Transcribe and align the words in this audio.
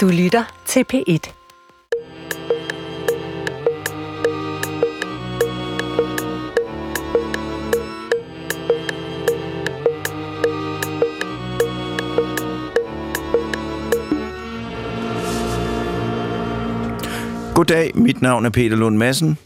Du 0.00 0.08
lytter 0.08 0.62
til 0.66 0.84
P1. 0.92 1.32
Goddag, 17.54 17.90
mit 17.94 18.22
navn 18.22 18.44
er 18.44 18.50
Peter 18.50 18.76
Lund 18.76 18.96
Madsen, 18.96 19.38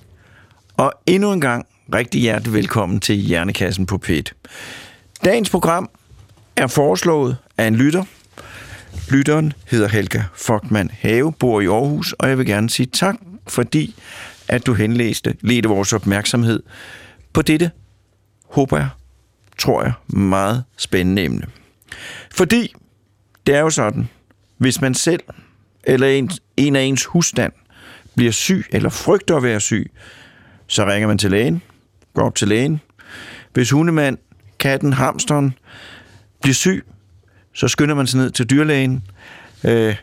og 0.77 0.93
endnu 1.07 1.33
en 1.33 1.41
gang 1.41 1.67
rigtig 1.95 2.21
hjertelig 2.21 2.53
velkommen 2.53 3.01
til 3.01 3.17
Hjernekassen 3.17 3.87
på 3.87 4.01
P1. 4.07 4.23
Dagens 5.25 5.51
program 5.51 5.91
er 6.57 6.67
foreslået 6.67 7.37
af 7.59 7.67
en 7.67 7.77
lytter. 7.77 8.05
Lytteren 9.11 9.53
hedder 9.67 9.89
Helga 9.89 10.23
Fogtmann 10.35 10.91
Have, 11.01 11.33
bor 11.33 11.61
i 11.61 11.67
Aarhus, 11.67 12.13
og 12.13 12.29
jeg 12.29 12.39
vil 12.39 12.47
gerne 12.47 12.71
sige 12.71 12.87
tak, 12.87 13.17
fordi 13.49 13.95
at 14.49 14.67
du 14.67 14.75
henlæste 14.75 15.37
ledte 15.41 15.69
vores 15.69 15.93
opmærksomhed 15.93 16.63
på 17.33 17.43
dette, 17.43 17.71
håber 18.51 18.77
jeg, 18.77 18.89
tror 19.59 19.83
jeg, 19.83 19.93
meget 20.07 20.65
spændende 20.77 21.25
emne. 21.25 21.47
Fordi 22.31 22.75
det 23.47 23.55
er 23.55 23.61
jo 23.61 23.71
sådan, 23.71 24.09
hvis 24.59 24.81
man 24.81 24.95
selv 24.95 25.21
eller 25.85 26.09
en, 26.09 26.31
en 26.57 26.77
af 26.77 26.83
ens 26.83 27.05
husstand 27.05 27.53
bliver 28.15 28.33
syg 28.33 28.65
eller 28.71 28.89
frygter 28.89 29.37
at 29.37 29.43
være 29.43 29.61
syg, 29.61 29.93
så 30.67 30.87
ringer 30.87 31.09
man 31.09 31.19
til 31.19 31.31
lægen, 31.31 31.63
går 32.15 32.23
op 32.23 32.35
til 32.35 32.49
lægen. 32.49 32.81
Hvis 33.53 33.71
hundemand, 33.71 34.19
katten, 34.59 34.93
hamsteren 34.93 35.55
bliver 36.43 36.55
syg, 36.55 36.87
så 37.55 37.69
skynder 37.69 37.95
man 37.95 38.07
sig 38.07 38.21
ned 38.21 38.31
til 38.31 38.51
dyrlægen 38.51 39.05
øh, 39.65 39.97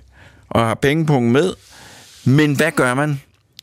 og 0.49 0.65
har 0.65 0.75
pengepunkten 0.75 1.31
med. 1.31 1.53
Men 2.25 2.55
hvad 2.55 2.71
gør 2.71 2.93
man, 2.93 3.21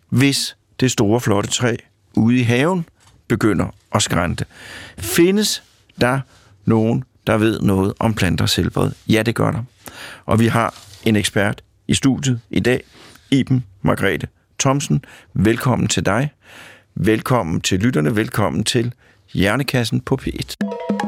hvis 0.08 0.56
det 0.80 0.90
store 0.90 1.20
flotte 1.20 1.50
træ 1.50 1.76
ude 2.14 2.38
i 2.38 2.42
haven 2.42 2.86
begynder 3.28 3.66
at 3.94 4.02
skrænte? 4.02 4.44
Findes 4.98 5.62
der 6.00 6.20
nogen, 6.64 7.04
der 7.26 7.36
ved 7.36 7.60
noget 7.60 7.94
om 7.98 8.14
planters 8.14 8.56
helbred? 8.56 8.90
Ja, 9.08 9.22
det 9.22 9.34
gør 9.34 9.50
der. 9.50 9.62
Og 10.26 10.40
vi 10.40 10.46
har 10.46 10.74
en 11.04 11.16
ekspert 11.16 11.62
i 11.88 11.94
studiet 11.94 12.40
i 12.50 12.60
dag, 12.60 12.82
Iben 13.30 13.64
Margrethe 13.82 14.28
Thomsen. 14.58 15.04
Velkommen 15.34 15.88
til 15.88 16.06
dig. 16.06 16.30
Velkommen 16.94 17.60
til 17.60 17.78
lytterne. 17.78 18.16
Velkommen 18.16 18.64
til 18.64 18.92
Hjernekassen 19.32 20.00
på 20.00 20.18
P1. 20.22 21.07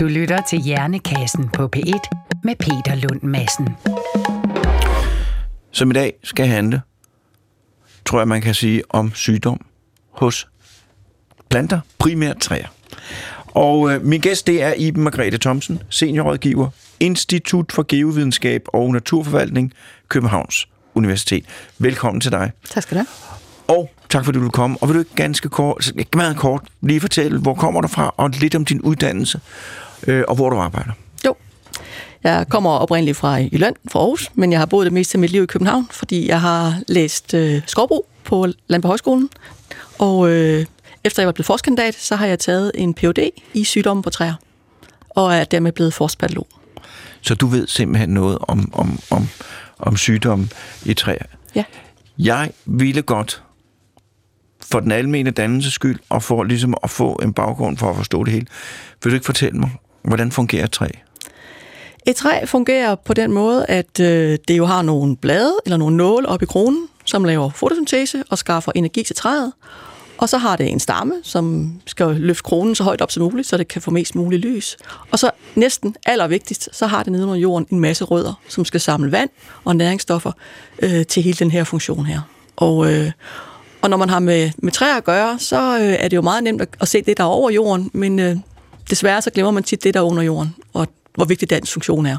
Du 0.00 0.06
lytter 0.06 0.38
til 0.48 0.58
Hjernekassen 0.58 1.48
på 1.48 1.70
P1 1.76 2.00
med 2.44 2.54
Peter 2.56 2.94
Lund 2.94 3.22
Madsen. 3.22 3.68
Som 5.70 5.90
i 5.90 5.94
dag 5.94 6.12
skal 6.22 6.46
handle, 6.46 6.82
tror 8.04 8.18
jeg 8.18 8.28
man 8.28 8.42
kan 8.42 8.54
sige, 8.54 8.82
om 8.88 9.14
sygdom 9.14 9.60
hos 10.10 10.48
planter, 11.50 11.80
primært 11.98 12.36
træer. 12.36 12.66
Og 13.46 13.92
øh, 13.92 14.04
min 14.04 14.20
gæst 14.20 14.46
det 14.46 14.62
er 14.62 14.72
Iben 14.72 15.02
Margrethe 15.02 15.38
Thomsen, 15.38 15.82
seniorrådgiver, 15.88 16.68
Institut 17.00 17.72
for 17.72 17.84
Geovidenskab 17.88 18.64
og 18.68 18.92
Naturforvaltning, 18.92 19.72
Københavns 20.08 20.68
Universitet. 20.94 21.44
Velkommen 21.78 22.20
til 22.20 22.30
dig. 22.30 22.52
Tak 22.70 22.82
skal 22.82 22.98
du 22.98 22.98
have. 22.98 23.78
Og 23.78 23.90
tak 24.14 24.24
fordi 24.24 24.38
du 24.38 24.42
vil 24.42 24.50
komme. 24.50 24.76
Og 24.80 24.88
vil 24.88 24.94
du 24.94 25.00
ikke 25.00 25.14
ganske 25.14 25.48
kort, 25.48 25.92
meget 26.14 26.36
kort 26.36 26.62
lige 26.80 27.00
fortælle, 27.00 27.38
hvor 27.38 27.54
kommer 27.54 27.80
du 27.80 27.88
fra, 27.88 28.14
og 28.16 28.30
lidt 28.30 28.54
om 28.54 28.64
din 28.64 28.80
uddannelse, 28.80 29.40
øh, 30.06 30.24
og 30.28 30.34
hvor 30.34 30.50
du 30.50 30.56
arbejder? 30.56 30.90
Jo. 31.26 31.36
Jeg 32.22 32.46
kommer 32.48 32.70
oprindeligt 32.70 33.16
fra 33.16 33.34
Jylland, 33.34 33.76
fra 33.92 33.98
Aarhus, 33.98 34.30
men 34.34 34.52
jeg 34.52 34.60
har 34.60 34.66
boet 34.66 34.84
det 34.84 34.92
meste 34.92 35.16
af 35.16 35.20
mit 35.20 35.30
liv 35.30 35.42
i 35.42 35.46
København, 35.46 35.88
fordi 35.90 36.28
jeg 36.28 36.40
har 36.40 36.80
læst 36.88 37.34
øh, 37.34 37.62
skovbrug 37.66 38.06
på 38.24 38.46
Landbrug 38.66 38.88
Højskolen. 38.88 39.28
Og 39.98 40.30
øh, 40.30 40.66
efter 41.04 41.22
jeg 41.22 41.26
var 41.26 41.32
blevet 41.32 41.46
forskandidat, 41.46 41.94
så 41.94 42.16
har 42.16 42.26
jeg 42.26 42.38
taget 42.38 42.72
en 42.74 42.94
Ph.D. 42.94 43.30
i 43.54 43.64
sygdomme 43.64 44.02
på 44.02 44.10
træer, 44.10 44.34
og 45.10 45.34
er 45.34 45.44
dermed 45.44 45.72
blevet 45.72 45.94
forskpatolog. 45.94 46.46
Så 47.20 47.34
du 47.34 47.46
ved 47.46 47.66
simpelthen 47.66 48.08
noget 48.08 48.38
om, 48.40 48.70
om, 48.72 48.98
om, 49.10 49.28
om 49.78 49.96
sygdomme 49.96 50.48
i 50.84 50.94
træer. 50.94 51.26
Ja. 51.54 51.64
Jeg 52.18 52.50
ville 52.66 53.02
godt 53.02 53.42
for 54.70 54.80
den 54.80 54.92
almene 54.92 55.30
dannelses 55.30 55.72
skyld, 55.72 55.98
og 56.08 56.22
for 56.22 56.44
ligesom 56.44 56.74
at 56.82 56.90
få 56.90 57.12
en 57.22 57.32
baggrund 57.32 57.76
for 57.76 57.90
at 57.90 57.96
forstå 57.96 58.24
det 58.24 58.32
hele. 58.32 58.46
Vil 59.02 59.10
du 59.10 59.14
ikke 59.14 59.26
fortælle 59.26 59.58
mig, 59.58 59.70
hvordan 60.02 60.32
fungerer 60.32 60.64
et 60.64 60.70
træ? 60.70 60.88
Et 62.06 62.16
træ 62.16 62.44
fungerer 62.46 62.94
på 62.94 63.14
den 63.14 63.32
måde, 63.32 63.66
at 63.66 64.00
øh, 64.00 64.38
det 64.48 64.56
jo 64.56 64.64
har 64.64 64.82
nogle 64.82 65.16
blade 65.16 65.54
eller 65.64 65.76
nogle 65.76 65.96
nåle 65.96 66.28
op 66.28 66.42
i 66.42 66.46
kronen, 66.46 66.88
som 67.04 67.24
laver 67.24 67.50
fotosyntese 67.50 68.24
og 68.30 68.38
skaffer 68.38 68.72
energi 68.74 69.02
til 69.02 69.16
træet. 69.16 69.52
Og 70.18 70.28
så 70.28 70.38
har 70.38 70.56
det 70.56 70.70
en 70.70 70.80
stamme, 70.80 71.14
som 71.22 71.72
skal 71.86 72.06
løfte 72.06 72.42
kronen 72.42 72.74
så 72.74 72.84
højt 72.84 73.00
op 73.00 73.10
som 73.10 73.22
muligt, 73.22 73.48
så 73.48 73.56
det 73.56 73.68
kan 73.68 73.82
få 73.82 73.90
mest 73.90 74.14
muligt 74.14 74.42
lys. 74.42 74.76
Og 75.10 75.18
så 75.18 75.30
næsten 75.54 75.96
allervigtigst, 76.06 76.68
så 76.72 76.86
har 76.86 77.02
det 77.02 77.12
nede 77.12 77.22
under 77.22 77.36
jorden 77.36 77.66
en 77.70 77.80
masse 77.80 78.04
rødder, 78.04 78.40
som 78.48 78.64
skal 78.64 78.80
samle 78.80 79.12
vand 79.12 79.30
og 79.64 79.76
næringsstoffer 79.76 80.32
øh, 80.82 81.06
til 81.06 81.22
hele 81.22 81.36
den 81.38 81.50
her 81.50 81.64
funktion 81.64 82.06
her. 82.06 82.20
Og, 82.56 82.92
øh, 82.92 83.10
og 83.84 83.90
når 83.90 83.96
man 83.96 84.08
har 84.08 84.18
med, 84.18 84.50
med 84.58 84.72
træer 84.72 84.96
at 84.96 85.04
gøre, 85.04 85.38
så 85.38 85.78
øh, 85.78 85.96
er 85.98 86.08
det 86.08 86.16
jo 86.16 86.22
meget 86.22 86.44
nemt 86.44 86.62
at, 86.62 86.68
at 86.80 86.88
se 86.88 87.02
det, 87.02 87.16
der 87.16 87.24
er 87.24 87.28
over 87.28 87.50
jorden, 87.50 87.90
men 87.94 88.18
øh, 88.18 88.36
desværre 88.90 89.22
så 89.22 89.30
glemmer 89.30 89.50
man 89.50 89.62
tit 89.62 89.84
det, 89.84 89.94
der 89.94 90.00
er 90.00 90.04
under 90.04 90.22
jorden, 90.22 90.54
og 90.72 90.88
hvor 91.14 91.24
vigtig 91.24 91.50
dens 91.50 91.72
funktion 91.72 92.06
er. 92.06 92.16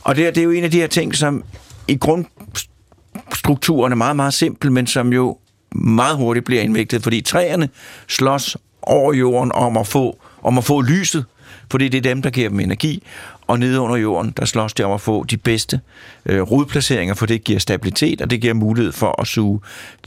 Og 0.00 0.16
det, 0.16 0.34
det 0.34 0.40
er 0.40 0.44
jo 0.44 0.50
en 0.50 0.64
af 0.64 0.70
de 0.70 0.80
her 0.80 0.86
ting, 0.86 1.14
som 1.14 1.44
i 1.88 1.96
grundstrukturen 1.96 3.92
er 3.92 3.96
meget, 3.96 4.16
meget 4.16 4.34
simpel, 4.34 4.72
men 4.72 4.86
som 4.86 5.12
jo 5.12 5.38
meget 5.72 6.16
hurtigt 6.16 6.46
bliver 6.46 6.62
indviklet, 6.62 7.02
fordi 7.02 7.20
træerne 7.20 7.68
slås 8.08 8.56
over 8.82 9.12
jorden 9.12 9.52
om 9.52 9.76
at 9.76 9.86
få, 9.86 10.18
om 10.42 10.58
at 10.58 10.64
få 10.64 10.80
lyset, 10.80 11.24
fordi 11.70 11.88
det 11.88 11.98
er 11.98 12.02
dem, 12.02 12.22
der 12.22 12.30
giver 12.30 12.48
dem 12.48 12.60
energi, 12.60 13.02
og 13.48 13.58
nede 13.58 13.80
under 13.80 13.96
jorden, 13.96 14.30
der 14.36 14.44
slås 14.44 14.74
de 14.74 14.82
om 14.84 14.92
at 14.92 15.00
få 15.00 15.24
de 15.24 15.36
bedste 15.36 15.80
øh, 16.26 16.40
rodplaceringer, 16.42 17.14
for 17.14 17.26
det 17.26 17.44
giver 17.44 17.58
stabilitet, 17.58 18.20
og 18.20 18.30
det 18.30 18.40
giver 18.40 18.54
mulighed 18.54 18.92
for 18.92 19.20
at 19.20 19.26
suge 19.26 19.60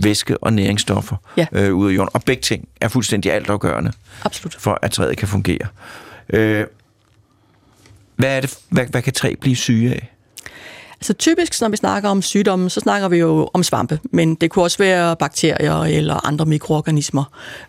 væske 0.03 0.37
og 0.43 0.53
næringsstoffer 0.53 1.15
Ja. 1.37 1.45
øh, 1.51 1.73
ud 1.75 1.89
af 1.91 1.95
jorden. 1.95 2.09
Og 2.13 2.23
begge 2.25 2.41
ting 2.41 2.67
er 2.81 2.87
fuldstændig 2.87 3.33
altafgørende 3.33 3.91
Absolut. 4.25 4.55
for, 4.59 4.79
at 4.81 4.91
træet 4.91 5.17
kan 5.17 5.27
fungere. 5.27 5.67
Øh, 6.29 6.65
hvad, 8.15 8.37
er 8.37 8.41
det, 8.41 8.57
hvad, 8.69 8.85
hvad 8.85 9.01
kan 9.01 9.13
træ 9.13 9.33
blive 9.41 9.55
syge 9.55 9.91
af? 9.91 10.11
Altså 11.01 11.13
typisk, 11.13 11.61
når 11.61 11.69
vi 11.69 11.77
snakker 11.77 12.09
om 12.09 12.21
sygdomme, 12.21 12.69
så 12.69 12.79
snakker 12.79 13.07
vi 13.07 13.17
jo 13.17 13.49
om 13.53 13.63
svampe, 13.63 13.99
men 14.11 14.35
det 14.35 14.51
kunne 14.51 14.65
også 14.65 14.77
være 14.77 15.15
bakterier 15.15 15.81
eller 15.81 16.25
andre 16.27 16.45
mikroorganismer. 16.45 17.23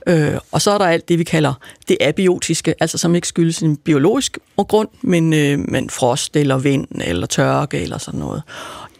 Øh, 0.06 0.34
og 0.53 0.62
så 0.62 0.70
er 0.70 0.78
der 0.78 0.84
alt 0.84 1.09
det, 1.09 1.19
vi 1.19 1.25
kalder 1.25 1.54
det 1.88 1.97
abiotiske, 2.00 2.75
altså 2.81 2.98
som 2.98 3.15
ikke 3.15 3.28
skyldes 3.28 3.59
en 3.59 3.76
biologisk 3.76 4.38
grund, 4.56 4.88
men, 5.03 5.32
øh, 5.32 5.59
men 5.59 5.91
frost 5.91 6.37
eller 6.37 6.59
vind 6.59 6.87
eller 7.00 7.26
tørke 7.26 7.81
eller 7.81 7.98
sådan 7.98 8.21
noget. 8.21 8.42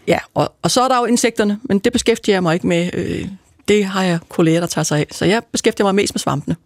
Ja, 0.07 0.19
og, 0.35 0.53
og 0.63 0.71
så 0.71 0.83
er 0.83 0.89
der 0.89 0.99
jo 0.99 1.05
insekterne, 1.05 1.59
men 1.63 1.79
det 1.79 1.93
beskæftiger 1.93 2.37
jeg 2.37 2.43
mig 2.43 2.55
ikke 2.55 2.67
med. 2.67 2.91
Øh, 2.93 3.27
det 3.69 3.85
har 3.85 4.03
jeg 4.03 4.19
kolleger, 4.29 4.61
der 4.61 4.67
tager 4.67 4.85
sig 4.85 4.99
af. 4.99 5.07
Så 5.11 5.25
jeg 5.25 5.43
beskæftiger 5.53 5.87
mig 5.87 5.95
mest 5.95 6.15
med 6.15 6.19
svampene. 6.19 6.57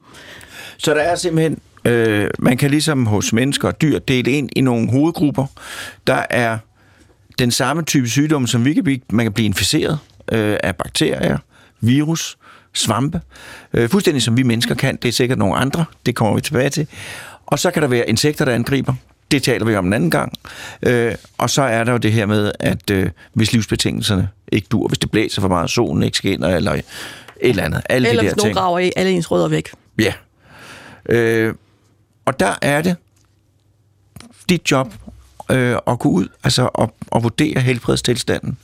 Så 0.76 0.94
der 0.94 1.00
er 1.00 1.15
simpelthen, 1.15 1.59
øh, 1.84 2.31
man 2.38 2.56
kan 2.56 2.71
ligesom 2.71 3.06
hos 3.06 3.32
mennesker 3.32 3.69
og 3.69 3.81
dyr 3.81 3.99
dele 3.99 4.31
ind 4.31 4.50
i 4.56 4.60
nogle 4.60 4.91
hovedgrupper. 4.91 5.47
Der 6.06 6.22
er 6.31 6.59
den 7.39 7.51
samme 7.51 7.83
type 7.83 8.09
sygdom, 8.09 8.47
som 8.47 8.65
vi 8.65 8.75
kan 8.75 8.85
blive, 8.85 9.01
man 9.11 9.25
kan 9.25 9.33
blive 9.33 9.47
inficeret 9.47 9.99
øh, 10.33 10.57
af 10.63 10.77
bakterier, 10.77 11.39
virus, 11.81 12.39
svampe. 12.75 13.21
Øh, 13.73 13.89
fuldstændig 13.89 14.23
som 14.23 14.37
vi 14.37 14.43
mennesker 14.43 14.75
kan. 14.75 14.97
Det 14.97 15.09
er 15.09 15.13
sikkert 15.13 15.39
nogle 15.39 15.57
andre. 15.57 15.85
Det 16.07 16.15
kommer 16.15 16.35
vi 16.35 16.41
tilbage 16.41 16.71
til. 16.71 16.87
Og 17.47 17.59
så 17.59 17.71
kan 17.71 17.83
der 17.83 17.89
være 17.89 18.09
insekter, 18.09 18.45
der 18.45 18.53
angriber. 18.53 18.95
Det 19.31 19.43
taler 19.43 19.67
vi 19.67 19.77
om 19.77 19.87
en 19.87 19.93
anden 19.93 20.11
gang. 20.11 20.33
Øh, 20.83 21.15
og 21.39 21.51
så 21.51 21.62
er 21.62 21.85
der 21.85 21.93
jo 21.93 21.99
det 21.99 22.12
her 22.12 22.27
med, 22.27 22.53
at 22.61 22.91
øh, 22.91 23.11
hvis 23.33 23.53
livsbetingelserne 23.53 24.29
ikke 24.53 24.67
dur, 24.71 24.89
hvis 24.89 24.99
det 24.99 25.11
blæser 25.11 25.41
for 25.41 25.49
meget, 25.49 25.71
solen 25.71 26.03
ikke 26.03 26.17
skinner, 26.17 26.49
eller 26.49 26.73
et 26.73 26.85
eller 27.41 27.62
andet. 27.62 27.82
Alle 27.89 28.09
Eller 28.09 28.23
de 28.23 28.27
hvis 28.29 28.32
der 28.35 28.37
nogen 28.37 28.49
ting. 28.49 28.56
graver 28.56 28.79
i 28.79 28.93
alle 28.97 29.11
ens 29.12 29.31
rødder 29.31 29.49
væk. 29.49 29.71
Ja. 29.99 30.12
Øh, 31.09 31.55
og 32.25 32.41
der 32.41 32.55
er 32.62 32.82
det 32.82 32.97
dit 34.49 34.71
job 34.71 34.94
øh, 35.50 35.76
at 35.87 35.98
gå 35.98 36.08
ud 36.08 36.28
altså 36.44 36.66
at, 36.66 36.90
at 37.16 37.22
vurdere 37.22 37.60
helbredstilstanden 37.60 38.58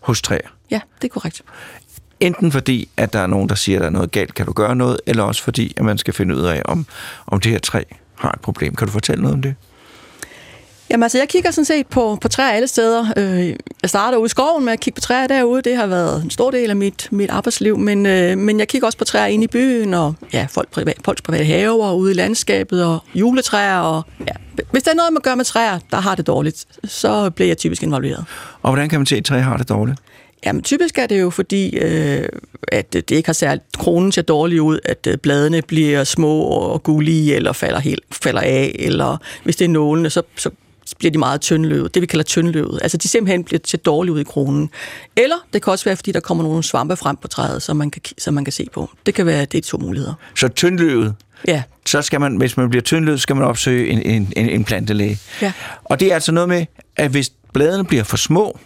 hos 0.00 0.22
træer. 0.22 0.48
Ja, 0.70 0.80
det 1.02 1.08
er 1.08 1.12
korrekt. 1.12 1.42
Enten 2.20 2.52
fordi, 2.52 2.88
at 2.96 3.12
der 3.12 3.18
er 3.18 3.26
nogen, 3.26 3.48
der 3.48 3.54
siger, 3.54 3.78
at 3.78 3.80
der 3.80 3.86
er 3.86 3.92
noget 3.92 4.10
galt, 4.10 4.34
kan 4.34 4.46
du 4.46 4.52
gøre 4.52 4.76
noget, 4.76 5.00
eller 5.06 5.22
også 5.22 5.42
fordi, 5.42 5.74
at 5.76 5.84
man 5.84 5.98
skal 5.98 6.14
finde 6.14 6.36
ud 6.36 6.42
af, 6.42 6.62
om, 6.64 6.86
om 7.26 7.40
det 7.40 7.52
her 7.52 7.58
træ 7.58 7.82
har 8.14 8.32
et 8.32 8.40
problem. 8.40 8.74
Kan 8.74 8.86
du 8.86 8.92
fortælle 8.92 9.22
noget 9.22 9.34
om 9.34 9.42
det? 9.42 9.54
Jamen 10.90 11.02
altså, 11.02 11.18
jeg 11.18 11.28
kigger 11.28 11.50
sådan 11.50 11.64
set 11.64 11.86
på, 11.86 12.18
på 12.20 12.28
træer 12.28 12.50
alle 12.50 12.68
steder. 12.68 13.06
Øh, 13.16 13.48
jeg 13.82 13.90
starter 13.90 14.18
ude 14.18 14.26
i 14.26 14.28
skoven 14.28 14.64
med 14.64 14.72
at 14.72 14.80
kigge 14.80 14.94
på 14.94 15.00
træer 15.00 15.26
derude. 15.26 15.62
Det 15.62 15.76
har 15.76 15.86
været 15.86 16.24
en 16.24 16.30
stor 16.30 16.50
del 16.50 16.70
af 16.70 16.76
mit, 16.76 17.08
mit 17.10 17.30
arbejdsliv. 17.30 17.78
Men, 17.78 18.06
øh, 18.06 18.38
men 18.38 18.58
jeg 18.58 18.68
kigger 18.68 18.86
også 18.86 18.98
på 18.98 19.04
træer 19.04 19.26
inde 19.26 19.44
i 19.44 19.48
byen, 19.48 19.94
og 19.94 20.14
ja, 20.32 20.46
folk 20.50 20.70
privat, 20.70 20.96
folks 21.04 21.22
private 21.22 21.44
haver, 21.44 21.92
ude 21.92 22.10
i 22.10 22.14
landskabet, 22.14 22.84
og 22.84 22.98
juletræer. 23.14 23.78
Og, 23.78 24.02
ja. 24.20 24.62
Hvis 24.70 24.82
der 24.82 24.90
er 24.90 24.94
noget, 24.94 25.12
man 25.12 25.22
gør 25.22 25.34
med 25.34 25.44
træer, 25.44 25.78
der 25.90 25.96
har 25.96 26.14
det 26.14 26.26
dårligt, 26.26 26.64
så 26.84 27.30
bliver 27.30 27.48
jeg 27.48 27.58
typisk 27.58 27.82
involveret. 27.82 28.24
Og 28.62 28.70
hvordan 28.70 28.88
kan 28.88 29.00
man 29.00 29.06
se, 29.06 29.16
at 29.16 29.24
træ 29.24 29.38
har 29.38 29.56
det 29.56 29.68
dårligt? 29.68 29.98
Jamen, 30.46 30.62
typisk 30.62 30.98
er 30.98 31.06
det 31.06 31.20
jo 31.20 31.30
fordi, 31.30 31.76
øh, 31.76 32.28
at 32.68 32.92
det 32.92 33.10
ikke 33.10 33.28
har 33.28 33.32
særligt, 33.32 33.64
kronen 33.78 34.12
ser 34.12 34.22
dårligt 34.22 34.60
ud, 34.60 34.78
at 34.84 35.06
øh, 35.10 35.18
bladene 35.18 35.62
bliver 35.62 36.04
små 36.04 36.40
og 36.40 36.82
gullige, 36.82 37.34
eller 37.34 37.52
falder, 37.52 37.80
helt, 37.80 38.04
falder 38.12 38.40
af, 38.40 38.76
eller 38.78 39.16
hvis 39.44 39.56
det 39.56 39.64
er 39.64 39.68
nålene, 39.68 40.10
så, 40.10 40.22
så 40.36 40.50
bliver 40.98 41.12
de 41.12 41.18
meget 41.18 41.40
tyndløvet, 41.40 41.94
det 41.94 42.02
vi 42.02 42.06
kalder 42.06 42.24
tyndløvet. 42.24 42.78
Altså 42.82 42.96
de 42.98 43.08
simpelthen 43.08 43.44
bliver 43.44 43.58
til 43.58 43.78
dårligt 43.78 44.12
ud 44.14 44.20
i 44.20 44.24
kronen. 44.24 44.70
Eller 45.16 45.36
det 45.52 45.62
kan 45.62 45.70
også 45.70 45.84
være, 45.84 45.96
fordi 45.96 46.12
der 46.12 46.20
kommer 46.20 46.44
nogle 46.44 46.62
svampe 46.62 46.96
frem 46.96 47.16
på 47.16 47.28
træet, 47.28 47.62
som 47.62 47.76
man 47.76 47.90
kan, 47.90 48.02
som 48.18 48.34
man 48.34 48.44
kan 48.44 48.52
se 48.52 48.68
på. 48.74 48.90
Det 49.06 49.14
kan 49.14 49.26
være, 49.26 49.44
det 49.44 49.58
er 49.58 49.62
to 49.62 49.78
muligheder. 49.78 50.14
Så 50.36 50.48
tyndløvet, 50.48 51.14
Ja, 51.48 51.62
så 51.86 52.02
skal 52.02 52.20
man, 52.20 52.36
hvis 52.36 52.56
man 52.56 52.68
bliver 52.70 52.82
tyndlød, 52.82 53.18
skal 53.18 53.36
man 53.36 53.44
opsøge 53.44 53.88
en, 53.88 54.02
en, 54.02 54.32
en, 54.36 54.48
en 54.48 54.64
plantelæge. 54.64 55.18
Ja. 55.42 55.52
Og 55.84 56.00
det 56.00 56.10
er 56.10 56.14
altså 56.14 56.32
noget 56.32 56.48
med, 56.48 56.66
at 56.96 57.10
hvis 57.10 57.32
bladene 57.52 57.84
bliver 57.84 58.04
for 58.04 58.16
små, 58.16 58.58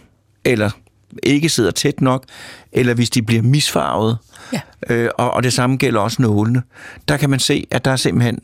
eller 0.45 0.69
ikke 1.23 1.49
sidder 1.49 1.71
tæt 1.71 2.01
nok, 2.01 2.23
eller 2.71 2.93
hvis 2.93 3.09
de 3.09 3.21
bliver 3.21 3.41
misfarvet, 3.41 4.17
Ja. 4.53 4.61
øh, 4.89 5.09
og, 5.17 5.31
og 5.31 5.43
det 5.43 5.53
samme 5.53 5.77
gælder 5.77 5.99
også 5.99 6.21
nålene, 6.21 6.61
der 7.07 7.17
kan 7.17 7.29
man 7.29 7.39
se, 7.39 7.67
at 7.71 7.85
der 7.85 7.91
er 7.91 7.95
simpelthen... 7.95 8.39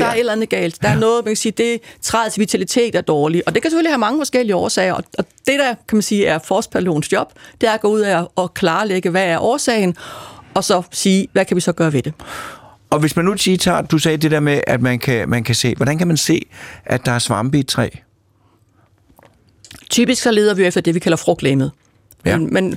der 0.00 0.06
er 0.06 0.14
et 0.14 0.18
eller 0.18 0.32
andet 0.32 0.48
galt. 0.48 0.82
Der 0.82 0.88
er 0.88 0.98
noget, 0.98 1.24
man 1.24 1.30
kan 1.30 1.36
sige, 1.36 1.52
det 1.52 1.80
træets 2.02 2.38
vitalitet 2.38 2.94
er 2.94 3.00
dårlig. 3.00 3.42
Og 3.46 3.54
det 3.54 3.62
kan 3.62 3.70
selvfølgelig 3.70 3.92
have 3.92 3.98
mange 3.98 4.20
forskellige 4.20 4.56
årsager. 4.56 4.92
Og 4.92 5.04
og 5.18 5.24
det, 5.46 5.58
der 5.58 5.74
kan 5.88 5.96
man 5.96 6.02
sige, 6.02 6.26
er 6.26 6.38
forskerpædagogens 6.38 7.12
job, 7.12 7.32
det 7.60 7.68
er 7.68 7.72
at 7.72 7.80
gå 7.80 7.88
ud 7.88 8.00
af 8.00 8.26
og 8.36 8.54
klarlægge, 8.54 9.10
hvad 9.10 9.24
er 9.24 9.38
årsagen, 9.38 9.96
og 10.54 10.64
så 10.64 10.82
sige, 10.90 11.28
hvad 11.32 11.44
kan 11.44 11.54
vi 11.54 11.60
så 11.60 11.72
gøre 11.72 11.92
ved 11.92 12.02
det? 12.02 12.12
Og 12.90 12.98
hvis 12.98 13.16
man 13.16 13.24
nu 13.24 13.36
siger, 13.36 13.58
tager, 13.58 13.82
du 13.82 13.98
sagde 13.98 14.16
det 14.16 14.30
der 14.30 14.40
med, 14.40 14.60
at 14.66 14.82
man 14.82 14.98
kan, 14.98 15.28
man 15.28 15.44
kan 15.44 15.54
se, 15.54 15.74
hvordan 15.74 15.98
kan 15.98 16.08
man 16.08 16.16
se, 16.16 16.46
at 16.84 17.06
der 17.06 17.12
er 17.12 17.18
svampe 17.18 17.56
i 17.56 17.60
et 17.60 17.66
træ? 17.66 17.88
Typisk 19.90 20.22
så 20.22 20.30
leder 20.30 20.54
vi 20.54 20.64
efter 20.64 20.80
det, 20.80 20.94
vi 20.94 20.98
kalder 20.98 21.16
frugtlæmet. 21.16 21.70
Ja. 22.24 22.36
Men, 22.36 22.52
men 22.52 22.76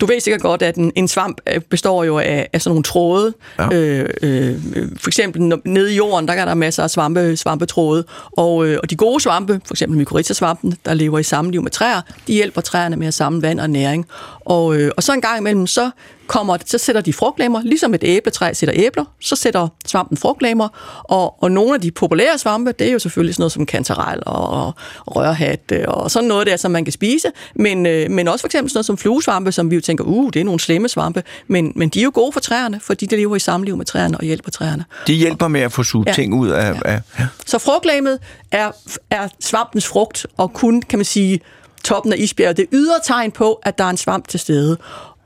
du 0.00 0.06
ved 0.06 0.20
sikkert 0.20 0.40
godt, 0.40 0.62
at 0.62 0.76
en, 0.76 0.92
en 0.94 1.08
svamp 1.08 1.40
øh, 1.54 1.60
består 1.60 2.04
jo 2.04 2.18
af, 2.18 2.48
af 2.52 2.62
sådan 2.62 2.70
nogle 2.70 2.82
tråde. 2.82 3.34
Ja. 3.58 3.68
Øh, 3.72 4.08
øh, 4.22 4.56
for 4.96 5.10
eksempel 5.10 5.52
nede 5.64 5.92
i 5.92 5.96
jorden, 5.96 6.28
der 6.28 6.34
er 6.34 6.44
der 6.44 6.54
masser 6.54 6.82
af 6.82 6.90
svampe, 6.90 7.36
svampetråde. 7.36 8.04
Og, 8.32 8.66
øh, 8.66 8.78
og 8.82 8.90
de 8.90 8.96
gode 8.96 9.20
svampe, 9.20 9.60
for 9.64 9.74
eksempel 9.74 9.98
mykorrhizasvampen, 9.98 10.74
der 10.84 10.94
lever 10.94 11.18
i 11.18 11.22
sammenliv 11.22 11.62
med 11.62 11.70
træer, 11.70 12.00
de 12.26 12.32
hjælper 12.32 12.60
træerne 12.60 12.96
med 12.96 13.06
at 13.06 13.14
samle 13.14 13.42
vand 13.42 13.60
og 13.60 13.70
næring. 13.70 14.06
Og, 14.40 14.76
øh, 14.76 14.90
og 14.96 15.02
så 15.02 15.12
en 15.12 15.20
gang 15.20 15.38
imellem, 15.38 15.66
så 15.66 15.90
kommer, 16.32 16.56
så 16.66 16.78
sætter 16.78 17.00
de 17.02 17.12
frugtlæmmer, 17.12 17.62
ligesom 17.62 17.94
et 17.94 18.04
æbletræ 18.04 18.52
sætter 18.52 18.74
æbler, 18.78 19.04
så 19.20 19.36
sætter 19.36 19.68
svampen 19.86 20.16
frugtlæmmer, 20.16 20.68
og, 21.04 21.42
og 21.42 21.50
nogle 21.50 21.74
af 21.74 21.80
de 21.80 21.90
populære 21.90 22.38
svampe, 22.38 22.72
det 22.72 22.88
er 22.88 22.92
jo 22.92 22.98
selvfølgelig 22.98 23.34
sådan 23.34 23.42
noget 23.42 23.52
som 23.52 23.66
kantarel 23.66 24.22
og, 24.26 24.66
og 24.66 24.74
rørhat 25.06 25.60
øh, 25.72 25.84
og 25.88 26.10
sådan 26.10 26.28
noget 26.28 26.46
der, 26.46 26.56
som 26.56 26.70
man 26.70 26.84
kan 26.84 26.92
spise, 26.92 27.28
men, 27.54 27.86
øh, 27.86 28.10
men 28.10 28.28
også 28.28 28.42
for 28.42 28.48
eksempel 28.48 28.70
sådan 28.70 28.76
noget 28.76 28.86
som 28.86 28.98
fluesvampe, 28.98 29.52
som 29.52 29.70
vi 29.70 29.74
jo 29.74 29.80
tænker, 29.80 30.04
uh, 30.04 30.30
det 30.32 30.40
er 30.40 30.44
nogle 30.44 30.60
slemme 30.60 30.88
svampe, 30.88 31.22
men, 31.46 31.72
men 31.76 31.88
de 31.88 32.00
er 32.00 32.04
jo 32.04 32.10
gode 32.14 32.32
for 32.32 32.40
træerne, 32.40 32.80
fordi 32.80 33.06
de 33.06 33.16
lever 33.16 33.36
i 33.36 33.38
samliv 33.38 33.76
med 33.76 33.86
træerne 33.86 34.18
og 34.18 34.24
hjælper 34.24 34.50
træerne. 34.50 34.84
De 35.06 35.12
hjælper 35.12 35.48
med 35.48 35.60
at 35.60 35.72
få 35.72 35.82
suget 35.82 36.06
ja. 36.06 36.12
Ting 36.12 36.34
ud 36.34 36.48
af... 36.48 36.72
Ja. 36.74 36.80
af 36.84 37.00
ja. 37.18 37.26
Så 37.46 37.58
frugtlæmmet 37.58 38.18
er, 38.52 38.70
er 39.10 39.28
svampens 39.40 39.86
frugt, 39.86 40.26
og 40.36 40.52
kun, 40.52 40.82
kan 40.82 40.98
man 40.98 41.04
sige, 41.04 41.40
toppen 41.84 42.12
af 42.12 42.16
isbjerget. 42.18 42.56
Det 42.56 42.66
ydre 42.72 42.94
tegn 43.04 43.30
på, 43.30 43.60
at 43.62 43.78
der 43.78 43.84
er 43.84 43.90
en 43.90 43.96
svamp 43.96 44.28
til 44.28 44.40
stede. 44.40 44.78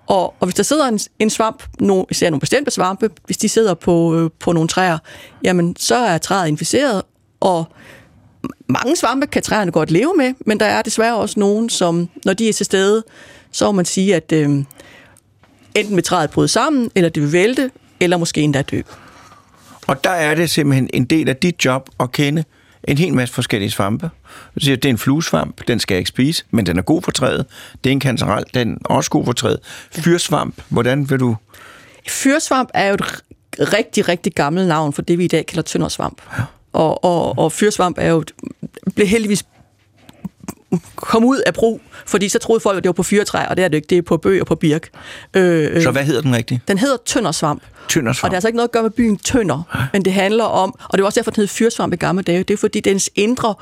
Og, 0.06 0.34
og 0.40 0.46
hvis 0.46 0.54
der 0.54 0.62
sidder 0.62 0.86
en, 0.86 0.98
en 1.18 1.30
svamp, 1.30 1.62
no, 1.80 2.04
især 2.10 2.30
nogle 2.30 2.40
bestemte 2.40 2.70
svampe, 2.70 3.10
hvis 3.26 3.36
de 3.36 3.48
sidder 3.48 3.74
på, 3.74 4.14
øh, 4.14 4.30
på 4.40 4.52
nogle 4.52 4.68
træer, 4.68 4.98
jamen 5.44 5.76
så 5.78 5.96
er 5.96 6.18
træet 6.18 6.48
inficeret, 6.48 7.02
og 7.40 7.64
mange 8.68 8.96
svampe 8.96 9.26
kan 9.26 9.42
træerne 9.42 9.72
godt 9.72 9.90
leve 9.90 10.12
med, 10.16 10.34
men 10.46 10.60
der 10.60 10.66
er 10.66 10.82
desværre 10.82 11.16
også 11.16 11.40
nogen, 11.40 11.68
som, 11.70 12.08
når 12.24 12.32
de 12.32 12.48
er 12.48 12.52
til 12.52 12.66
stede, 12.66 13.04
så 13.52 13.64
må 13.66 13.72
man 13.72 13.84
sige, 13.84 14.14
at 14.14 14.32
øh, 14.32 14.64
enten 15.74 15.96
vil 15.96 16.04
træet 16.04 16.30
bryde 16.30 16.48
sammen, 16.48 16.90
eller 16.94 17.08
det 17.08 17.22
vil 17.22 17.32
vælte, 17.32 17.70
eller 18.00 18.16
måske 18.16 18.40
endda 18.40 18.62
dø. 18.62 18.80
Og 19.86 20.04
der 20.04 20.10
er 20.10 20.34
det 20.34 20.50
simpelthen 20.50 20.90
en 20.94 21.04
del 21.04 21.28
af 21.28 21.36
dit 21.36 21.64
job 21.64 21.90
at 22.00 22.12
kende 22.12 22.44
en 22.86 22.98
hel 22.98 23.14
masse 23.14 23.34
forskellige 23.34 23.70
svampe. 23.70 24.10
Du 24.54 24.60
siger, 24.60 24.76
det 24.76 24.84
er 24.84 24.90
en 24.90 24.98
fluesvamp, 24.98 25.68
den 25.68 25.80
skal 25.80 25.94
jeg 25.94 25.98
ikke 25.98 26.08
spise, 26.08 26.44
men 26.50 26.66
den 26.66 26.78
er 26.78 26.82
god 26.82 27.02
for 27.02 27.10
træet. 27.10 27.46
Det 27.84 27.90
er 27.90 27.92
en 27.92 28.00
kantarel, 28.00 28.44
den 28.54 28.72
er 28.72 28.94
også 28.94 29.10
god 29.10 29.24
for 29.24 29.32
træet. 29.32 29.58
Fyrsvamp, 29.92 30.62
hvordan 30.68 31.10
vil 31.10 31.20
du... 31.20 31.36
Fyrsvamp 32.08 32.70
er 32.74 32.88
jo 32.88 32.94
et 32.94 33.22
rigtig, 33.58 34.08
rigtig 34.08 34.34
gammelt 34.34 34.68
navn 34.68 34.92
for 34.92 35.02
det, 35.02 35.18
vi 35.18 35.24
i 35.24 35.28
dag 35.28 35.46
kalder 35.46 35.62
tøndersvamp. 35.62 36.22
Ja. 36.38 36.42
Og, 36.72 37.04
og, 37.04 37.38
og 37.38 37.52
fyrsvamp 37.52 37.96
er 38.00 38.10
jo, 38.10 38.24
blev 38.94 39.06
heldigvis 39.06 39.44
kom 40.96 41.24
ud 41.24 41.38
af 41.46 41.54
brug, 41.54 41.80
fordi 42.06 42.28
så 42.28 42.38
troede 42.38 42.60
folk, 42.60 42.76
at 42.76 42.82
det 42.82 42.88
var 42.88 42.92
på 42.92 43.02
fyrtræ, 43.02 43.46
og 43.48 43.56
det 43.56 43.64
er 43.64 43.68
det 43.68 43.76
ikke, 43.76 43.86
det 43.90 43.98
er 43.98 44.02
på 44.02 44.16
bøg 44.16 44.40
og 44.40 44.46
på 44.46 44.54
birk. 44.54 44.88
Øh, 45.34 45.76
øh, 45.76 45.82
Så 45.82 45.90
hvad 45.90 46.04
hedder 46.04 46.20
den 46.22 46.34
rigtigt? 46.36 46.68
den 46.68 46.78
hedder 46.78 46.96
tøndersvamp, 47.06 47.62
og 47.82 47.88
Tyndersvamp. 47.88 48.30
det 48.30 48.32
har 48.32 48.36
altså 48.36 48.48
ikke 48.48 48.56
noget 48.56 48.68
at 48.68 48.72
gøre 48.72 48.82
med 48.82 48.90
byen 48.90 49.16
Tønder, 49.16 49.88
men 49.92 50.04
det 50.04 50.12
handler 50.12 50.44
om, 50.44 50.74
og 50.88 50.98
det 50.98 51.02
er 51.02 51.06
også 51.06 51.20
derfor, 51.20 51.30
den 51.30 51.40
hed 51.40 51.48
fyrsvamp 51.48 51.92
i 51.92 51.96
gamle 51.96 52.22
dage, 52.22 52.38
det 52.42 52.54
er 52.54 52.58
fordi 52.58 52.80
dens 52.80 53.10
indre 53.14 53.54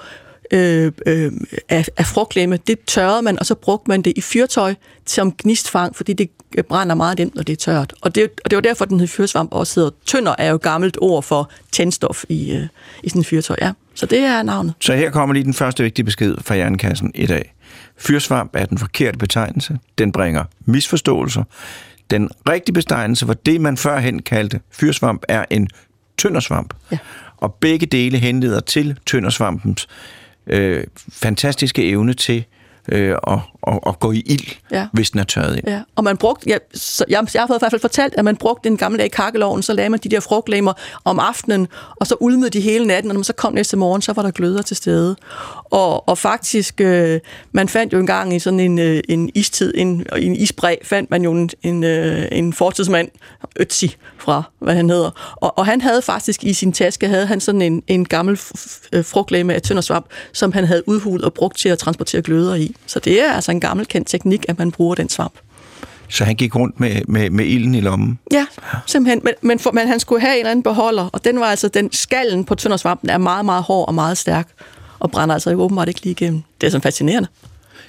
øh, 0.50 0.92
øh, 1.06 1.32
af, 1.68 1.86
af 1.96 2.06
frugtlæmme, 2.06 2.58
det 2.66 2.78
tørrede 2.86 3.22
man, 3.22 3.38
og 3.38 3.46
så 3.46 3.54
brugte 3.54 3.88
man 3.88 4.02
det 4.02 4.12
i 4.16 4.20
fyrtøj 4.20 4.74
som 5.06 5.32
gnistfang, 5.32 5.96
fordi 5.96 6.12
det 6.12 6.30
brænder 6.68 6.94
meget 6.94 7.18
nemt, 7.18 7.34
når 7.34 7.42
det 7.42 7.52
er 7.52 7.56
tørt. 7.56 7.94
Og 8.00 8.14
det, 8.14 8.30
og 8.44 8.50
det 8.50 8.56
var 8.56 8.60
derfor, 8.62 8.84
den 8.84 9.00
hed 9.00 9.06
fyrsvamp 9.08 9.52
også 9.52 9.80
hedder. 9.80 9.90
Tønder 10.06 10.34
er 10.38 10.48
jo 10.48 10.54
et 10.54 10.62
gammelt 10.62 10.98
ord 11.00 11.22
for 11.22 11.50
tændstof 11.72 12.24
i, 12.28 12.52
øh, 12.52 12.66
i 13.02 13.08
sådan 13.08 13.20
en 13.20 13.24
fyrtøj, 13.24 13.56
ja. 13.60 13.72
Så 13.94 14.06
det 14.06 14.18
er 14.18 14.42
navnet. 14.42 14.74
Så 14.80 14.94
her 14.94 15.10
kommer 15.10 15.32
lige 15.32 15.44
den 15.44 15.54
første 15.54 15.82
vigtige 15.82 16.04
besked 16.04 16.36
fra 16.40 16.54
Jernkassen 16.54 17.12
i 17.14 17.26
dag. 17.26 17.54
Fyrsvamp 17.98 18.50
er 18.56 18.64
den 18.64 18.78
forkerte 18.78 19.18
betegnelse. 19.18 19.78
Den 19.98 20.12
bringer 20.12 20.44
misforståelser. 20.66 21.44
Den 22.10 22.30
rigtige 22.48 22.74
betegnelse 22.74 23.28
var 23.28 23.34
det, 23.34 23.60
man 23.60 23.76
førhen 23.76 24.22
kaldte 24.22 24.60
fyrsvamp, 24.70 25.22
er 25.28 25.44
en 25.50 25.68
tøndersvamp. 26.18 26.74
Ja. 26.92 26.98
Og 27.36 27.54
begge 27.54 27.86
dele 27.86 28.18
henleder 28.18 28.60
til 28.60 28.98
tøndersvampens 29.06 29.88
øh, 30.46 30.84
fantastiske 31.12 31.88
evne 31.88 32.14
til 32.14 32.44
øh, 32.92 33.16
at, 33.26 33.38
at, 33.66 33.78
at 33.86 34.00
gå 34.00 34.12
i 34.12 34.22
ild, 34.26 34.46
Ja. 34.70 34.86
hvis 34.92 35.10
den 35.10 35.20
er 35.20 35.24
tørret 35.24 35.56
ind. 35.56 35.68
Ja, 35.68 35.80
og 35.96 36.04
man 36.04 36.16
brugte, 36.16 36.48
ja, 36.50 36.56
så 36.74 37.04
jeg, 37.08 37.26
jeg 37.34 37.42
har 37.42 37.46
fået 37.46 37.58
i 37.58 37.62
hvert 37.62 37.72
fald 37.72 37.80
fortalt, 37.80 38.14
at 38.16 38.24
man 38.24 38.36
brugte 38.36 38.68
den 38.68 38.76
gamle 38.76 39.04
i 39.04 39.08
kakkeloven, 39.08 39.62
så 39.62 39.72
lagde 39.72 39.90
man 39.90 40.00
de 40.02 40.08
der 40.08 40.20
frugtlemmer 40.20 40.72
om 41.04 41.18
aftenen, 41.18 41.68
og 41.96 42.06
så 42.06 42.16
ulmede 42.20 42.50
de 42.50 42.60
hele 42.60 42.86
natten, 42.86 43.10
og 43.10 43.14
når 43.14 43.18
man 43.18 43.24
så 43.24 43.32
kom 43.32 43.52
næste 43.52 43.76
morgen, 43.76 44.02
så 44.02 44.12
var 44.12 44.22
der 44.22 44.30
gløder 44.30 44.62
til 44.62 44.76
stede. 44.76 45.16
Og, 45.64 46.08
og 46.08 46.18
faktisk, 46.18 46.80
øh, 46.80 47.20
man 47.52 47.68
fandt 47.68 47.92
jo 47.92 47.98
engang 47.98 48.34
i 48.34 48.38
sådan 48.38 48.60
en, 48.60 48.78
øh, 48.78 49.00
en 49.08 49.30
istid, 49.34 49.72
en, 49.76 50.06
en 50.16 50.36
isbræ, 50.36 50.76
fandt 50.82 51.10
man 51.10 51.22
jo 51.22 51.32
en, 51.32 51.50
en, 51.62 51.84
øh, 51.84 52.24
en 52.32 52.52
fortidsmand, 52.52 53.08
Ötzi 53.60 53.96
fra, 54.18 54.42
hvad 54.58 54.74
han 54.74 54.90
hedder, 54.90 55.36
og, 55.36 55.58
og 55.58 55.66
han 55.66 55.80
havde 55.80 56.02
faktisk 56.02 56.44
i 56.44 56.52
sin 56.52 56.72
taske, 56.72 57.08
havde 57.08 57.26
han 57.26 57.40
sådan 57.40 57.62
en, 57.62 57.82
en 57.86 58.04
gammel 58.04 58.36
frugtlemme 59.02 59.54
af 59.54 59.62
tøndersvamp, 59.62 60.06
som 60.32 60.52
han 60.52 60.64
havde 60.64 60.88
udhulet 60.88 61.24
og 61.24 61.34
brugt 61.34 61.58
til 61.58 61.68
at 61.68 61.78
transportere 61.78 62.22
gløder 62.22 62.54
i. 62.54 62.73
Så 62.86 62.98
det 62.98 63.22
er 63.22 63.32
altså 63.32 63.50
en 63.50 63.60
gammel 63.60 63.86
kendt 63.86 64.08
teknik, 64.08 64.44
at 64.48 64.58
man 64.58 64.72
bruger 64.72 64.94
den 64.94 65.08
svamp. 65.08 65.34
Så 66.08 66.24
han 66.24 66.36
gik 66.36 66.56
rundt 66.56 66.80
med, 66.80 67.02
med, 67.08 67.30
med 67.30 67.44
ilden 67.44 67.74
i 67.74 67.80
lommen. 67.80 68.18
Ja, 68.32 68.46
simpelthen. 68.86 69.20
Men, 69.24 69.34
men, 69.42 69.58
for, 69.58 69.70
men 69.70 69.88
han 69.88 70.00
skulle 70.00 70.20
have 70.20 70.32
en 70.32 70.38
eller 70.38 70.50
anden 70.50 70.62
beholder, 70.62 71.08
og 71.12 71.24
den 71.24 71.40
var 71.40 71.46
altså, 71.46 71.68
den 71.68 71.92
skallen 71.92 72.44
på 72.44 72.54
tøndersvampen 72.54 73.10
er 73.10 73.18
meget, 73.18 73.44
meget 73.44 73.62
hård 73.62 73.88
og 73.88 73.94
meget 73.94 74.18
stærk, 74.18 74.48
og 74.98 75.10
brænder 75.10 75.34
altså 75.34 75.54
åbenbart 75.54 75.88
ikke 75.88 76.02
lige 76.02 76.10
igennem. 76.10 76.42
Det 76.60 76.66
er 76.66 76.70
sådan 76.70 76.82
fascinerende. 76.82 77.28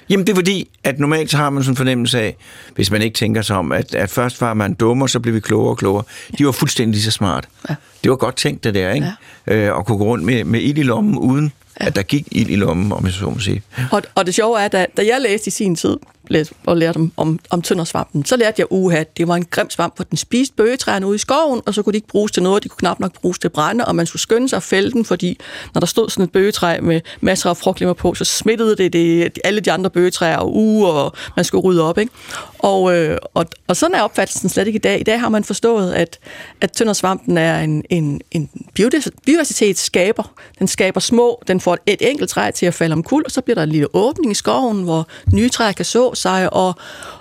Jamen 0.08 0.26
det 0.26 0.32
er 0.32 0.36
fordi, 0.36 0.68
at 0.84 0.98
normalt 0.98 1.30
så 1.30 1.36
har 1.36 1.50
man 1.50 1.62
sådan 1.62 1.72
en 1.72 1.76
fornemmelse 1.76 2.20
af, 2.20 2.36
hvis 2.74 2.90
man 2.90 3.02
ikke 3.02 3.14
tænker 3.14 3.42
sig 3.42 3.56
om, 3.56 3.72
at, 3.72 3.94
at 3.94 4.10
først 4.10 4.40
var 4.40 4.54
man 4.54 4.74
dum, 4.74 5.02
og 5.02 5.10
så 5.10 5.20
blev 5.20 5.34
vi 5.34 5.40
klogere 5.40 5.70
og 5.70 5.76
klogere. 5.76 6.04
De 6.38 6.46
var 6.46 6.52
fuldstændig 6.52 6.92
lige 6.94 7.02
så 7.02 7.10
smart. 7.10 7.48
Ja. 7.68 7.74
Det 8.02 8.10
var 8.10 8.16
godt 8.16 8.36
tænkt 8.36 8.64
det 8.64 8.74
der, 8.74 8.92
ikke? 8.92 9.06
Ja. 9.46 9.54
Øh, 9.54 9.78
at 9.78 9.86
kunne 9.86 9.98
gå 9.98 10.04
rundt 10.04 10.24
med, 10.24 10.44
med 10.44 10.60
ild 10.60 10.78
i 10.78 10.82
lommen, 10.82 11.18
uden 11.18 11.52
ja. 11.80 11.86
at 11.86 11.96
der 11.96 12.02
gik 12.02 12.28
ild 12.30 12.50
i 12.50 12.56
lommen, 12.56 12.92
om 12.92 13.04
jeg 13.04 13.12
så 13.12 13.30
må 13.30 13.38
sige. 13.38 13.62
Og, 13.92 14.02
og 14.14 14.26
det 14.26 14.34
sjove 14.34 14.60
er, 14.60 14.68
da, 14.68 14.86
da 14.96 15.06
jeg 15.06 15.20
læste 15.20 15.48
i 15.48 15.50
sin 15.50 15.76
tid, 15.76 15.96
læste, 16.30 16.54
og 16.66 16.76
lærte 16.76 16.96
om, 16.96 17.12
om, 17.16 17.38
om 17.50 17.62
tøndersvampen, 17.62 18.24
så 18.24 18.36
lærte 18.36 18.54
jeg 18.58 18.66
uha, 18.70 19.04
det 19.16 19.28
var 19.28 19.36
en 19.36 19.44
grim 19.44 19.70
svamp, 19.70 19.96
for 19.96 20.04
den 20.04 20.16
spiste 20.16 20.54
bøgetræerne 20.54 21.06
ude 21.06 21.14
i 21.14 21.18
skoven, 21.18 21.62
og 21.66 21.74
så 21.74 21.82
kunne 21.82 21.92
de 21.92 21.96
ikke 21.96 22.08
bruges 22.08 22.32
til 22.32 22.42
noget, 22.42 22.64
de 22.64 22.68
kunne 22.68 22.78
knap 22.78 23.00
nok 23.00 23.20
bruges 23.20 23.38
til 23.38 23.48
brænde, 23.48 23.84
og 23.84 23.96
man 23.96 24.06
skulle 24.06 24.22
skynde 24.22 24.48
sig 24.48 24.56
at 24.56 24.62
fælde 24.62 24.90
den, 24.90 25.04
fordi 25.04 25.38
når 25.74 25.80
der 25.80 25.86
stod 25.86 26.10
sådan 26.10 26.24
et 26.24 26.32
bøgetræ 26.32 26.80
med 26.80 27.00
masser 27.20 27.50
af 27.50 27.56
frugtlemmer 27.56 27.94
på, 27.94 28.14
så 28.14 28.24
smittede 28.24 28.76
det, 28.76 28.92
det 28.92 29.38
alle 29.44 29.60
de 29.60 29.72
andre 29.72 29.90
bøgetræer 29.90 30.36
og 30.36 30.56
uge, 30.56 30.88
og 30.88 31.12
man 31.36 31.44
skulle 31.44 31.62
rydde 31.62 31.82
op. 31.82 31.98
Ikke? 31.98 32.12
Og, 32.58 32.96
øh, 32.96 33.18
og, 33.34 33.46
og 33.66 33.76
sådan 33.76 33.94
er 33.94 34.02
opfattelsen 34.02 34.48
slet 34.48 34.66
ikke 34.66 34.76
i 34.76 34.80
dag. 34.80 35.00
I 35.00 35.02
dag 35.02 35.20
har 35.20 35.28
man 35.28 35.44
forstået, 35.44 35.92
at, 35.92 36.18
at 36.60 36.72
tøndersvampen 36.72 37.38
er 37.38 37.60
en, 37.60 37.84
en, 37.90 38.20
en 38.30 38.50
biodiversitetsskaber. 38.74 40.32
Den 40.58 40.68
skaber 40.68 41.00
små, 41.00 41.42
den 41.48 41.60
får 41.60 41.78
et 41.86 42.10
enkelt 42.10 42.30
træ 42.30 42.50
til 42.50 42.66
at 42.66 42.74
falde 42.74 42.92
omkuld, 42.92 43.24
og 43.24 43.30
så 43.30 43.40
bliver 43.40 43.54
der 43.54 43.62
en 43.62 43.68
lille 43.68 43.94
åbning 43.94 44.32
i 44.32 44.34
skoven, 44.34 44.82
hvor 44.82 45.06
nye 45.32 45.48
træer 45.48 45.72
kan 45.72 45.84
så 45.84 46.14
sig, 46.16 46.52
og, 46.52 46.74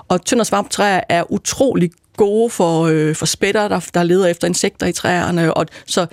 og 0.08 0.25
tøndersvamptræer 0.25 1.02
er 1.10 1.32
utrolig 1.32 1.92
gode 2.18 2.50
for, 2.50 2.86
øh, 2.86 3.16
for 3.16 3.25
spætter, 3.25 3.68
der, 3.68 3.90
der 3.94 4.04
leder 4.04 4.28
efter 4.28 4.48
insekter 4.48 4.88
i 4.88 4.92
træerne. 4.92 5.54
Og, 5.54 5.66
så, 5.86 6.06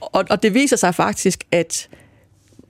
og, 0.00 0.24
og 0.30 0.42
det 0.42 0.54
viser 0.54 0.76
sig 0.76 0.94
faktisk, 0.94 1.44
at 1.52 1.88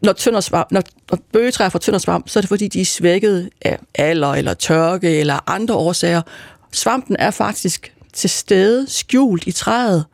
når, 0.03 0.13
tøndersvamp, 0.13 0.73
når, 0.73 0.83
når 1.11 1.19
bøgetræer 1.33 1.69
får 1.69 1.79
tøndersvamp, 1.79 2.29
så 2.29 2.39
er 2.39 2.41
det 2.41 2.49
fordi, 2.49 2.69
de 2.69 2.81
er 2.81 2.85
svækket 2.85 3.51
af 3.63 3.79
alder 3.95 4.35
eller 4.35 4.55
tørke 4.55 5.19
eller 5.21 5.51
andre 5.51 5.75
årsager. 5.75 6.23
Svampen 6.73 7.17
er 7.19 7.31
faktisk 7.31 7.93
til 8.13 8.31
stede, 8.31 8.91
skjult 8.91 9.47
i 9.47 9.53
træet, 9.53 10.05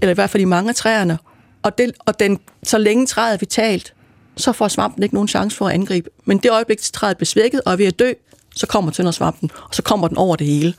eller 0.00 0.10
i 0.10 0.14
hvert 0.14 0.30
fald 0.30 0.40
i 0.40 0.44
mange 0.44 0.68
af 0.68 0.74
træerne. 0.74 1.18
Og, 1.62 1.78
det, 1.78 1.92
og 2.06 2.20
den, 2.20 2.40
så 2.62 2.78
længe 2.78 3.06
træet 3.06 3.34
er 3.34 3.38
vitalt, 3.38 3.94
så 4.36 4.52
får 4.52 4.68
svampen 4.68 5.02
ikke 5.02 5.14
nogen 5.14 5.28
chance 5.28 5.56
for 5.56 5.68
at 5.68 5.74
angribe. 5.74 6.10
Men 6.24 6.38
det 6.38 6.50
øjeblik, 6.50 6.78
træet 6.80 7.16
bliver 7.16 7.26
svækket 7.26 7.60
og 7.66 7.72
er 7.72 7.76
ved 7.76 7.86
at 7.86 7.98
dø, 7.98 8.12
så 8.56 8.66
kommer 8.66 8.90
tøndersvampen, 8.90 9.50
og 9.68 9.74
så 9.74 9.82
kommer 9.82 10.08
den 10.08 10.16
over 10.16 10.36
det 10.36 10.46
hele. 10.46 10.74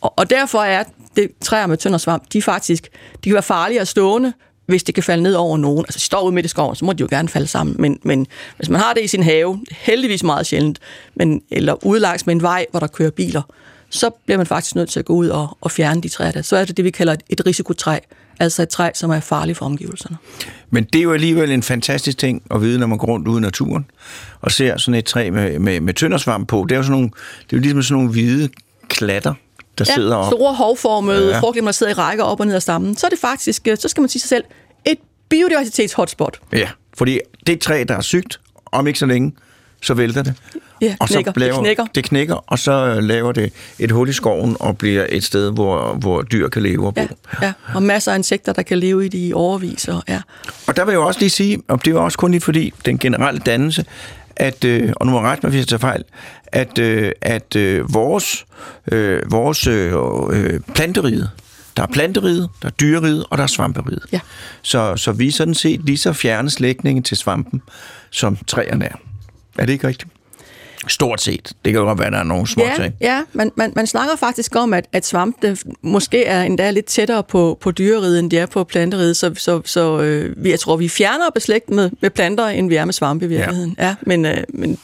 Og, 0.00 0.14
og 0.16 0.30
derfor 0.30 0.62
er 0.62 0.84
det 1.16 1.30
træer 1.40 1.66
med 1.66 1.76
tøndersvamp, 1.76 2.32
de 2.32 2.42
faktisk 2.42 2.88
de 3.24 3.28
kan 3.28 3.34
være 3.34 3.42
farlige 3.42 3.80
at 3.80 3.88
stående, 3.88 4.32
hvis 4.66 4.82
det 4.82 4.94
kan 4.94 5.04
falde 5.04 5.22
ned 5.22 5.34
over 5.34 5.56
nogen. 5.56 5.78
Altså, 5.78 5.98
de 5.98 6.02
står 6.02 6.22
ude 6.22 6.34
midt 6.34 6.46
i 6.46 6.48
skoven, 6.48 6.76
så 6.76 6.84
må 6.84 6.92
de 6.92 7.00
jo 7.00 7.08
gerne 7.10 7.28
falde 7.28 7.46
sammen. 7.46 7.76
Men, 7.78 7.98
men 8.02 8.26
hvis 8.56 8.68
man 8.68 8.80
har 8.80 8.92
det 8.92 9.04
i 9.04 9.06
sin 9.06 9.22
have, 9.22 9.64
heldigvis 9.70 10.22
meget 10.22 10.46
sjældent, 10.46 10.78
men, 11.14 11.42
eller 11.50 11.84
udlangs 11.84 12.26
med 12.26 12.34
en 12.34 12.42
vej, 12.42 12.66
hvor 12.70 12.80
der 12.80 12.86
kører 12.86 13.10
biler, 13.10 13.42
så 13.90 14.10
bliver 14.24 14.38
man 14.38 14.46
faktisk 14.46 14.74
nødt 14.74 14.90
til 14.90 14.98
at 14.98 15.04
gå 15.04 15.12
ud 15.12 15.28
og, 15.28 15.58
og 15.60 15.70
fjerne 15.70 16.02
de 16.02 16.08
træer 16.08 16.32
der. 16.32 16.42
Så 16.42 16.56
er 16.56 16.64
det 16.64 16.76
det, 16.76 16.84
vi 16.84 16.90
kalder 16.90 17.12
et, 17.12 17.22
et 17.28 17.46
risikotræ. 17.46 17.98
Altså 18.40 18.62
et 18.62 18.68
træ, 18.68 18.90
som 18.94 19.10
er 19.10 19.20
farligt 19.20 19.58
for 19.58 19.66
omgivelserne. 19.66 20.16
Men 20.70 20.84
det 20.84 20.98
er 20.98 21.02
jo 21.02 21.12
alligevel 21.12 21.50
en 21.50 21.62
fantastisk 21.62 22.18
ting 22.18 22.42
at 22.50 22.60
vide, 22.60 22.78
når 22.78 22.86
man 22.86 22.98
går 22.98 23.06
rundt 23.06 23.28
ude 23.28 23.38
i 23.38 23.40
naturen 23.40 23.86
og 24.40 24.52
ser 24.52 24.76
sådan 24.76 24.98
et 24.98 25.04
træ 25.04 25.30
med, 25.30 25.58
med, 25.58 25.80
med 25.80 25.94
tøndersvamp 25.94 26.48
på. 26.48 26.66
Det 26.68 26.74
er 26.74 26.76
jo, 26.76 26.82
sådan 26.82 26.92
nogle, 26.92 27.10
det 27.42 27.52
er 27.52 27.56
jo 27.56 27.60
ligesom 27.60 27.82
sådan 27.82 27.94
nogle 27.96 28.10
hvide 28.10 28.48
klatter, 28.88 29.34
der 29.78 29.84
ja, 29.88 29.94
sidder 29.94 30.16
op. 30.16 30.32
store 30.32 30.54
hovformede 30.54 31.30
ja. 31.30 31.40
frugtlemmer, 31.40 31.70
der 31.70 31.72
sidder 31.72 31.92
i 31.92 31.94
rækker 31.94 32.24
op 32.24 32.40
og 32.40 32.46
ned 32.46 32.54
ad 32.54 32.60
stammen. 32.60 32.96
Så 32.96 33.06
er 33.06 33.10
det 33.10 33.18
faktisk, 33.18 33.68
øh, 33.68 33.76
så 33.78 33.88
skal 33.88 34.00
man 34.00 34.08
sige 34.08 34.20
sig 34.20 34.28
selv, 34.28 34.44
et 34.84 34.98
biodiversitetshotspot. 35.28 36.40
Ja, 36.52 36.68
fordi 36.94 37.18
det 37.46 37.52
et 37.52 37.60
træ, 37.60 37.84
der 37.88 37.96
er 37.96 38.00
sygt, 38.00 38.40
om 38.66 38.86
ikke 38.86 38.98
så 38.98 39.06
længe, 39.06 39.32
så 39.82 39.94
vælter 39.94 40.22
det. 40.22 40.34
Ja, 40.82 40.96
og 41.00 41.08
knækker. 41.08 41.32
så 41.32 41.40
laver, 41.40 41.52
det 41.54 41.62
knækker. 41.62 41.86
Det 41.94 42.04
knækker, 42.04 42.34
og 42.34 42.58
så 42.58 43.00
laver 43.00 43.32
det 43.32 43.52
et 43.78 43.90
hul 43.90 44.08
i 44.08 44.12
skoven 44.12 44.56
og 44.60 44.78
bliver 44.78 45.06
et 45.08 45.24
sted, 45.24 45.52
hvor, 45.52 45.94
hvor 45.94 46.22
dyr 46.22 46.48
kan 46.48 46.62
leve 46.62 46.86
og 46.86 46.94
bo. 46.94 47.00
Ja, 47.00 47.06
ja, 47.42 47.52
og 47.74 47.82
masser 47.82 48.12
af 48.12 48.16
insekter, 48.16 48.52
der 48.52 48.62
kan 48.62 48.78
leve 48.78 49.06
i 49.06 49.08
det 49.08 49.28
i 49.28 49.32
overvis. 49.32 49.88
Og, 49.88 50.02
ja. 50.08 50.20
Og 50.66 50.76
der 50.76 50.84
vil 50.84 50.92
jeg 50.92 51.00
også 51.00 51.20
lige 51.20 51.30
sige, 51.30 51.62
og 51.68 51.84
det 51.84 51.94
er 51.94 51.98
også 51.98 52.18
kun 52.18 52.30
lige 52.30 52.40
fordi 52.40 52.72
den 52.84 52.98
generelle 52.98 53.40
dannelse, 53.40 53.84
at, 54.36 54.64
øh, 54.64 54.92
og 54.96 55.06
nu 55.06 55.12
må 55.12 55.18
jeg 55.20 55.28
rette 55.28 55.46
mig, 55.46 55.50
hvis 55.50 55.58
jeg 55.60 55.68
tager 55.68 55.80
fejl, 55.80 56.04
at, 56.46 56.78
øh, 56.78 57.12
at 57.20 57.56
øh, 57.56 57.94
vores, 57.94 58.46
øh, 58.92 59.20
vores 59.30 59.66
øh, 59.66 59.92
øh, 60.30 60.60
planteriget, 60.74 61.30
der 61.76 61.82
er 61.82 61.86
planteriget, 61.86 62.48
der 62.62 62.68
er 62.68 62.72
dyreriget, 62.72 63.24
og 63.30 63.38
der 63.38 63.44
er 63.44 63.48
svamperiget. 63.48 64.02
Ja. 64.12 64.20
Så, 64.62 64.96
så 64.96 65.12
vi 65.12 65.28
er 65.28 65.32
sådan 65.32 65.54
set 65.54 65.84
lige 65.84 65.98
så 65.98 66.12
fjerne 66.12 66.50
slægtninge 66.50 67.02
til 67.02 67.16
svampen, 67.16 67.62
som 68.10 68.36
træerne 68.46 68.84
er. 68.84 68.94
Er 69.58 69.66
det 69.66 69.72
ikke 69.72 69.86
rigtigt? 69.86 70.11
Stort 70.88 71.20
set. 71.20 71.52
Det 71.64 71.72
kan 71.72 71.80
jo 71.80 71.86
godt 71.86 71.98
være, 71.98 72.06
at 72.06 72.12
der 72.12 72.18
er 72.18 72.22
nogle 72.22 72.46
små 72.46 72.64
Ja, 72.64 72.82
ting. 72.82 72.94
ja 73.00 73.22
man, 73.32 73.52
man, 73.56 73.72
man 73.76 73.86
snakker 73.86 74.16
faktisk 74.16 74.56
om, 74.56 74.74
at, 74.74 74.86
at 74.92 75.06
svampe 75.06 75.56
måske 75.82 76.24
er 76.24 76.42
endda 76.42 76.70
lidt 76.70 76.86
tættere 76.86 77.22
på, 77.22 77.58
på 77.60 77.70
dyreriget, 77.70 78.18
end 78.18 78.30
de 78.30 78.38
er 78.38 78.46
på 78.46 78.64
planteriget, 78.64 79.16
så, 79.16 79.34
så, 79.34 79.60
så 79.64 80.00
øh, 80.00 80.48
jeg 80.50 80.60
tror, 80.60 80.76
vi 80.76 80.84
er 80.84 80.88
fjernere 80.88 81.30
beslægt 81.34 81.70
med, 81.70 81.90
med 82.00 82.10
planter, 82.10 82.46
end 82.46 82.68
vi 82.68 82.76
er 82.76 82.84
med 82.84 82.92
svampe 82.92 83.24
i 83.24 83.28
virkeligheden. 83.28 83.74
Ja, 83.78 83.86
ja 83.86 83.94
men, 84.02 84.26
øh, 84.26 84.36
men 84.48 84.78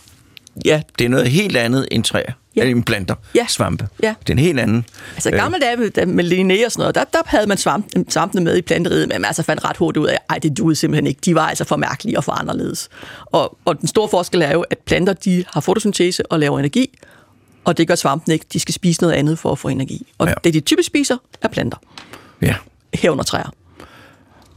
ja, 0.64 0.82
Det 0.98 1.04
er 1.04 1.08
noget 1.08 1.28
helt 1.28 1.56
andet 1.56 1.88
end 1.90 2.04
træer. 2.04 2.32
Ja. 2.64 2.70
End 2.70 2.84
planter. 2.84 3.14
Ja. 3.34 3.46
Svampe. 3.48 3.88
Ja. 4.02 4.14
Det 4.20 4.28
er 4.28 4.34
en 4.34 4.38
helt 4.38 4.60
anden. 4.60 4.84
Altså 5.14 5.30
gamle 5.30 5.58
dage 5.58 5.76
med, 5.76 6.06
med 6.06 6.24
Linné 6.24 6.66
og 6.66 6.72
sådan 6.72 6.80
noget, 6.82 6.94
der, 6.94 7.04
der 7.12 7.18
havde 7.26 7.46
man 7.46 7.56
svamp, 7.58 7.86
svampene 8.08 8.44
med 8.44 8.56
i 8.56 8.62
planteriet, 8.62 9.08
men 9.08 9.20
man 9.20 9.24
altså 9.24 9.42
fandt 9.42 9.64
ret 9.64 9.76
hurtigt 9.76 10.02
ud 10.02 10.08
af, 10.08 10.18
at 10.36 10.42
det 10.42 10.58
duede 10.58 10.76
simpelthen 10.76 11.06
ikke. 11.06 11.20
De 11.24 11.34
var 11.34 11.48
altså 11.48 11.64
for 11.64 11.76
mærkelige 11.76 12.16
og 12.18 12.24
for 12.24 12.32
anderledes. 12.32 12.88
Og, 13.26 13.58
og 13.64 13.80
den 13.80 13.88
store 13.88 14.08
forskel 14.08 14.42
er 14.42 14.52
jo, 14.52 14.60
at 14.70 14.78
planter 14.78 15.12
de 15.12 15.44
har 15.52 15.60
fotosyntese 15.60 16.26
og 16.32 16.40
laver 16.40 16.58
energi, 16.58 16.98
og 17.64 17.78
det 17.78 17.88
gør 17.88 17.94
svampen 17.94 18.32
ikke. 18.32 18.44
De 18.52 18.60
skal 18.60 18.74
spise 18.74 19.00
noget 19.00 19.14
andet 19.14 19.38
for 19.38 19.52
at 19.52 19.58
få 19.58 19.68
energi. 19.68 20.06
Og 20.18 20.26
Ja. 20.26 20.30
ja. 20.30 20.34
det, 20.44 20.54
de 20.54 20.60
typisk 20.60 20.86
spiser, 20.86 21.16
er 21.42 21.48
planter. 21.48 21.78
Ja. 22.42 22.54
Herunder 22.94 23.24
træer. 23.24 23.50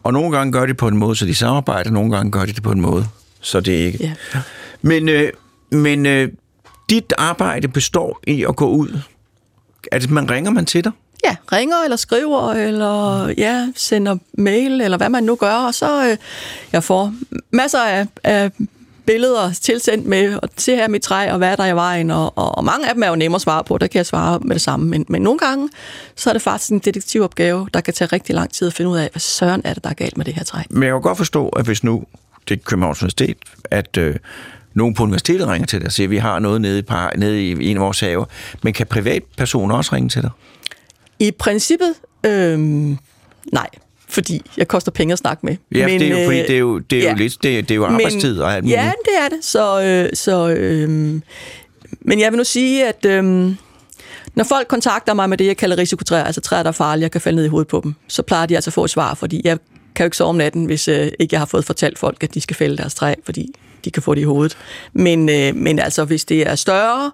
Og 0.04 0.14
nogle 0.14 0.38
gange 0.38 0.54
gør 0.54 0.66
de 0.66 0.74
på 0.74 0.88
en 0.88 0.98
måde, 0.98 1.16
så 1.16 1.26
de 1.26 1.36
samarbejder, 1.36 1.92
nogle 1.92 2.16
gange 2.16 2.32
gør 2.32 2.46
de 2.46 2.54
det 2.54 2.64
på 2.64 2.72
en 2.72 2.82
måde, 2.82 3.06
så 3.42 3.60
det 3.60 3.72
ikke. 3.72 3.98
Ja. 4.34 4.40
Men, 4.82 5.10
øh, 5.10 5.32
men 5.72 6.06
øh, 6.06 6.30
dit 6.92 7.14
arbejde 7.18 7.68
består 7.68 8.20
i 8.28 8.46
at 8.50 8.56
gå 8.56 8.68
ud. 8.68 9.00
Altså, 9.92 10.10
man 10.10 10.32
ringer 10.32 10.52
man 10.52 10.66
til 10.66 10.84
dig? 10.84 10.92
Ja, 11.26 11.36
ringer 11.52 11.76
eller 11.84 11.98
skriver, 11.98 12.52
eller 12.52 13.28
ja, 13.38 13.68
sender 13.76 14.18
mail, 14.34 14.82
eller 14.82 14.98
hvad 14.98 15.10
man 15.10 15.24
nu 15.24 15.36
gør, 15.36 15.54
og 15.54 15.74
så 15.74 16.10
øh, 16.10 16.18
jeg 16.72 16.84
får 16.84 17.14
masser 17.52 17.80
af, 17.80 18.08
af 18.24 18.52
billeder 19.06 19.54
tilsendt 19.54 20.06
med, 20.06 20.40
og 20.44 20.50
se 20.58 20.76
her 20.76 20.84
er 20.84 20.88
mit 20.88 21.02
træ, 21.02 21.32
og 21.32 21.38
hvad 21.38 21.52
er 21.52 21.56
der 21.56 21.66
i 21.66 21.76
vejen, 21.76 22.12
og, 22.12 22.38
og, 22.38 22.58
og 22.58 22.64
mange 22.64 22.88
af 22.88 22.94
dem 22.94 23.04
er 23.04 23.08
jo 23.08 23.16
nemme 23.16 23.36
at 23.36 23.42
svare 23.42 23.64
på, 23.64 23.78
der 23.78 23.88
kan 23.88 23.98
jeg 23.98 24.06
svare 24.06 24.40
med 24.40 24.56
det 24.56 24.62
samme, 24.62 24.86
men, 24.86 25.06
men 25.10 25.22
nogle 25.22 25.40
gange, 25.40 25.70
så 26.16 26.30
er 26.30 26.34
det 26.34 26.42
faktisk 26.42 26.72
en 26.72 26.80
detektivopgave, 26.80 27.68
der 27.74 27.82
kan 27.82 27.94
tage 27.94 28.10
rigtig 28.14 28.36
lang 28.36 28.54
tid 28.54 28.68
at 28.68 28.74
finde 28.74 28.92
ud 28.92 28.98
af, 28.98 29.10
hvad 29.12 29.20
søren 29.20 29.62
er 29.64 29.74
det, 29.74 29.84
der 29.84 29.90
er 29.90 29.94
galt 29.94 30.18
med 30.18 30.26
det 30.26 30.34
her 30.34 30.44
træ. 30.44 30.62
Men 30.70 30.84
jeg 30.84 30.92
kan 30.92 31.02
godt 31.02 31.18
forstå, 31.18 31.50
at 31.50 31.66
hvis 31.66 31.84
nu, 31.84 32.04
det 32.50 32.60
er 32.60 32.64
Københavns 32.64 33.02
Universitet, 33.02 33.38
at 33.72 33.98
øh, 33.98 34.16
nogen 34.74 34.94
på 34.94 35.04
universitetet 35.04 35.48
ringer 35.48 35.68
til 35.68 35.80
dig 35.80 35.86
og 35.86 35.92
siger, 35.92 36.08
at 36.08 36.12
vi 36.12 36.18
har 36.18 36.40
noget 36.40 36.62
nede 36.62 36.80
i, 36.80 36.82
par, 36.82 37.14
nede 37.18 37.46
i 37.46 37.70
en 37.70 37.78
af 37.78 37.84
vores 37.84 38.00
haver. 38.00 38.26
Men 38.64 38.74
kan 38.74 38.88
privatpersoner 38.88 39.76
også 39.76 39.96
ringe 39.96 40.10
til 40.10 40.22
dig? 40.22 40.30
I 41.20 41.32
princippet, 41.32 41.94
øh, 42.26 42.60
nej, 43.54 43.68
fordi 44.10 44.42
jeg 44.58 44.68
koster 44.68 44.92
penge 44.92 45.12
at 45.12 45.20
snakke 45.20 45.46
med. 45.46 45.56
Ja, 45.76 45.88
men, 45.88 46.00
det 46.00 46.12
er 46.12 46.22
jo, 46.22 46.26
fordi 46.28 46.40
øh, 46.40 46.48
det 46.48 46.56
er 46.56 46.60
jo, 46.60 46.80
det 46.80 47.00
er 47.00 47.04
ja. 47.04 47.10
jo 47.10 47.16
lidt, 47.16 47.44
det 47.44 47.58
er, 47.58 47.62
det 47.62 47.72
er 47.72 47.76
jo 47.76 47.86
arbejdstid 47.86 48.40
og 48.40 48.54
alt 48.54 48.64
muligt. 48.64 48.80
Ja, 48.80 48.92
det 49.06 49.14
er 49.26 49.30
det. 49.30 49.46
Så, 49.46 49.82
øh, 49.82 50.10
så, 50.14 50.50
øh, 50.50 50.90
men 52.02 52.20
jeg 52.20 52.32
vil 52.32 52.38
nu 52.38 52.44
sige, 52.44 52.88
at 52.88 53.06
øh, 53.06 53.24
når 54.36 54.44
folk 54.44 54.68
kontakter 54.68 55.14
mig 55.14 55.30
med 55.30 55.38
det, 55.38 55.46
jeg 55.46 55.58
kalder 55.58 55.78
risikotræer, 55.78 56.24
altså 56.24 56.42
træer, 56.42 56.64
der 56.64 56.68
er 56.68 56.74
farlige, 56.74 57.04
jeg 57.04 57.12
kan 57.12 57.22
falde 57.22 57.36
ned 57.36 57.46
i 57.46 57.48
hovedet 57.48 57.68
på 57.68 57.82
dem, 57.84 57.96
så 58.08 58.22
plejer 58.22 58.46
de 58.46 58.56
altså 58.56 58.70
at 58.70 58.74
få 58.74 58.84
et 58.84 58.90
svar, 58.90 59.14
fordi 59.14 59.42
jeg 59.44 59.58
kan 59.96 60.04
jo 60.04 60.08
ikke 60.08 60.18
sove 60.18 60.30
om 60.30 60.36
natten, 60.36 60.66
hvis 60.66 60.88
øh, 60.88 61.12
ikke 61.20 61.34
jeg 61.34 61.40
har 61.40 61.46
fået 61.46 61.66
fortalt 61.66 62.00
folk, 62.00 62.24
at 62.24 62.34
de 62.34 62.42
skal 62.42 62.56
fælde 62.56 62.78
deres 62.78 62.94
træ, 62.96 63.14
fordi 63.26 63.54
de 63.86 63.92
kan 63.92 64.04
få 64.04 64.16
det 64.16 64.22
i 64.22 64.24
hovedet. 64.24 64.58
Men, 64.94 65.30
øh, 65.30 65.56
men 65.56 65.80
altså, 65.80 66.06
hvis 66.06 66.26
det 66.26 66.48
er 66.50 66.56
større 66.56 67.12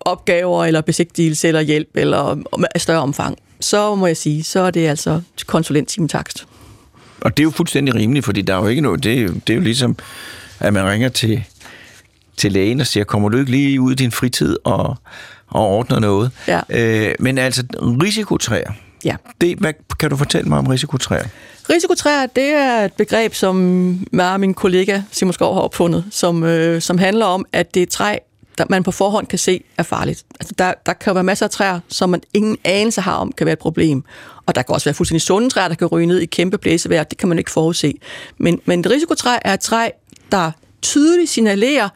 opgaver, 0.00 0.64
eller 0.64 0.80
besigtigelse, 0.80 1.48
eller 1.48 1.60
hjælp, 1.60 1.88
eller 1.94 2.42
større 2.76 3.00
omfang, 3.00 3.38
så 3.60 3.94
må 3.94 4.06
jeg 4.06 4.16
sige, 4.16 4.42
så 4.44 4.60
er 4.60 4.70
det 4.70 4.86
altså 4.88 5.20
konsulenttimetakst. 5.46 6.46
Og 7.20 7.36
det 7.36 7.42
er 7.42 7.44
jo 7.44 7.50
fuldstændig 7.50 7.94
rimeligt, 7.94 8.24
fordi 8.24 8.42
der 8.42 8.54
er 8.54 8.58
jo 8.58 8.66
ikke 8.66 8.82
noget, 8.82 9.04
det 9.04 9.12
er 9.18 9.22
jo, 9.22 9.28
det 9.28 9.50
er 9.50 9.54
jo 9.54 9.60
ligesom, 9.60 9.96
at 10.60 10.72
man 10.72 10.84
ringer 10.86 11.08
til, 11.08 11.44
til 12.36 12.52
lægen 12.52 12.80
og 12.80 12.86
siger, 12.86 13.04
kommer 13.04 13.28
du 13.28 13.38
ikke 13.38 13.50
lige 13.50 13.80
ud 13.80 13.92
i 13.92 13.94
din 13.94 14.10
fritid 14.12 14.56
og, 14.64 14.96
og 15.48 15.66
ordner 15.66 15.98
noget? 15.98 16.30
Ja. 16.48 16.60
Øh, 16.70 17.14
men 17.18 17.38
altså, 17.38 17.64
risikotræer, 17.78 18.72
Ja. 19.04 19.16
det, 19.40 19.58
hvad, 19.58 19.72
kan 20.00 20.10
du 20.10 20.16
fortælle 20.16 20.48
mig 20.48 20.58
om 20.58 20.66
risikotræer? 20.66 21.26
Risikotræer, 21.70 22.26
det 22.26 22.48
er 22.48 22.84
et 22.84 22.92
begreb, 22.92 23.34
som 23.34 23.56
mig 24.12 24.32
og 24.32 24.40
min 24.40 24.54
kollega 24.54 25.02
Simon 25.10 25.32
Skov 25.32 25.54
har 25.54 25.60
opfundet, 25.60 26.04
som, 26.10 26.42
øh, 26.42 26.82
som 26.82 26.98
handler 26.98 27.26
om, 27.26 27.46
at 27.52 27.74
det 27.74 27.80
er 27.80 27.84
et 27.84 27.90
træ, 27.90 28.16
der 28.58 28.64
man 28.70 28.82
på 28.82 28.90
forhånd 28.90 29.26
kan 29.26 29.38
se 29.38 29.64
er 29.78 29.82
farligt. 29.82 30.24
Altså, 30.40 30.54
der, 30.58 30.74
der 30.86 30.92
kan 30.92 31.14
være 31.14 31.24
masser 31.24 31.46
af 31.46 31.50
træer, 31.50 31.80
som 31.88 32.10
man 32.10 32.22
ingen 32.34 32.56
anelse 32.64 33.00
har 33.00 33.14
om, 33.16 33.32
kan 33.32 33.44
være 33.44 33.52
et 33.52 33.58
problem. 33.58 34.04
Og 34.46 34.54
der 34.54 34.62
kan 34.62 34.74
også 34.74 34.84
være 34.84 34.94
fuldstændig 34.94 35.22
sunde 35.22 35.50
træer, 35.50 35.68
der 35.68 35.74
kan 35.74 35.86
ryge 35.86 36.06
ned 36.06 36.18
i 36.18 36.26
kæmpe 36.26 36.58
blæsevejr. 36.58 37.02
Det 37.02 37.18
kan 37.18 37.28
man 37.28 37.38
ikke 37.38 37.50
forudse. 37.50 37.94
Men, 38.38 38.60
men 38.64 38.80
et 38.80 38.90
risikotræ 38.90 39.38
er 39.44 39.54
et 39.54 39.60
træ, 39.60 39.88
der 40.32 40.50
tydeligt 40.82 41.30
signalerer, 41.30 41.88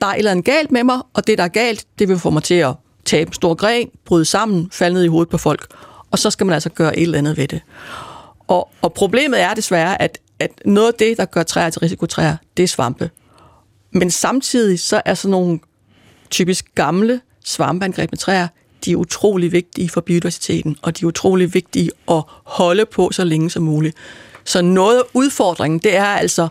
der 0.00 0.06
er 0.06 0.10
et 0.10 0.18
eller 0.18 0.30
andet 0.30 0.44
galt 0.44 0.72
med 0.72 0.84
mig, 0.84 1.00
og 1.14 1.26
det, 1.26 1.38
der 1.38 1.44
er 1.44 1.48
galt, 1.48 1.84
det 1.98 2.08
vil 2.08 2.18
få 2.18 2.30
mig 2.30 2.42
til 2.42 2.54
at 2.54 2.74
tabe 3.04 3.28
en 3.28 3.34
stor 3.34 3.54
gren, 3.54 3.90
bryde 4.04 4.24
sammen, 4.24 4.68
falde 4.72 4.94
ned 4.94 5.04
i 5.04 5.08
hovedet 5.08 5.30
på 5.30 5.38
folk. 5.38 5.66
Og 6.10 6.18
så 6.18 6.30
skal 6.30 6.46
man 6.46 6.54
altså 6.54 6.70
gøre 6.70 6.98
et 6.98 7.02
eller 7.02 7.18
andet 7.18 7.36
ved 7.36 7.48
det. 7.48 7.60
Og, 8.48 8.70
og 8.82 8.92
problemet 8.92 9.40
er 9.40 9.54
desværre, 9.54 10.02
at, 10.02 10.18
at 10.38 10.50
noget 10.64 10.88
af 10.88 10.94
det, 10.98 11.16
der 11.16 11.24
gør 11.24 11.42
træer 11.42 11.70
til 11.70 11.80
risikotræer, 11.80 12.36
det 12.56 12.62
er 12.62 12.66
svampe. 12.68 13.10
Men 13.90 14.10
samtidig 14.10 14.80
så 14.80 15.02
er 15.04 15.14
sådan 15.14 15.30
nogle 15.30 15.58
typisk 16.30 16.74
gamle 16.74 17.20
svampeangreb 17.44 18.12
med 18.12 18.18
træer, 18.18 18.48
de 18.84 18.92
er 18.92 18.96
utrolig 18.96 19.52
vigtige 19.52 19.88
for 19.88 20.00
biodiversiteten, 20.00 20.76
og 20.82 20.98
de 20.98 21.04
er 21.04 21.06
utrolig 21.06 21.54
vigtige 21.54 21.90
at 22.10 22.22
holde 22.44 22.84
på 22.86 23.10
så 23.12 23.24
længe 23.24 23.50
som 23.50 23.62
muligt. 23.62 23.96
Så 24.44 24.62
noget 24.62 24.98
af 24.98 25.02
udfordringen, 25.14 25.78
det 25.78 25.96
er 25.96 26.04
altså, 26.04 26.48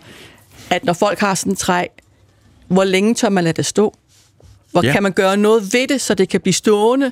at 0.70 0.84
når 0.84 0.94
folk 0.94 1.20
har 1.20 1.36
sådan 1.36 1.52
et 1.54 1.58
træ, 1.60 1.86
hvor 2.68 2.84
længe 2.84 3.14
tør 3.14 3.30
man 3.30 3.44
lade 3.44 3.54
det 3.54 3.66
stå? 3.66 3.94
Hvor 4.72 4.84
Ja. 4.86 4.92
kan 4.92 5.04
man 5.04 5.12
gøre 5.12 5.38
noget 5.38 5.74
ved 5.74 5.88
det, 5.88 6.02
så 6.02 6.14
det 6.14 6.30
kan 6.30 6.42
blive 6.42 6.54
stående? 6.54 7.12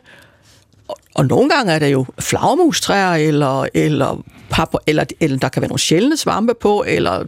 Og, 0.88 0.98
og 1.16 1.26
nogle 1.26 1.50
gange 1.50 1.74
er 1.74 1.80
der 1.80 1.88
jo 1.88 2.06
flagermustræer, 2.20 3.28
eller, 3.28 3.68
eller, 3.74 4.24
pap, 4.50 4.76
eller, 4.88 5.06
eller 5.20 5.38
der 5.38 5.50
kan 5.50 5.62
være 5.62 5.70
nogle 5.70 5.80
sjældne 5.80 6.18
svampe 6.18 6.54
på, 6.54 6.84
eller 6.88 7.26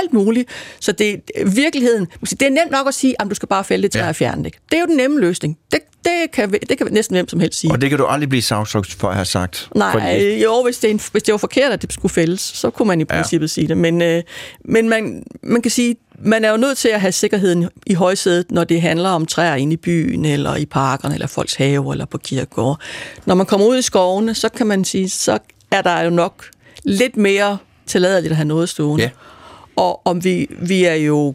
alt 0.00 0.12
muligt. 0.12 0.48
Så 0.80 0.92
det 0.92 1.20
er 1.36 1.44
virkeligheden. 1.44 2.06
Det 2.30 2.42
er 2.42 2.50
nemt 2.50 2.70
nok 2.70 2.88
at 2.88 2.94
sige, 2.94 3.14
at 3.22 3.26
du 3.30 3.34
skal 3.34 3.48
bare 3.48 3.64
fælde 3.64 3.82
det 3.82 3.92
træ 3.92 3.98
Ja. 3.98 4.04
ja. 4.04 4.08
og 4.08 4.16
fjerne 4.16 4.44
det. 4.44 4.54
Det 4.70 4.76
er 4.76 4.80
jo 4.80 4.86
den 4.86 4.96
nemme 4.96 5.20
løsning. 5.20 5.58
Det, 5.72 5.80
det, 6.04 6.12
kan, 6.32 6.52
det 6.68 6.78
kan 6.78 6.86
næsten 6.90 7.14
hvem 7.16 7.28
som 7.28 7.40
helst 7.40 7.58
sige. 7.60 7.70
Og 7.72 7.80
det 7.80 7.90
kan 7.90 7.98
du 7.98 8.04
aldrig 8.06 8.28
blive 8.28 8.42
sagsøgt 8.42 8.94
for 8.94 9.08
at 9.08 9.14
have 9.14 9.24
sagt. 9.24 9.68
Nej, 9.74 9.92
Fordi, 9.92 10.42
jo, 10.42 10.62
hvis 10.64 10.78
det, 10.78 10.90
en, 10.90 11.00
hvis 11.12 11.22
det 11.22 11.32
var 11.32 11.38
forkert, 11.38 11.72
at 11.72 11.82
det 11.82 11.92
skulle 11.92 12.12
fældes, 12.12 12.40
så 12.40 12.70
kunne 12.70 12.88
man 12.88 13.00
i 13.00 13.04
Ja. 13.10 13.14
princippet 13.16 13.50
sige 13.50 13.68
det. 13.68 13.76
Men, 13.76 14.02
øh, 14.02 14.22
men 14.64 14.88
man, 14.88 15.22
man 15.42 15.62
kan 15.62 15.70
sige, 15.70 15.96
man 16.24 16.44
er 16.44 16.50
jo 16.50 16.56
nødt 16.56 16.78
til 16.78 16.88
at 16.88 17.00
have 17.00 17.12
sikkerheden 17.12 17.68
i 17.86 17.94
højsædet, 17.94 18.50
når 18.50 18.64
det 18.64 18.82
handler 18.82 19.08
om 19.10 19.26
træer 19.26 19.54
inde 19.54 19.72
i 19.72 19.76
byen, 19.76 20.24
eller 20.24 20.56
i 20.56 20.66
parkerne, 20.66 21.14
eller 21.14 21.26
folks 21.26 21.54
have, 21.54 21.92
eller 21.92 22.04
på 22.04 22.18
kirkegård. 22.18 22.80
Når 23.26 23.34
man 23.34 23.46
kommer 23.46 23.66
ud 23.66 23.78
i 23.78 23.82
skovene, 23.82 24.34
så 24.34 24.48
kan 24.48 24.66
man 24.66 24.84
sige, 24.84 25.08
så 25.10 25.38
er 25.70 25.82
der 25.82 26.00
jo 26.00 26.10
nok 26.10 26.44
lidt 26.84 27.16
mere 27.16 27.58
tilladeligt 27.86 28.30
at 28.30 28.36
have 28.36 28.48
noget 28.48 28.68
stående. 28.68 29.04
Ja. 29.04 29.10
Og 29.76 30.06
om 30.06 30.24
vi, 30.24 30.46
vi 30.50 30.84
er 30.84 30.94
jo 30.94 31.34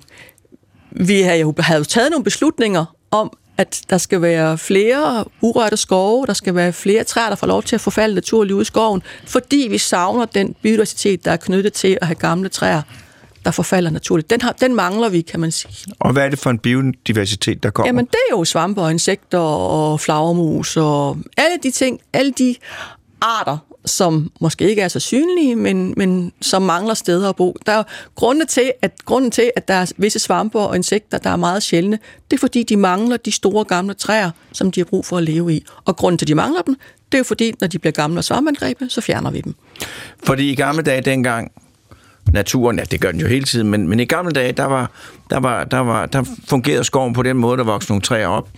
vi 0.91 1.21
har 1.21 1.33
jo, 1.33 1.53
har 1.59 1.77
jo 1.77 1.83
taget 1.83 2.11
nogle 2.11 2.23
beslutninger 2.23 2.85
om, 3.11 3.37
at 3.57 3.81
der 3.89 3.97
skal 3.97 4.21
være 4.21 4.57
flere 4.57 5.25
urørte 5.41 5.77
skove, 5.77 6.25
der 6.25 6.33
skal 6.33 6.55
være 6.55 6.73
flere 6.73 7.03
træer, 7.03 7.29
der 7.29 7.35
får 7.35 7.47
lov 7.47 7.63
til 7.63 7.75
at 7.75 7.81
forfalde 7.81 8.15
naturligt 8.15 8.55
ud 8.55 8.61
i 8.61 8.65
skoven, 8.65 9.01
fordi 9.25 9.67
vi 9.69 9.77
savner 9.77 10.25
den 10.25 10.55
biodiversitet, 10.61 11.25
der 11.25 11.31
er 11.31 11.37
knyttet 11.37 11.73
til 11.73 11.97
at 12.01 12.07
have 12.07 12.15
gamle 12.15 12.49
træer, 12.49 12.81
der 13.45 13.51
forfalder 13.51 13.89
naturligt. 13.89 14.29
Den, 14.29 14.41
har, 14.41 14.51
den 14.51 14.75
mangler 14.75 15.09
vi, 15.09 15.21
kan 15.21 15.39
man 15.39 15.51
sige. 15.51 15.93
og 15.99 16.13
hvad 16.13 16.25
er 16.25 16.29
det 16.29 16.39
for 16.39 16.49
en 16.49 16.59
biodiversitet, 16.59 17.63
der 17.63 17.69
kommer? 17.69 17.87
Jamen, 17.87 18.05
det 18.05 18.19
er 18.31 18.37
jo 18.37 18.45
svampe 18.45 18.81
og 18.81 18.91
insekter 18.91 19.39
og 19.39 19.99
flagermus 19.99 20.77
og 20.77 21.17
alle 21.37 21.57
de 21.63 21.71
ting, 21.71 21.99
alle 22.13 22.31
de 22.31 22.55
arter, 23.21 23.57
som 23.85 24.31
måske 24.39 24.69
ikke 24.69 24.81
er 24.81 24.87
så 24.87 24.99
synlige, 24.99 25.55
men, 25.55 25.93
men 25.97 26.31
som 26.41 26.61
mangler 26.61 26.93
steder 26.93 27.29
at 27.29 27.35
bo. 27.35 27.57
Der 27.65 27.71
er 27.71 27.83
grunde 28.15 28.45
til, 28.45 28.71
at, 28.81 28.91
grunden 29.05 29.31
til, 29.31 29.51
at 29.55 29.67
der 29.67 29.73
er 29.73 29.91
visse 29.97 30.19
svampe 30.19 30.59
og 30.59 30.75
insekter, 30.75 31.17
der 31.17 31.29
er 31.29 31.35
meget 31.35 31.63
sjældne, 31.63 31.99
det 32.31 32.37
er 32.37 32.39
fordi, 32.39 32.63
de 32.63 32.77
mangler 32.77 33.17
de 33.17 33.31
store 33.31 33.63
gamle 33.63 33.93
træer, 33.93 34.31
som 34.51 34.71
de 34.71 34.79
har 34.79 34.85
brug 34.85 35.05
for 35.05 35.17
at 35.17 35.23
leve 35.23 35.53
i. 35.53 35.65
Og 35.85 35.95
grunden 35.95 36.17
til, 36.17 36.25
at 36.25 36.27
de 36.27 36.35
mangler 36.35 36.61
dem, 36.61 36.75
det 37.11 37.13
er 37.13 37.19
jo 37.19 37.23
fordi, 37.23 37.53
når 37.61 37.67
de 37.67 37.79
bliver 37.79 37.91
gamle 37.91 38.19
og 38.19 38.23
svampeangrebet, 38.23 38.91
så 38.91 39.01
fjerner 39.01 39.31
vi 39.31 39.41
dem. 39.41 39.55
Fordi 40.23 40.51
i 40.51 40.55
gamle 40.55 40.81
dage 40.81 41.01
dengang, 41.01 41.51
naturen, 42.33 42.79
ja, 42.79 42.83
det 42.83 43.01
gør 43.01 43.11
den 43.11 43.21
jo 43.21 43.27
hele 43.27 43.45
tiden, 43.45 43.67
men, 43.67 43.87
men 43.87 43.99
i 43.99 44.05
gamle 44.05 44.31
dage, 44.31 44.51
der, 44.51 44.65
var, 44.65 44.91
der, 45.29 45.39
var, 45.39 45.63
der, 45.63 45.77
var, 45.77 46.05
der 46.05 46.23
fungerede 46.47 46.83
skoven 46.83 47.13
på 47.13 47.23
den 47.23 47.37
måde, 47.37 47.57
der 47.57 47.63
voksede 47.63 47.91
nogle 47.91 48.01
træer 48.01 48.27
op, 48.27 48.49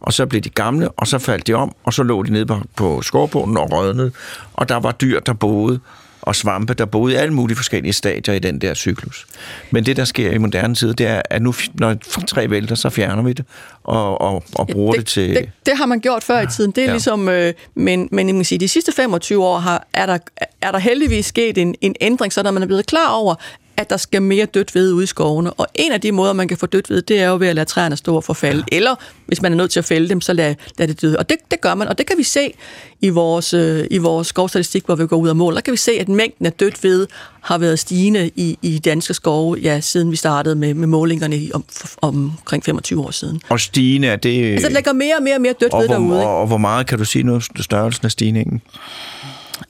og 0.00 0.12
så 0.12 0.26
blev 0.26 0.40
de 0.40 0.48
gamle, 0.50 0.88
og 0.88 1.06
så 1.06 1.18
faldt 1.18 1.46
de 1.46 1.54
om, 1.54 1.74
og 1.84 1.92
så 1.94 2.02
lå 2.02 2.22
de 2.22 2.32
nede 2.32 2.46
på, 2.46 2.60
på 2.76 3.02
skovbunden 3.02 3.56
og 3.56 3.72
rådnede, 3.72 4.12
og 4.54 4.68
der 4.68 4.76
var 4.76 4.92
dyr, 4.92 5.20
der 5.20 5.32
boede, 5.32 5.80
og 6.22 6.36
svampe, 6.36 6.74
der 6.74 6.84
boede 6.84 7.12
i 7.14 7.16
alle 7.16 7.34
mulige 7.34 7.56
forskellige 7.56 7.92
stadier 7.92 8.34
i 8.34 8.38
den 8.38 8.60
der 8.60 8.74
cyklus. 8.74 9.26
Men 9.70 9.86
det, 9.86 9.96
der 9.96 10.04
sker 10.04 10.30
i 10.30 10.38
moderne 10.38 10.74
tid, 10.74 10.94
det 10.94 11.06
er, 11.06 11.22
at 11.30 11.42
nu, 11.42 11.54
når 11.74 11.94
træ 12.28 12.46
vælter, 12.50 12.74
så 12.74 12.90
fjerner 12.90 13.22
vi 13.22 13.32
det, 13.32 13.44
og, 13.84 14.20
og, 14.20 14.44
og 14.54 14.68
bruger 14.68 14.92
det, 14.92 15.00
det 15.00 15.06
til... 15.06 15.28
Det, 15.34 15.50
det 15.66 15.76
har 15.76 15.86
man 15.86 16.00
gjort 16.00 16.24
før 16.24 16.40
i 16.40 16.46
tiden. 16.46 16.70
Det 16.70 16.82
er 16.82 16.86
Ja. 16.86 16.92
ligesom, 16.92 17.28
øh, 17.28 17.54
men, 17.74 18.08
men 18.12 18.28
jeg 18.28 18.34
kan 18.34 18.44
sige, 18.44 18.58
de 18.58 18.68
sidste 18.68 18.92
25 18.92 19.44
år 19.44 19.58
har, 19.58 19.86
er, 19.92 20.06
der, 20.06 20.18
er 20.62 20.70
der 20.72 20.78
heldigvis 20.78 21.26
sket 21.26 21.58
en, 21.58 21.74
en 21.80 21.94
ændring, 22.00 22.32
så 22.32 22.42
der 22.42 22.50
man 22.50 22.62
er 22.62 22.66
blevet 22.66 22.86
klar 22.86 23.08
over, 23.10 23.34
at 23.78 23.90
der 23.90 23.96
skal 23.96 24.22
mere 24.22 24.46
dødt 24.46 24.74
ved 24.74 24.92
ude 24.92 25.04
i 25.04 25.06
skovene. 25.06 25.52
Og 25.52 25.66
en 25.74 25.92
af 25.92 26.00
de 26.00 26.12
måder, 26.12 26.32
man 26.32 26.48
kan 26.48 26.56
få 26.56 26.66
dødt 26.66 26.90
ved, 26.90 27.02
det 27.02 27.20
er 27.20 27.28
jo 27.28 27.36
ved 27.36 27.48
at 27.48 27.54
lade 27.54 27.66
træerne 27.66 27.96
stå 27.96 28.16
og 28.16 28.24
forfalde. 28.24 28.64
Ja. 28.72 28.76
Eller 28.76 28.94
hvis 29.26 29.42
man 29.42 29.52
er 29.52 29.56
nødt 29.56 29.70
til 29.70 29.78
at 29.78 29.84
fælde 29.84 30.08
dem, 30.08 30.20
så 30.20 30.32
lad, 30.32 30.54
lad 30.78 30.88
det 30.88 31.02
døde. 31.02 31.18
Og 31.18 31.30
det, 31.30 31.36
det 31.50 31.60
gør 31.60 31.74
man, 31.74 31.88
og 31.88 31.98
det 31.98 32.06
kan 32.06 32.18
vi 32.18 32.22
se 32.22 32.52
i 33.00 33.08
vores, 33.08 33.54
øh, 33.54 33.86
i 33.90 33.98
vores 33.98 34.26
skovstatistik, 34.26 34.86
hvor 34.86 34.94
vi 34.94 35.06
går 35.06 35.16
ud 35.16 35.28
og 35.28 35.36
måler. 35.36 35.54
Der 35.54 35.60
kan 35.60 35.72
vi 35.72 35.76
se, 35.76 35.92
at 35.92 36.08
mængden 36.08 36.46
af 36.46 36.52
dødt 36.52 36.84
ved 36.84 37.06
har 37.40 37.58
været 37.58 37.78
stigende 37.78 38.30
i, 38.36 38.58
i 38.62 38.78
danske 38.78 39.14
skove, 39.14 39.58
ja, 39.62 39.80
siden 39.80 40.10
vi 40.10 40.16
startede 40.16 40.54
med, 40.54 40.74
med 40.74 40.86
målingerne 40.86 41.36
i, 41.36 41.50
om, 41.54 41.64
om, 42.02 42.32
omkring 42.38 42.64
25 42.64 43.00
år 43.00 43.10
siden. 43.10 43.40
Og 43.48 43.60
stigende 43.60 44.08
er 44.08 44.16
det... 44.16 44.52
Altså, 44.52 44.68
det 44.68 44.74
lægger 44.74 44.92
mere 44.92 45.16
og 45.16 45.22
mere 45.22 45.34
og 45.34 45.40
mere 45.40 45.54
dødt 45.60 45.72
ved 45.72 45.88
derude. 45.88 46.26
og, 46.26 46.40
og 46.40 46.46
hvor 46.46 46.56
meget 46.56 46.86
kan 46.86 46.98
du 46.98 47.04
sige 47.04 47.32
om 47.32 47.40
størrelsen 47.40 48.04
af 48.04 48.10
stigningen? 48.10 48.62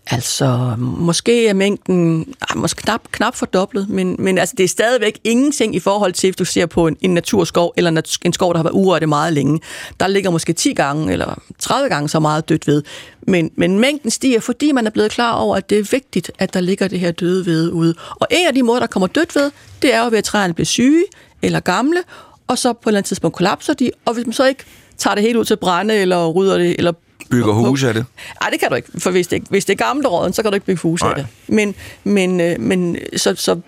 Altså, 0.07 0.75
måske 0.79 1.49
er 1.49 1.55
mængden 1.55 2.35
ah, 2.51 2.57
måske 2.57 2.83
knap, 2.83 3.01
knap 3.13 3.35
fordoblet, 3.37 3.89
men, 3.89 4.17
men 4.19 4.39
altså, 4.39 4.55
det 4.59 4.65
er 4.65 4.69
stadigvæk 4.69 5.21
ingenting 5.25 5.75
i 5.75 5.79
forhold 5.79 6.13
til, 6.13 6.29
hvis 6.29 6.37
du 6.37 6.45
ser 6.45 6.67
på 6.67 6.87
en, 6.87 6.97
en 7.01 7.15
naturskov, 7.15 7.75
eller 7.77 7.91
en, 7.91 7.99
en 8.25 8.33
skov, 8.33 8.53
der 8.53 8.59
har 8.59 8.63
været 8.63 8.75
urørt 8.75 9.09
meget 9.09 9.33
længe. 9.33 9.61
Der 10.01 10.07
ligger 10.07 10.31
måske 10.31 10.53
10 10.53 10.73
gange 10.73 11.13
eller 11.13 11.43
30 11.59 11.89
gange 11.89 12.09
så 12.09 12.21
meget 12.21 12.49
dødt 12.49 12.67
ved. 12.67 12.83
Men, 13.23 13.51
men 13.57 13.79
mængden 13.79 14.11
stiger, 14.11 14.41
fordi 14.41 14.73
man 14.73 14.87
er 14.87 14.91
blevet 14.91 15.11
klar 15.11 15.33
over, 15.33 15.57
at 15.57 15.71
det 15.71 15.79
er 15.79 15.89
vigtigt, 15.91 16.31
at 16.39 16.55
der 16.55 16.61
ligger 16.61 16.89
det 16.89 17.01
her 17.01 17.11
døde 17.11 17.47
ved 17.47 17.71
ude. 17.71 17.95
Og 18.11 18.27
en 18.31 18.47
af 18.47 18.55
de 18.55 18.63
måder, 18.63 18.81
der 18.81 18.87
kommer 18.87 19.07
dødt 19.07 19.37
ved, 19.37 19.51
det 19.83 19.95
er 19.95 20.05
jo 20.05 20.11
ved, 20.11 20.19
at 20.19 20.25
træerne 20.25 20.55
bliver 20.55 20.67
syge 20.67 21.05
eller 21.43 21.61
gamle, 21.61 21.99
og 22.47 22.59
så 22.59 22.73
på 22.73 22.89
et 22.89 22.91
eller 22.91 22.99
andet 22.99 23.09
tidspunkt 23.09 23.37
kollapser 23.37 23.75
de, 23.75 23.91
og 24.05 24.15
hvis 24.15 24.27
man 24.27 24.33
så 24.33 24.47
ikke 24.47 24.65
tager 24.99 25.15
det 25.15 25.23
helt 25.23 25.37
ud 25.37 25.45
til 25.45 25.57
brænde, 25.57 25.95
eller 25.95 26.27
rydder 26.29 26.59
det, 26.59 26.75
eller 26.79 26.93
Bygger 27.31 27.53
hus 27.53 27.85
af 27.85 27.95
det? 27.95 28.07
Nej, 28.41 28.51
det 28.51 28.61
kan 28.61 28.69
du 28.69 28.75
ikke, 28.75 28.89
for 28.99 29.11
hvis 29.11 29.27
det, 29.27 29.43
hvis 29.51 29.65
det 29.65 29.73
er 29.81 29.85
gammelt 29.87 30.07
råden, 30.07 30.33
så 30.33 30.43
kan 30.43 30.51
du 30.51 30.55
ikke 30.55 30.67
bygge 30.67 30.81
hus 30.83 31.03
af 31.03 31.15
det. 31.15 31.27
Men, 31.47 31.75
men, 32.05 32.41
øh, 32.41 32.61
men 32.61 32.97
så, 33.17 33.35
så 33.35 33.61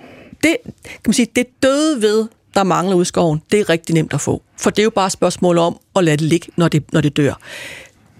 det, 0.44 0.56
kan 0.84 1.00
man 1.06 1.12
sige, 1.14 1.28
det 1.36 1.46
døde 1.62 2.02
ved, 2.02 2.26
der 2.54 2.62
mangler 2.62 2.96
ud 2.96 3.02
i 3.02 3.04
skoven, 3.04 3.42
det 3.50 3.60
er 3.60 3.68
rigtig 3.68 3.94
nemt 3.94 4.12
at 4.12 4.20
få. 4.20 4.42
For 4.56 4.70
det 4.70 4.78
er 4.78 4.84
jo 4.84 4.90
bare 4.90 5.06
et 5.06 5.12
spørgsmål 5.12 5.58
om 5.58 5.78
at 5.96 6.04
lade 6.04 6.16
det 6.16 6.26
ligge, 6.26 6.48
når 6.56 6.68
det, 6.68 6.92
når 6.92 7.00
det 7.00 7.16
dør. 7.16 7.40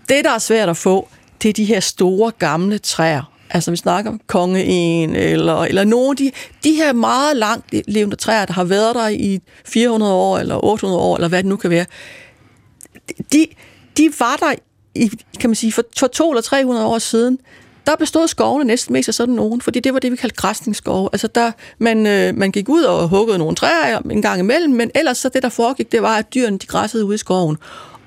Det, 0.09 0.25
der 0.25 0.31
er 0.31 0.39
svært 0.39 0.69
at 0.69 0.77
få, 0.77 1.09
det 1.43 1.49
er 1.49 1.53
de 1.53 1.65
her 1.65 1.81
store 1.81 2.33
gamle 2.39 2.79
træer. 2.79 3.33
Altså, 3.51 3.71
vi 3.71 3.77
snakker 3.77 4.11
om 4.11 4.21
kongeen, 4.27 5.17
eller, 5.17 5.65
eller 5.65 5.85
nogle 5.85 6.11
af 6.11 6.17
de, 6.17 6.31
de 6.65 6.73
her 6.73 6.93
meget 6.93 7.37
langt 7.37 7.75
levende 7.89 8.17
træer, 8.17 8.45
der 8.45 8.53
har 8.53 8.65
været 8.65 8.95
der 8.95 9.09
i 9.09 9.41
400 9.65 10.13
år, 10.13 10.39
eller 10.39 10.65
800 10.65 11.03
år, 11.03 11.17
eller 11.17 11.29
hvad 11.29 11.39
det 11.39 11.49
nu 11.49 11.57
kan 11.57 11.71
være. 11.71 11.87
De, 13.33 13.47
de 13.97 14.11
var 14.19 14.37
der, 14.37 14.55
i, 14.95 15.11
kan 15.41 15.51
man 15.51 15.55
sige, 15.55 15.73
for, 15.73 15.83
for 15.99 16.07
200 16.07 16.33
eller 16.33 16.43
300 16.43 16.87
år 16.87 16.99
siden, 16.99 17.39
der 17.87 17.97
bestod 17.97 18.29
skovene 18.29 18.65
næsten 18.65 18.93
mest 18.93 19.09
af 19.09 19.15
sådan 19.15 19.35
nogen, 19.35 19.61
fordi 19.61 19.81
det 19.81 19.95
var 19.95 19.99
det, 19.99 20.13
vi 20.13 20.17
kaldte 20.17 20.37
græsningsskove. 20.37 21.09
Altså, 21.13 21.27
der, 21.27 21.53
man, 21.79 22.07
øh, 22.07 22.37
man 22.37 22.53
gik 22.53 22.69
ud 22.69 22.83
og 22.83 23.09
huggede 23.09 23.39
nogle 23.39 23.57
træer 23.57 23.99
en 23.99 24.23
gang 24.23 24.41
imellem, 24.41 24.75
men 24.75 24.91
ellers 24.95 25.19
så 25.19 25.29
det, 25.29 25.43
der 25.43 25.49
foregik, 25.49 25.93
det 25.93 26.03
var, 26.03 26.17
at 26.17 26.35
dyrene 26.35 26.59
de 26.59 26.67
græssede 26.67 27.05
ude 27.05 27.15
i 27.15 27.19
skoven. 27.19 27.57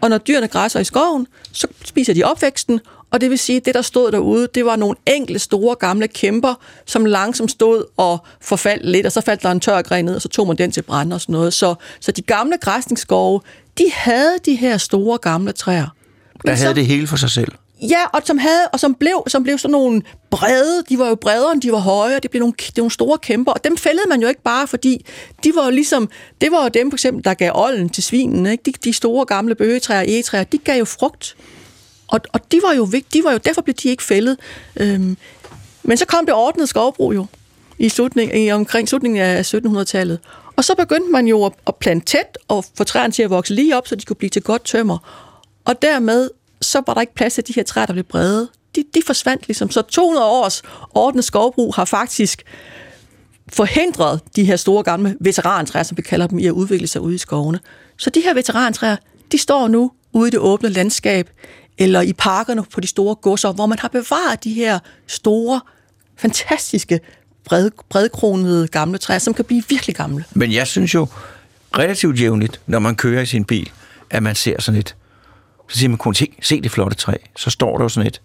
Og 0.02 0.10
når 0.10 0.18
dyrene 0.18 0.48
græsser 0.48 0.80
i 0.80 0.84
skoven, 0.84 1.28
så 1.52 1.68
spiser 1.86 2.14
de 2.14 2.24
opvæksten, 2.24 2.80
og 3.12 3.22
det 3.22 3.30
vil 3.30 3.40
sige, 3.40 3.58
at 3.58 3.66
det, 3.66 3.76
der 3.76 3.82
stod 3.82 4.12
derude, 4.12 4.48
det 4.56 4.66
var 4.66 4.76
nogle 4.76 4.96
enkelte 5.06 5.40
store 5.40 5.76
gamle 5.76 6.08
kæmper, 6.08 6.54
som 6.86 7.06
langsomt 7.06 7.52
stod 7.52 7.86
og 7.98 8.18
forfaldt 8.42 8.86
lidt, 8.86 9.06
og 9.06 9.12
så 9.12 9.22
faldt 9.22 9.44
der 9.44 9.52
en 9.52 9.60
tør 9.60 9.82
gren 9.82 10.06
ned, 10.06 10.16
og 10.16 10.22
så 10.22 10.30
tog 10.30 10.48
man 10.48 10.58
den 10.58 10.72
til 10.72 10.82
brand 10.82 11.14
og 11.14 11.22
sådan 11.22 11.34
noget. 11.34 11.54
Så, 11.54 11.76
så 12.00 12.12
de 12.12 12.22
gamle 12.22 12.58
græsningsskove, 12.62 13.42
de 13.78 13.84
havde 13.94 14.38
de 14.46 14.56
her 14.56 14.78
store 14.78 15.18
gamle 15.18 15.52
træer. 15.52 15.88
Der 16.46 16.50
Men 16.52 16.58
havde 16.58 16.70
så- 16.70 16.74
det 16.74 16.86
hele 16.86 17.08
for 17.08 17.18
sig 17.18 17.30
selv. 17.30 17.52
Ja, 17.82 18.06
og 18.14 18.22
som 18.26 18.38
havde, 18.38 18.68
og 18.74 18.80
som 18.80 18.96
blev, 18.96 19.24
som 19.28 19.44
blev 19.44 19.58
sådan 19.58 19.72
nogle 19.72 20.02
brede, 20.30 20.84
de 20.90 21.00
var 21.00 21.08
jo 21.10 21.16
bredere, 21.16 21.52
end 21.54 21.62
de 21.62 21.72
var 21.72 21.78
høje, 21.78 22.16
og 22.16 22.24
det 22.24 22.32
blev 22.32 22.40
nogle, 22.40 22.54
det 22.58 22.72
var 22.78 22.82
nogle 22.82 22.92
store 22.92 23.18
kæmper, 23.18 23.52
og 23.52 23.64
dem 23.64 23.78
fældede 23.78 24.10
man 24.10 24.22
jo 24.22 24.28
ikke 24.28 24.42
bare, 24.42 24.68
fordi 24.68 25.06
de 25.44 25.52
var 25.56 25.64
jo 25.66 25.72
ligesom, 25.72 26.10
det 26.42 26.52
var 26.52 26.64
jo 26.64 26.70
dem 26.70 26.92
for 26.92 26.96
eksempel, 26.96 27.24
der 27.24 27.34
gav 27.34 27.52
olden 27.56 27.90
til 27.90 28.04
svinene, 28.04 28.52
ikke? 28.52 28.64
De, 28.66 28.72
de 28.84 28.94
store 28.94 29.26
gamle 29.26 29.56
bøgetræer, 29.56 30.02
egetræer, 30.02 30.44
de 30.44 30.58
gav 30.58 30.80
jo 30.80 30.86
frugt, 30.86 31.36
og, 32.08 32.20
og 32.34 32.52
de 32.52 32.60
var 32.68 32.74
jo 32.74 32.84
vigtige, 32.84 33.22
de 33.22 33.26
var 33.26 33.32
jo, 33.32 33.38
derfor 33.38 33.62
blev 33.62 33.74
de 33.74 33.90
ikke 33.90 34.04
fældet. 34.04 34.38
Øhm, 34.76 35.18
men 35.84 35.98
så 35.98 36.06
kom 36.06 36.26
det 36.26 36.34
ordnede 36.36 36.68
skovbrug 36.68 37.16
jo, 37.16 37.26
i, 37.80 37.90
slutning, 37.90 38.40
i 38.40 38.52
omkring 38.52 38.90
slutningen 38.90 39.22
af 39.22 39.54
1700-tallet. 39.56 40.20
Og 40.56 40.64
så 40.64 40.76
begyndte 40.76 41.12
man 41.12 41.28
jo 41.28 41.46
at, 41.46 41.52
at 41.68 41.76
plante 41.76 42.06
tæt 42.06 42.38
og 42.48 42.66
få 42.78 42.84
træerne 42.84 43.14
til 43.14 43.24
at 43.24 43.30
vokse 43.30 43.54
lige 43.54 43.78
op, 43.78 43.88
så 43.88 43.96
de 43.96 44.06
kunne 44.06 44.16
blive 44.16 44.30
til 44.30 44.42
godt 44.42 44.64
tømmer. 44.66 44.98
Og 45.66 45.82
dermed 45.82 46.30
så 46.62 46.82
var 46.88 46.94
der 46.94 47.02
ikke 47.02 47.16
plads 47.16 47.34
til 47.34 47.48
de 47.48 47.54
her 47.54 47.64
træer, 47.64 47.86
der 47.86 47.94
blev 47.94 48.04
brede. 48.04 48.50
De, 48.76 48.84
de 48.94 49.02
forsvandt 49.06 49.48
ligesom. 49.48 49.72
Så 49.72 49.82
200 49.82 50.26
års 50.26 50.64
ordnet 50.92 51.24
skovbrug 51.24 51.76
har 51.76 51.86
faktisk 51.86 52.44
forhindret 53.50 54.20
de 54.36 54.44
her 54.44 54.56
store 54.56 54.84
gamle 54.84 55.16
veterantræer, 55.20 55.84
som 55.84 55.98
vi 55.98 56.02
kalder 56.02 56.28
dem, 56.28 56.40
i 56.40 56.46
at 56.46 56.52
udvikle 56.52 56.88
sig 56.88 57.02
ude 57.02 57.16
i 57.16 57.18
skovene. 57.18 57.60
Så 57.98 58.10
de 58.10 58.22
her 58.22 58.34
veterantræer, 58.34 58.96
de 59.32 59.38
står 59.38 59.68
nu 59.68 59.92
ude 60.14 60.28
i 60.28 60.32
det 60.32 60.40
åbne 60.40 60.70
landskab, 60.70 61.30
eller 61.78 62.02
i 62.02 62.14
parkerne 62.14 62.64
på 62.64 62.82
de 62.82 62.88
store 62.88 63.16
godser, 63.16 63.52
hvor 63.52 63.66
man 63.66 63.80
har 63.80 63.88
bevaret 63.88 64.44
de 64.44 64.54
her 64.54 64.80
store, 65.08 65.62
fantastiske, 66.18 67.00
bred, 67.46 67.72
bredkronede 67.90 68.68
gamle 68.68 68.98
træer, 68.98 69.20
som 69.20 69.34
kan 69.34 69.46
blive 69.46 69.64
virkelig 69.70 69.96
gamle. 69.96 70.26
Men 70.34 70.54
jeg 70.54 70.68
synes 70.68 70.94
jo 70.94 71.08
relativt 71.78 72.20
jævnligt, 72.20 72.62
når 72.68 72.80
man 72.80 72.96
kører 72.96 73.22
i 73.22 73.26
sin 73.26 73.46
bil, 73.46 73.72
at 74.10 74.24
man 74.24 74.36
ser 74.36 74.62
sådan 74.62 74.80
et 74.80 74.96
så 75.74 75.80
siger 75.80 75.90
man 75.90 75.98
kun, 75.98 76.14
se, 76.16 76.28
se 76.42 76.62
det 76.62 76.72
flotte 76.72 76.98
træ. 76.98 77.14
Så 77.38 77.50
står 77.50 77.78
der 77.78 77.86
jo 77.86 77.90
sådan 77.90 78.08
et 78.08 78.22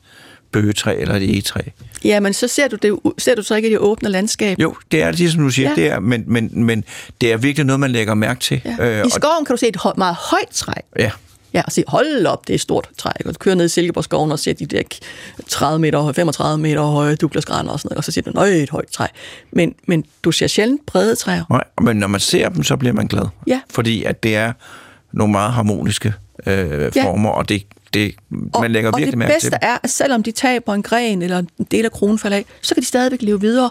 bøgetræ 0.52 0.96
eller 1.00 1.14
et 1.14 1.22
egetræ. 1.22 1.61
Ja, 2.04 2.20
men 2.20 2.32
så 2.34 2.48
ser 2.48 2.68
du, 2.68 2.76
det, 2.76 2.98
ser 3.18 3.34
du 3.34 3.42
så 3.42 3.54
ikke 3.54 3.68
i 3.68 3.70
det 3.72 3.78
åbne 3.78 4.08
landskab. 4.08 4.58
Jo, 4.58 4.74
det 4.92 5.02
er 5.02 5.11
det, 5.12 5.32
som 5.32 5.42
du 5.42 5.50
siger, 5.50 5.68
Ja. 5.68 5.74
det 5.74 5.87
er, 5.87 6.00
men, 6.00 6.24
men, 6.26 6.64
men 6.64 6.84
det 7.20 7.32
er 7.32 7.37
virkelig 7.37 7.66
noget, 7.66 7.80
man 7.80 7.90
lægger 7.90 8.14
mærke 8.14 8.40
til. 8.40 8.61
Ja. 8.64 8.76
Øh, 8.87 8.98
I 8.98 9.00
og- 9.02 9.11
skoven 9.11 9.44
kan 9.44 9.52
du 9.54 9.58
se 9.58 9.68
et 9.68 9.76
høj, 9.76 9.92
meget 9.96 10.16
højt 10.30 10.48
træ. 10.52 10.72
ja. 10.98 11.11
Ja, 11.54 11.62
og 11.66 11.72
se, 11.72 11.84
hold 11.88 12.26
op, 12.26 12.46
det 12.46 12.52
er 12.52 12.54
et 12.54 12.61
stort 12.61 12.88
træ. 12.98 13.11
Du 13.24 13.32
kører 13.32 13.54
ned 13.54 13.64
i 13.64 13.68
Silkeborg-skoven 13.68 14.32
og 14.32 14.38
ser 14.38 14.52
de 14.52 14.66
der 14.66 14.82
30 15.48 15.78
meter 15.78 15.98
høje, 16.00 16.14
35 16.14 16.58
meter 16.62 16.82
høje 16.82 17.14
Douglasgraner 17.16 17.70
og 17.72 17.80
sådan 17.80 17.88
noget, 17.88 17.98
og 17.98 18.04
så 18.04 18.12
siger 18.12 18.24
du, 18.24 18.30
nøj, 18.34 18.48
et 18.48 18.70
højt 18.70 18.88
træ. 18.92 19.06
Men, 19.52 19.74
men 19.87 20.04
du 20.24 20.32
ser 20.32 20.46
sjældent 20.46 20.87
brede 20.87 21.16
træer. 21.16 21.44
Nej, 21.50 21.64
men 21.80 21.96
når 21.96 22.06
man 22.06 22.20
ser 22.20 22.48
dem, 22.48 22.62
så 22.62 22.76
bliver 22.76 22.92
man 22.92 23.06
glad. 23.06 23.22
Ja. 23.46 23.61
Fordi 23.70 24.04
at 24.04 24.22
det 24.22 24.37
er 24.37 24.52
nogle 25.12 25.32
meget 25.32 25.52
harmoniske 25.52 26.14
øh, 26.46 26.92
Ja. 26.96 27.05
former, 27.05 27.31
og 27.31 27.48
det, 27.48 27.66
det, 27.94 28.14
man 28.61 28.72
lægger 28.72 28.90
og 28.90 28.98
virkelig 28.98 29.18
mærke 29.18 29.33
bedste 29.33 29.46
til 29.46 29.53
det. 29.53 29.59
er, 29.62 29.79
at 29.83 29.90
selvom 29.90 30.22
de 30.22 30.33
taber 30.33 30.74
en 30.74 30.83
gren 30.83 31.22
eller 31.22 31.38
en 31.38 31.48
del 31.70 31.85
af 31.85 31.92
kronen 31.92 32.18
falder 32.18 32.37
af, 32.37 32.44
så 32.61 32.74
kan 32.74 32.83
de 32.83 32.87
stadigvæk 32.87 33.22
leve 33.22 33.40
videre 33.40 33.70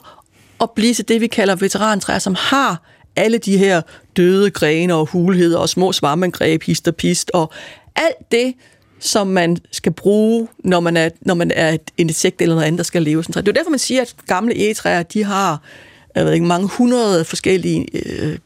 og 0.60 0.72
blive 0.72 0.94
til 0.94 1.08
det, 1.08 1.22
vi 1.22 1.28
kalder 1.28 1.56
veterantræer, 1.56 2.20
som 2.20 2.36
har 2.40 2.82
alle 3.16 3.38
de 3.38 3.58
her 3.58 3.82
døde 4.18 4.52
grene 4.52 4.96
og 4.96 5.06
hulheder 5.06 5.58
og 5.58 5.70
små 5.70 5.92
svammeangreb, 5.92 6.64
hist 6.64 6.88
og 6.88 6.96
pist, 6.96 7.32
og 7.34 7.52
alt 7.96 8.32
det, 8.32 8.54
som 9.00 9.28
man 9.28 9.58
skal 9.72 9.92
bruge, 9.92 10.48
når 10.60 10.80
man 10.80 10.98
er, 10.98 11.10
når 11.22 11.34
man 11.34 11.52
er 11.52 11.70
et 11.70 11.92
insekt 11.98 12.42
eller 12.42 12.56
noget 12.56 12.68
andet, 12.68 12.78
der 12.78 12.84
skal 12.84 13.04
leve. 13.04 13.24
Sådan. 13.24 13.34
Det 13.34 13.48
er 13.48 13.52
jo 13.52 13.60
derfor, 13.60 13.70
man 13.70 13.80
siger, 13.80 14.02
at 14.02 14.16
gamle 14.28 14.56
egetræer, 14.66 15.04
de 15.04 15.24
har 15.24 15.62
jeg 16.16 16.26
ved 16.26 16.34
ikke, 16.34 16.46
mange 16.46 16.68
hundrede 16.68 17.26
forskellige 17.26 17.88
øh, 17.94 18.38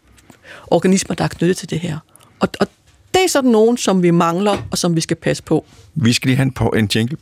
organismer, 0.68 1.16
der 1.16 1.24
er 1.24 1.28
knyttet 1.28 1.58
til 1.58 1.70
det 1.70 1.80
her. 1.80 1.98
Og, 2.40 2.50
og 2.60 2.68
det 3.14 3.24
er 3.24 3.28
sådan 3.28 3.52
nogen, 3.52 3.78
som 3.78 4.04
vi 4.04 4.12
mangler, 4.12 4.68
og 4.72 4.78
som 4.78 4.96
vi 4.96 5.02
skal 5.02 5.18
passe 5.18 5.44
på. 5.44 5.66
Vi 5.96 6.14
skal 6.14 6.28
lige 6.28 6.36
have 6.36 6.44
en, 6.44 6.52
på 6.52 6.70
en 6.70 6.90
jingle. 6.96 7.18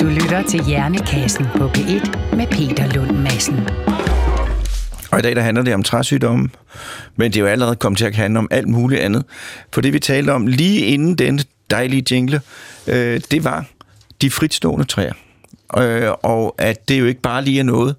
Du 0.00 0.04
lytter 0.04 0.42
til 0.48 0.64
Hjernekassen 0.64 1.46
på 1.56 1.68
P1 1.68 2.36
med 2.36 2.46
Peter 2.46 2.92
Lund 2.94 3.18
Madsen. 3.18 3.68
Og 5.10 5.18
i 5.18 5.22
dag 5.22 5.36
der 5.36 5.42
handler 5.42 5.62
det 5.62 5.74
om 5.74 5.82
træsygdomme, 5.82 6.48
men 7.16 7.32
det 7.32 7.36
er 7.36 7.40
jo 7.40 7.46
allerede 7.46 7.76
kommet 7.76 7.98
til 7.98 8.04
at 8.04 8.14
handle 8.14 8.38
om 8.38 8.48
alt 8.50 8.68
muligt 8.68 9.00
andet. 9.00 9.24
For 9.72 9.80
det 9.80 9.92
vi 9.92 9.98
talte 9.98 10.30
om 10.30 10.46
lige 10.46 10.80
inden 10.80 11.14
denne 11.14 11.42
dejlige 11.70 12.14
jingle, 12.14 12.40
øh, 12.86 13.20
det 13.30 13.44
var 13.44 13.64
de 14.22 14.30
fritstående 14.30 14.84
træer. 14.84 15.12
Øh, 15.76 16.10
og 16.22 16.54
at 16.58 16.88
det 16.88 17.00
jo 17.00 17.04
ikke 17.04 17.20
bare 17.20 17.44
lige 17.44 17.60
er 17.60 17.64
noget, 17.64 17.96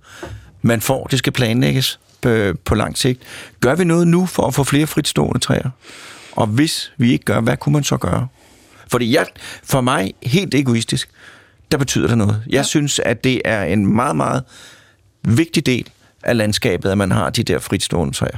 man 0.61 0.81
får, 0.81 1.07
det 1.07 1.19
skal 1.19 1.33
planlægges 1.33 1.99
på, 2.21 2.53
på 2.65 2.75
lang 2.75 2.97
sigt. 2.97 3.21
Gør 3.59 3.75
vi 3.75 3.83
noget 3.83 4.07
nu 4.07 4.25
for 4.25 4.47
at 4.47 4.53
få 4.53 4.63
flere 4.63 4.87
fritstående 4.87 5.39
træer? 5.39 5.69
Og 6.31 6.47
hvis 6.47 6.91
vi 6.97 7.11
ikke 7.11 7.25
gør, 7.25 7.41
hvad 7.41 7.57
kunne 7.57 7.73
man 7.73 7.83
så 7.83 7.97
gøre? 7.97 8.27
Fordi 8.87 9.15
jeg, 9.15 9.25
for 9.63 9.81
mig, 9.81 10.13
helt 10.23 10.53
egoistisk, 10.53 11.09
der 11.71 11.77
betyder 11.77 12.07
det 12.07 12.17
noget. 12.17 12.43
Jeg 12.45 12.53
ja. 12.53 12.63
synes, 12.63 12.99
at 12.99 13.23
det 13.23 13.41
er 13.45 13.63
en 13.63 13.95
meget, 13.95 14.15
meget 14.15 14.43
vigtig 15.23 15.65
del 15.65 15.89
af 16.23 16.37
landskabet, 16.37 16.89
at 16.89 16.97
man 16.97 17.11
har 17.11 17.29
de 17.29 17.43
der 17.43 17.59
fritstående 17.59 18.13
træer. 18.13 18.37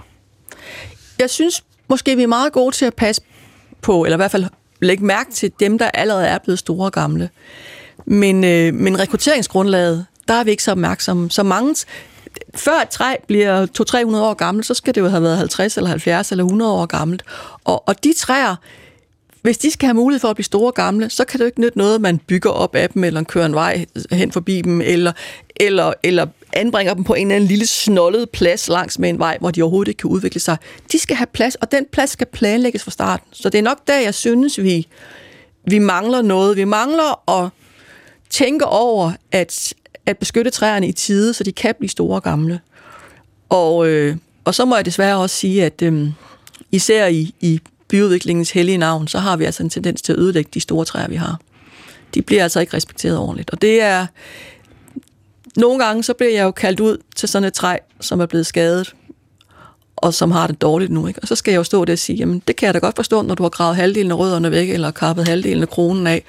Jeg 1.19 1.29
synes 1.29 1.63
måske, 1.87 2.15
vi 2.15 2.23
er 2.23 2.27
meget 2.27 2.53
gode 2.53 2.75
til 2.75 2.85
at 2.85 2.93
passe 2.93 3.21
på, 3.81 4.03
eller 4.03 4.15
i 4.15 4.17
hvert 4.17 4.31
fald 4.31 4.45
lægge 4.81 5.05
mærke 5.05 5.31
til 5.31 5.51
dem, 5.59 5.77
der 5.77 5.89
allerede 5.93 6.27
er 6.27 6.37
blevet 6.37 6.59
store 6.59 6.85
og 6.85 6.91
gamle. 6.91 7.29
Men, 8.05 8.43
øh, 8.43 8.73
men 8.73 8.99
rekrutteringsgrundlaget, 8.99 10.05
der 10.27 10.33
er 10.33 10.43
vi 10.43 10.51
ikke 10.51 10.63
så 10.63 10.71
opmærksomme. 10.71 11.31
Så 11.31 11.43
mange, 11.43 11.75
før 12.55 12.81
et 12.81 12.89
træ 12.89 13.15
bliver 13.27 13.65
200-300 13.65 14.17
år 14.17 14.33
gammelt, 14.33 14.65
så 14.65 14.73
skal 14.73 14.95
det 14.95 15.01
jo 15.01 15.07
have 15.07 15.23
været 15.23 15.37
50 15.37 15.77
eller 15.77 15.89
70 15.89 16.31
eller 16.31 16.43
100 16.43 16.71
år 16.71 16.85
gammelt. 16.85 17.23
Og, 17.63 17.87
og 17.87 18.03
de 18.03 18.13
træer, 18.17 18.55
hvis 19.41 19.57
de 19.57 19.71
skal 19.71 19.87
have 19.87 19.93
mulighed 19.93 20.19
for 20.19 20.27
at 20.27 20.35
blive 20.35 20.45
store 20.45 20.69
og 20.69 20.73
gamle, 20.73 21.09
så 21.09 21.25
kan 21.25 21.37
det 21.37 21.43
jo 21.43 21.47
ikke 21.47 21.61
nytte 21.61 21.77
noget, 21.77 21.95
at 21.95 22.01
man 22.01 22.17
bygger 22.17 22.49
op 22.49 22.75
af 22.75 22.89
dem, 22.89 23.03
eller 23.03 23.23
kører 23.23 23.45
en 23.45 23.53
vej 23.53 23.85
hen 24.11 24.31
forbi 24.31 24.61
dem, 24.61 24.81
eller, 24.81 25.11
eller, 25.55 25.93
eller 26.03 26.27
anbringer 26.53 26.93
dem 26.93 27.03
på 27.03 27.13
en 27.13 27.27
eller 27.27 27.35
anden 27.35 27.47
lille 27.47 27.67
snollet 27.67 28.29
plads 28.29 28.67
langs 28.67 28.99
med 28.99 29.09
en 29.09 29.19
vej, 29.19 29.37
hvor 29.39 29.51
de 29.51 29.61
overhovedet 29.61 29.87
ikke 29.87 29.99
kan 29.99 30.09
udvikle 30.09 30.39
sig. 30.39 30.57
De 30.91 30.99
skal 30.99 31.15
have 31.15 31.27
plads, 31.33 31.55
og 31.55 31.71
den 31.71 31.85
plads 31.91 32.09
skal 32.09 32.27
planlægges 32.27 32.83
fra 32.83 32.91
starten. 32.91 33.27
Så 33.31 33.49
det 33.49 33.57
er 33.57 33.63
nok 33.63 33.87
der, 33.87 33.99
jeg 33.99 34.13
synes, 34.13 34.61
vi, 34.63 34.87
vi 35.67 35.79
mangler 35.79 36.21
noget. 36.21 36.57
Vi 36.57 36.65
mangler 36.65 37.29
at 37.41 37.49
tænker 38.31 38.65
over 38.65 39.11
at, 39.31 39.73
at 40.05 40.17
beskytte 40.17 40.51
træerne 40.51 40.87
i 40.87 40.91
tide, 40.91 41.33
så 41.33 41.43
de 41.43 41.51
kan 41.51 41.75
blive 41.79 41.89
store 41.89 42.15
og 42.15 42.23
gamle. 42.23 42.59
Og, 43.49 43.87
øh, 43.87 44.15
og 44.45 44.55
så 44.55 44.65
må 44.65 44.75
jeg 44.75 44.85
desværre 44.85 45.17
også 45.17 45.35
sige, 45.35 45.65
at 45.65 45.81
øh, 45.81 46.09
især 46.71 47.07
i, 47.07 47.35
i 47.39 47.59
byudviklingens 47.87 48.51
hellige 48.51 48.77
navn, 48.77 49.07
så 49.07 49.19
har 49.19 49.37
vi 49.37 49.45
altså 49.45 49.63
en 49.63 49.69
tendens 49.69 50.01
til 50.01 50.13
at 50.13 50.19
ødelægge 50.19 50.49
de 50.53 50.59
store 50.59 50.85
træer, 50.85 51.07
vi 51.07 51.15
har. 51.15 51.39
De 52.13 52.21
bliver 52.21 52.43
altså 52.43 52.59
ikke 52.59 52.77
respekteret 52.77 53.17
ordentligt. 53.17 53.49
Og 53.49 53.61
det 53.61 53.81
er... 53.81 54.07
Nogle 55.57 55.85
gange 55.85 56.03
så 56.03 56.13
bliver 56.13 56.31
jeg 56.31 56.43
jo 56.43 56.51
kaldt 56.51 56.79
ud 56.79 56.97
til 57.15 57.29
sådan 57.29 57.47
et 57.47 57.53
træ, 57.53 57.77
som 57.99 58.19
er 58.19 58.25
blevet 58.25 58.45
skadet, 58.45 58.93
og 59.95 60.13
som 60.13 60.31
har 60.31 60.47
det 60.47 60.61
dårligt 60.61 60.91
nu. 60.91 61.07
Ikke? 61.07 61.19
Og 61.21 61.27
så 61.27 61.35
skal 61.35 61.51
jeg 61.51 61.57
jo 61.57 61.63
stå 61.63 61.85
der 61.85 61.93
og 61.93 61.99
sige, 61.99 62.15
jamen 62.15 62.41
det 62.47 62.55
kan 62.55 62.65
jeg 62.65 62.73
da 62.73 62.79
godt 62.79 62.95
forstå, 62.95 63.21
når 63.21 63.35
du 63.35 63.43
har 63.43 63.49
gravet 63.49 63.75
halvdelen 63.75 64.11
af 64.11 64.17
rødderne 64.17 64.51
væk, 64.51 64.69
eller 64.69 64.91
kappet 64.91 65.27
halvdelen 65.27 65.61
af 65.61 65.69
kronen 65.69 66.07
af, 66.07 66.23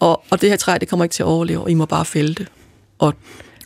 og, 0.00 0.24
og 0.30 0.40
det 0.40 0.48
her 0.48 0.56
træ, 0.56 0.76
det 0.80 0.88
kommer 0.88 1.04
ikke 1.04 1.12
til 1.14 1.22
at 1.22 1.26
overleve, 1.26 1.60
og 1.62 1.70
I 1.70 1.74
må 1.74 1.86
bare 1.86 2.04
fælde 2.04 2.34
det. 2.34 2.46
Og 2.98 3.14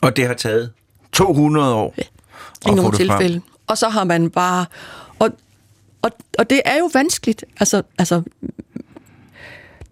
Og 0.03 0.17
det 0.17 0.27
har 0.27 0.35
taget 0.35 0.71
200 1.13 1.75
år 1.75 1.95
Ja, 1.99 2.03
i 2.71 2.75
nogle 2.75 2.83
det 2.99 3.07
frem. 3.07 3.19
tilfælde. 3.19 3.41
Og 3.67 3.79
så 3.79 3.89
har 3.89 4.05
man 4.05 4.31
bare... 4.31 4.67
Og, 5.19 5.31
og, 6.03 6.11
og 6.39 6.51
det 6.51 6.61
er 6.65 6.79
jo 6.79 6.91
vanskeligt. 6.93 7.45
Altså, 7.61 7.83
altså, 7.99 8.23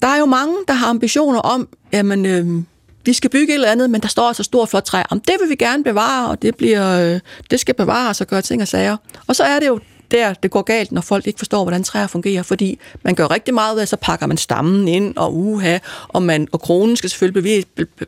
der 0.03 0.09
er 0.09 0.19
jo 0.19 0.27
mange, 0.27 0.55
der 0.69 0.75
har 0.75 0.89
ambitioner 0.91 1.41
om, 1.41 1.69
jamen, 1.93 2.27
øh, 2.27 2.63
vi 3.05 3.13
skal 3.13 3.31
bygge 3.31 3.53
et 3.53 3.55
eller 3.55 3.71
andet, 3.71 3.91
men 3.91 4.01
der 4.01 4.09
står 4.09 4.29
altså 4.29 4.43
stort 4.43 4.69
flot 4.69 4.83
træ. 4.83 5.03
Om 5.11 5.21
det 5.21 5.35
vil 5.41 5.51
vi 5.51 5.55
gerne 5.55 5.85
bevare, 5.85 6.31
og 6.31 6.43
det, 6.43 6.57
bliver, 6.57 7.15
øh, 7.15 7.21
det 7.51 7.61
skal 7.61 7.75
bevares 7.75 8.21
og 8.21 8.27
gøre 8.27 8.43
ting 8.43 8.63
og 8.63 8.69
sager. 8.69 8.97
Og 9.27 9.37
så 9.37 9.45
er 9.45 9.61
det 9.61 9.67
jo 9.67 9.81
der, 10.11 10.35
det 10.35 10.51
går 10.51 10.63
galt, 10.63 10.93
når 10.93 11.01
folk 11.01 11.27
ikke 11.27 11.39
forstår, 11.39 11.63
hvordan 11.65 11.85
træer 11.85 12.07
fungerer, 12.07 12.43
fordi 12.43 12.79
man 13.03 13.15
gør 13.15 13.31
rigtig 13.31 13.55
meget 13.55 13.75
ud 13.75 13.81
af, 13.81 13.89
så 13.89 13.97
pakker 13.97 14.27
man 14.27 14.37
stammen 14.37 14.89
ind, 14.89 15.17
og 15.17 15.37
uha, 15.37 15.79
og, 16.09 16.23
man, 16.23 16.49
og 16.53 16.61
kronen 16.61 16.97
skal 16.97 17.11
selvfølgelig 17.11 17.67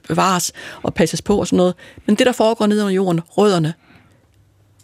bevares 0.08 0.52
og 0.82 0.94
passes 0.94 1.22
på 1.22 1.40
og 1.40 1.46
sådan 1.46 1.56
noget. 1.56 1.74
Men 2.06 2.14
det, 2.16 2.26
der 2.26 2.32
foregår 2.32 2.66
nede 2.66 2.80
under 2.80 2.94
jorden, 2.94 3.20
rødderne, 3.28 3.74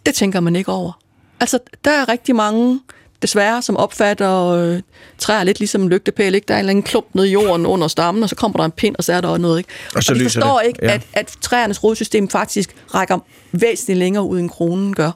det 0.07 0.15
tænker 0.15 0.41
man 0.41 0.57
ikke 0.57 0.73
over. 0.73 0.93
Altså, 1.41 1.59
der 1.85 1.91
er 1.91 2.09
rigtig 2.09 2.37
mange, 2.37 2.81
desværre, 3.23 3.63
som 3.63 3.77
opfatter 3.77 4.47
øh, 4.47 4.81
træer 5.19 5.45
lidt 5.45 5.59
ligesom 5.59 5.83
en 5.83 5.89
lygtepæl. 5.89 6.35
Ikke? 6.35 6.45
Der 6.49 6.55
er 6.55 6.59
en 6.59 6.61
eller 6.63 6.71
anden 6.71 6.83
klump 6.83 7.07
nede 7.15 7.29
i 7.29 7.33
jorden 7.33 7.67
under 7.67 7.89
stammen, 7.89 8.23
og 8.23 8.29
så 8.29 8.35
kommer 8.37 8.57
der 8.57 8.65
en 8.65 8.71
pind, 8.71 8.97
og 8.97 9.05
så 9.05 9.13
er 9.13 9.21
der 9.21 9.39
noget. 9.39 9.59
Ikke? 9.59 9.71
Og 9.95 10.03
så 10.03 10.15
de 10.15 10.19
lyser 10.19 10.41
forstår 10.41 10.59
det. 10.59 10.67
ikke, 10.67 10.79
Ja. 10.83 10.93
at, 10.95 11.07
at 11.13 11.37
træernes 11.41 11.85
rodsystem 11.85 12.29
faktisk 12.29 12.77
rækker 12.95 13.19
væsentligt 13.53 13.99
længere 13.99 14.25
ud, 14.25 14.39
end 14.39 14.51
kronen 14.51 14.95
gør. 14.95 15.11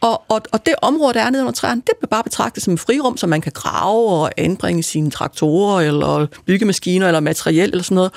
Og, 0.00 0.22
og, 0.28 0.42
og 0.52 0.66
det 0.66 0.74
område, 0.82 1.14
der 1.14 1.20
er 1.20 1.30
nede 1.30 1.42
under 1.42 1.52
træerne, 1.52 1.82
det 1.86 1.92
bliver 1.98 2.08
bare 2.08 2.24
betragtet 2.24 2.62
som 2.62 2.74
et 2.74 2.80
frirum, 2.80 3.16
som 3.16 3.30
man 3.30 3.40
kan 3.40 3.52
grave 3.52 4.08
og 4.08 4.30
anbringe 4.36 4.82
sine 4.82 5.10
traktorer, 5.10 5.80
eller 5.80 6.26
byggemaskiner, 6.46 7.06
eller 7.06 7.20
materiel, 7.20 7.70
eller 7.70 7.82
sådan 7.82 7.94
noget. 7.94 8.10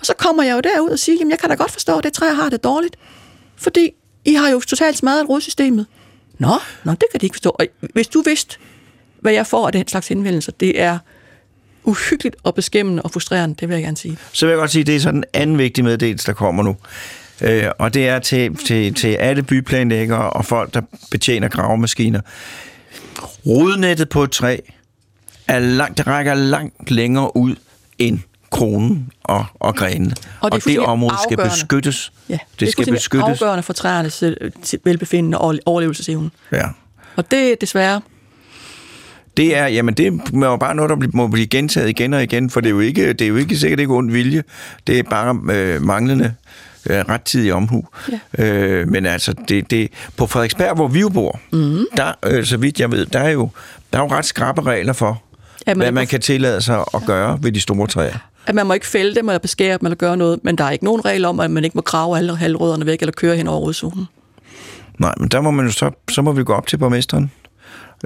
Og 0.00 0.06
så 0.06 0.14
kommer 0.18 0.42
jeg 0.42 0.54
jo 0.54 0.60
derud 0.60 0.90
og 0.90 0.98
siger, 0.98 1.16
jamen 1.18 1.30
jeg 1.30 1.38
kan 1.38 1.48
da 1.48 1.54
godt 1.54 1.70
forstå, 1.70 1.98
at 1.98 2.04
det 2.04 2.12
træ 2.12 2.26
har 2.34 2.48
det 2.48 2.64
dårligt. 2.64 2.96
Fordi 3.56 3.90
I 4.24 4.34
har 4.34 4.48
jo 4.48 4.60
totalt 4.60 4.96
smadret 4.96 5.28
rodsystemet. 5.28 5.86
Nå, 6.38 6.54
nå, 6.84 6.92
det 6.92 7.04
kan 7.12 7.20
de 7.20 7.26
ikke 7.26 7.34
forstå. 7.34 7.50
Og 7.50 7.66
hvis 7.80 8.08
du 8.08 8.22
vidste, 8.22 8.56
hvad 9.20 9.32
jeg 9.32 9.46
får 9.46 9.66
af 9.66 9.72
den 9.72 9.88
slags 9.88 10.08
henvendelser, 10.08 10.52
det 10.52 10.80
er 10.80 10.98
uhyggeligt 11.84 12.36
og 12.42 12.54
beskæmmende 12.54 13.02
og 13.02 13.10
frustrerende, 13.10 13.56
det 13.60 13.68
vil 13.68 13.74
jeg 13.74 13.84
gerne 13.84 13.96
sige. 13.96 14.18
Så 14.32 14.46
vil 14.46 14.50
jeg 14.50 14.58
godt 14.58 14.70
sige, 14.70 14.80
at 14.80 14.86
det 14.86 14.96
er 14.96 15.00
sådan 15.00 15.18
en 15.18 15.24
anden 15.32 15.58
vigtig 15.58 15.84
meddelelse, 15.84 16.26
der 16.26 16.32
kommer 16.32 16.62
nu. 16.62 16.76
Øh, 17.42 17.64
og 17.78 17.94
det 17.94 18.08
er 18.08 18.18
til, 18.18 18.56
til, 18.56 18.94
til 18.94 19.08
alle 19.08 19.42
byplanlæggere 19.42 20.30
og 20.30 20.44
folk, 20.44 20.74
der 20.74 20.82
betjener 21.10 21.48
gravemaskiner. 21.48 22.20
Rodnettet 23.46 24.08
på 24.08 24.22
et 24.22 24.30
træ 24.30 24.58
er 25.48 25.58
langt, 25.58 25.98
det 25.98 26.06
rækker 26.06 26.34
langt 26.34 26.90
længere 26.90 27.36
ud 27.36 27.54
end 27.98 28.18
kronen 28.50 29.12
og, 29.22 29.44
og 29.54 29.76
grenene. 29.76 30.14
Og 30.40 30.52
det 30.52 30.62
og 30.62 30.70
det 30.70 30.78
område 30.78 31.14
skal 31.22 31.34
afgørende. 31.34 31.54
beskyttes. 31.54 32.12
Ja, 32.28 32.32
det, 32.32 32.60
det 32.60 32.72
skal 32.72 32.92
beskyttes. 32.92 33.28
afgørende 33.28 33.62
for 33.62 33.72
træernes 33.72 34.22
øh, 34.22 34.34
velbefindende 34.84 35.38
og 35.38 35.54
overlevelsesevne. 35.66 36.30
Ja. 36.52 36.66
Og 37.16 37.30
det 37.30 37.52
er 37.52 37.56
desværre 37.60 38.00
Det 39.36 39.56
er, 39.56 39.66
jamen 39.66 39.94
det 39.94 40.06
er 40.06 40.46
jo 40.46 40.56
bare 40.56 40.74
noget, 40.74 40.90
der 40.90 40.96
må 41.14 41.26
blive 41.26 41.46
gentaget 41.46 41.88
igen 41.88 42.14
og 42.14 42.22
igen, 42.22 42.50
for 42.50 42.60
det 42.60 42.68
er 42.68 42.70
jo 42.70 42.80
ikke, 42.80 43.12
det 43.12 43.22
er 43.22 43.28
jo 43.28 43.36
ikke 43.36 43.56
sikkert 43.56 43.80
ikke 43.80 43.94
ond 43.94 44.10
vilje. 44.10 44.42
Det 44.86 44.98
er 44.98 45.02
bare 45.02 45.40
øh, 45.52 45.82
manglende 45.82 46.34
øh, 46.86 46.98
rettidig 47.08 47.52
omhu. 47.52 47.84
Ja. 48.38 48.44
Øh, 48.44 48.88
men 48.88 49.06
altså, 49.06 49.34
det, 49.48 49.70
det, 49.70 49.88
på 50.16 50.26
Frederiksberg, 50.26 50.74
hvor 50.74 50.88
vi 50.88 51.00
jo 51.00 51.08
bor, 51.08 51.40
mm. 51.52 51.84
der, 51.96 52.12
øh, 52.26 52.44
så 52.44 52.56
vidt 52.56 52.80
jeg 52.80 52.92
ved, 52.92 53.06
der 53.06 53.18
er 53.20 53.30
jo, 53.30 53.48
der 53.92 53.98
er 53.98 54.02
jo 54.02 54.08
ret 54.10 54.24
skrappe 54.24 54.62
regler 54.62 54.92
for, 54.92 55.22
Ja, 55.66 55.74
man 55.74 55.84
hvad 55.84 55.92
man 55.92 56.06
kan 56.06 56.20
tillade 56.20 56.60
sig 56.62 56.84
at 56.94 57.02
gøre 57.06 57.38
ved 57.42 57.52
de 57.52 57.60
store 57.60 57.86
træer. 57.86 58.16
at 58.46 58.54
man 58.54 58.66
må 58.66 58.72
ikke 58.74 58.86
fælde 58.86 59.14
dem, 59.14 59.28
eller 59.28 59.38
beskære 59.38 59.78
dem, 59.78 59.86
eller 59.86 59.96
gøre 59.96 60.16
noget, 60.16 60.40
men 60.42 60.58
der 60.58 60.64
er 60.64 60.70
ikke 60.70 60.84
nogen 60.84 61.04
regel 61.04 61.24
om, 61.24 61.40
at 61.40 61.50
man 61.50 61.64
ikke 61.64 61.74
må 61.74 61.82
grave 61.82 62.18
alle 62.18 62.36
halvrødderne 62.36 62.86
væk, 62.86 63.00
eller 63.00 63.12
køre 63.12 63.36
hen 63.36 63.48
over 63.48 63.60
rodzonen. 63.60 64.06
Nej, 64.98 65.14
men 65.20 65.28
der 65.28 65.40
må 65.40 65.50
man 65.50 65.66
jo 65.66 65.72
så, 65.72 65.90
så 66.10 66.22
må 66.22 66.32
vi 66.32 66.44
gå 66.44 66.52
op 66.52 66.66
til 66.66 66.76
borgmesteren 66.76 67.30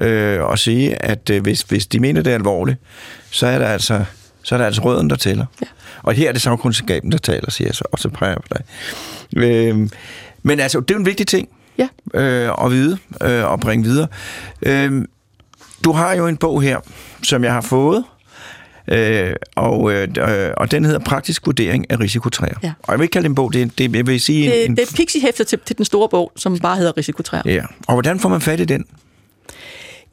øh, 0.01 0.43
og 0.43 0.59
sige, 0.59 1.03
at 1.03 1.31
øh, 1.31 1.43
hvis, 1.43 1.63
hvis 1.63 1.87
de 1.87 2.01
mener, 2.01 2.23
det 2.23 2.31
er 2.31 2.35
alvorligt, 2.35 2.79
så 3.31 3.47
er 3.47 3.59
der 3.59 3.67
altså, 3.67 4.05
så 4.45 4.55
er 4.55 4.59
der 4.59 4.67
altså 4.67 4.83
røden, 4.83 5.11
der 5.11 5.17
tæller. 5.17 5.47
Ja. 5.61 5.67
Og 6.03 6.13
her 6.13 6.29
er 6.29 6.33
det 6.33 6.43
sagkundskaben, 6.43 7.13
der 7.13 7.19
taler, 7.19 7.51
siger 7.51 7.69
jeg 7.69 7.75
så, 7.75 7.85
og 7.93 7.99
så 7.99 8.09
peger 8.09 8.33
jeg 8.33 8.41
på 8.43 8.49
dig. 8.57 8.65
Øh, 9.45 9.89
men 10.43 10.61
altså, 10.61 10.81
det 10.81 10.91
er 10.91 10.95
jo 10.95 11.01
en 11.01 11.07
vigtig 11.07 11.27
ting 11.27 11.49
Ja. 11.79 11.89
øh, 12.15 12.65
at 12.65 12.71
vide 12.73 12.99
øh, 13.23 13.45
og 13.45 13.61
bringe 13.61 13.85
videre. 13.85 14.07
Øh, 14.63 15.05
du 15.85 15.93
har 15.93 16.15
jo 16.15 16.27
en 16.27 16.37
bog 16.37 16.63
her, 16.63 16.79
som 17.23 17.45
jeg 17.45 17.53
har 17.53 17.61
fået, 17.61 18.05
øh, 18.89 19.35
og, 19.57 19.93
øh, 19.93 20.09
og 20.57 20.71
den 20.71 20.85
hedder 20.85 20.99
Praktisk 20.99 21.47
vurdering 21.47 21.91
af 21.91 22.01
risikotræer. 22.01 22.55
Ja. 22.63 22.73
Og 22.83 22.93
jeg 22.93 22.99
vil 22.99 23.05
ikke 23.05 23.13
kalde 23.13 23.25
det 23.25 23.29
en 23.31 23.35
bog, 23.35 23.53
det 23.53 23.63
er, 23.63 23.67
det, 23.79 23.97
jeg 23.97 24.07
vil 24.07 24.21
sige 24.21 24.51
Det, 24.51 24.65
en, 24.65 24.77
det 24.77 24.83
er 24.93 24.97
pixie-hæfter 24.97 25.45
til, 25.45 25.59
til 25.67 25.77
den 25.77 25.85
store 25.85 26.09
bog, 26.09 26.33
som 26.37 26.59
bare 26.59 26.77
hedder 26.77 26.97
Risikotræer. 26.97 27.43
Ja, 27.45 27.63
og 27.87 27.95
hvordan 27.95 28.21
får 28.21 28.29
man 28.29 28.41
fat 28.41 28.61
i 28.61 28.65
den? 28.65 28.85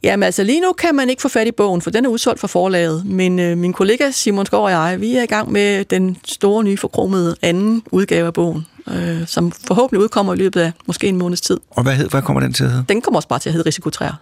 Jamen 0.03 0.23
altså, 0.23 0.43
lige 0.43 0.61
nu 0.61 0.73
kan 0.73 0.95
man 0.95 1.09
ikke 1.09 1.21
få 1.21 1.29
fat 1.29 1.47
i 1.47 1.51
bogen, 1.51 1.81
for 1.81 1.89
den 1.91 2.05
er 2.05 2.09
udsolgt 2.09 2.39
fra 2.39 2.47
forlaget. 2.47 3.05
Men 3.05 3.39
øh, 3.39 3.57
min 3.57 3.73
kollega 3.73 4.11
Simon 4.11 4.45
Skov 4.45 4.63
og 4.63 4.71
jeg, 4.71 5.01
vi 5.01 5.15
er 5.15 5.23
i 5.23 5.25
gang 5.25 5.51
med 5.51 5.85
den 5.85 6.17
store 6.25 6.63
nye 6.63 6.77
forkromede 6.77 7.35
anden 7.41 7.83
udgave 7.91 8.27
af 8.27 8.33
bogen, 8.33 8.65
øh, 8.87 9.27
som 9.27 9.51
forhåbentlig 9.51 10.03
udkommer 10.03 10.33
i 10.33 10.37
løbet 10.37 10.61
af 10.61 10.71
måske 10.87 11.07
en 11.07 11.17
måneds 11.17 11.41
tid. 11.41 11.59
Og 11.69 11.83
hvad, 11.83 11.93
hed, 11.95 12.09
hvad 12.09 12.21
kommer 12.21 12.41
den 12.41 12.53
til 12.53 12.63
at 12.63 12.69
hedde? 12.69 12.85
Den 12.89 13.01
kommer 13.01 13.17
også 13.17 13.27
bare 13.27 13.39
til 13.39 13.49
at 13.49 13.53
hedde 13.53 13.67
Risikotræer. 13.67 14.13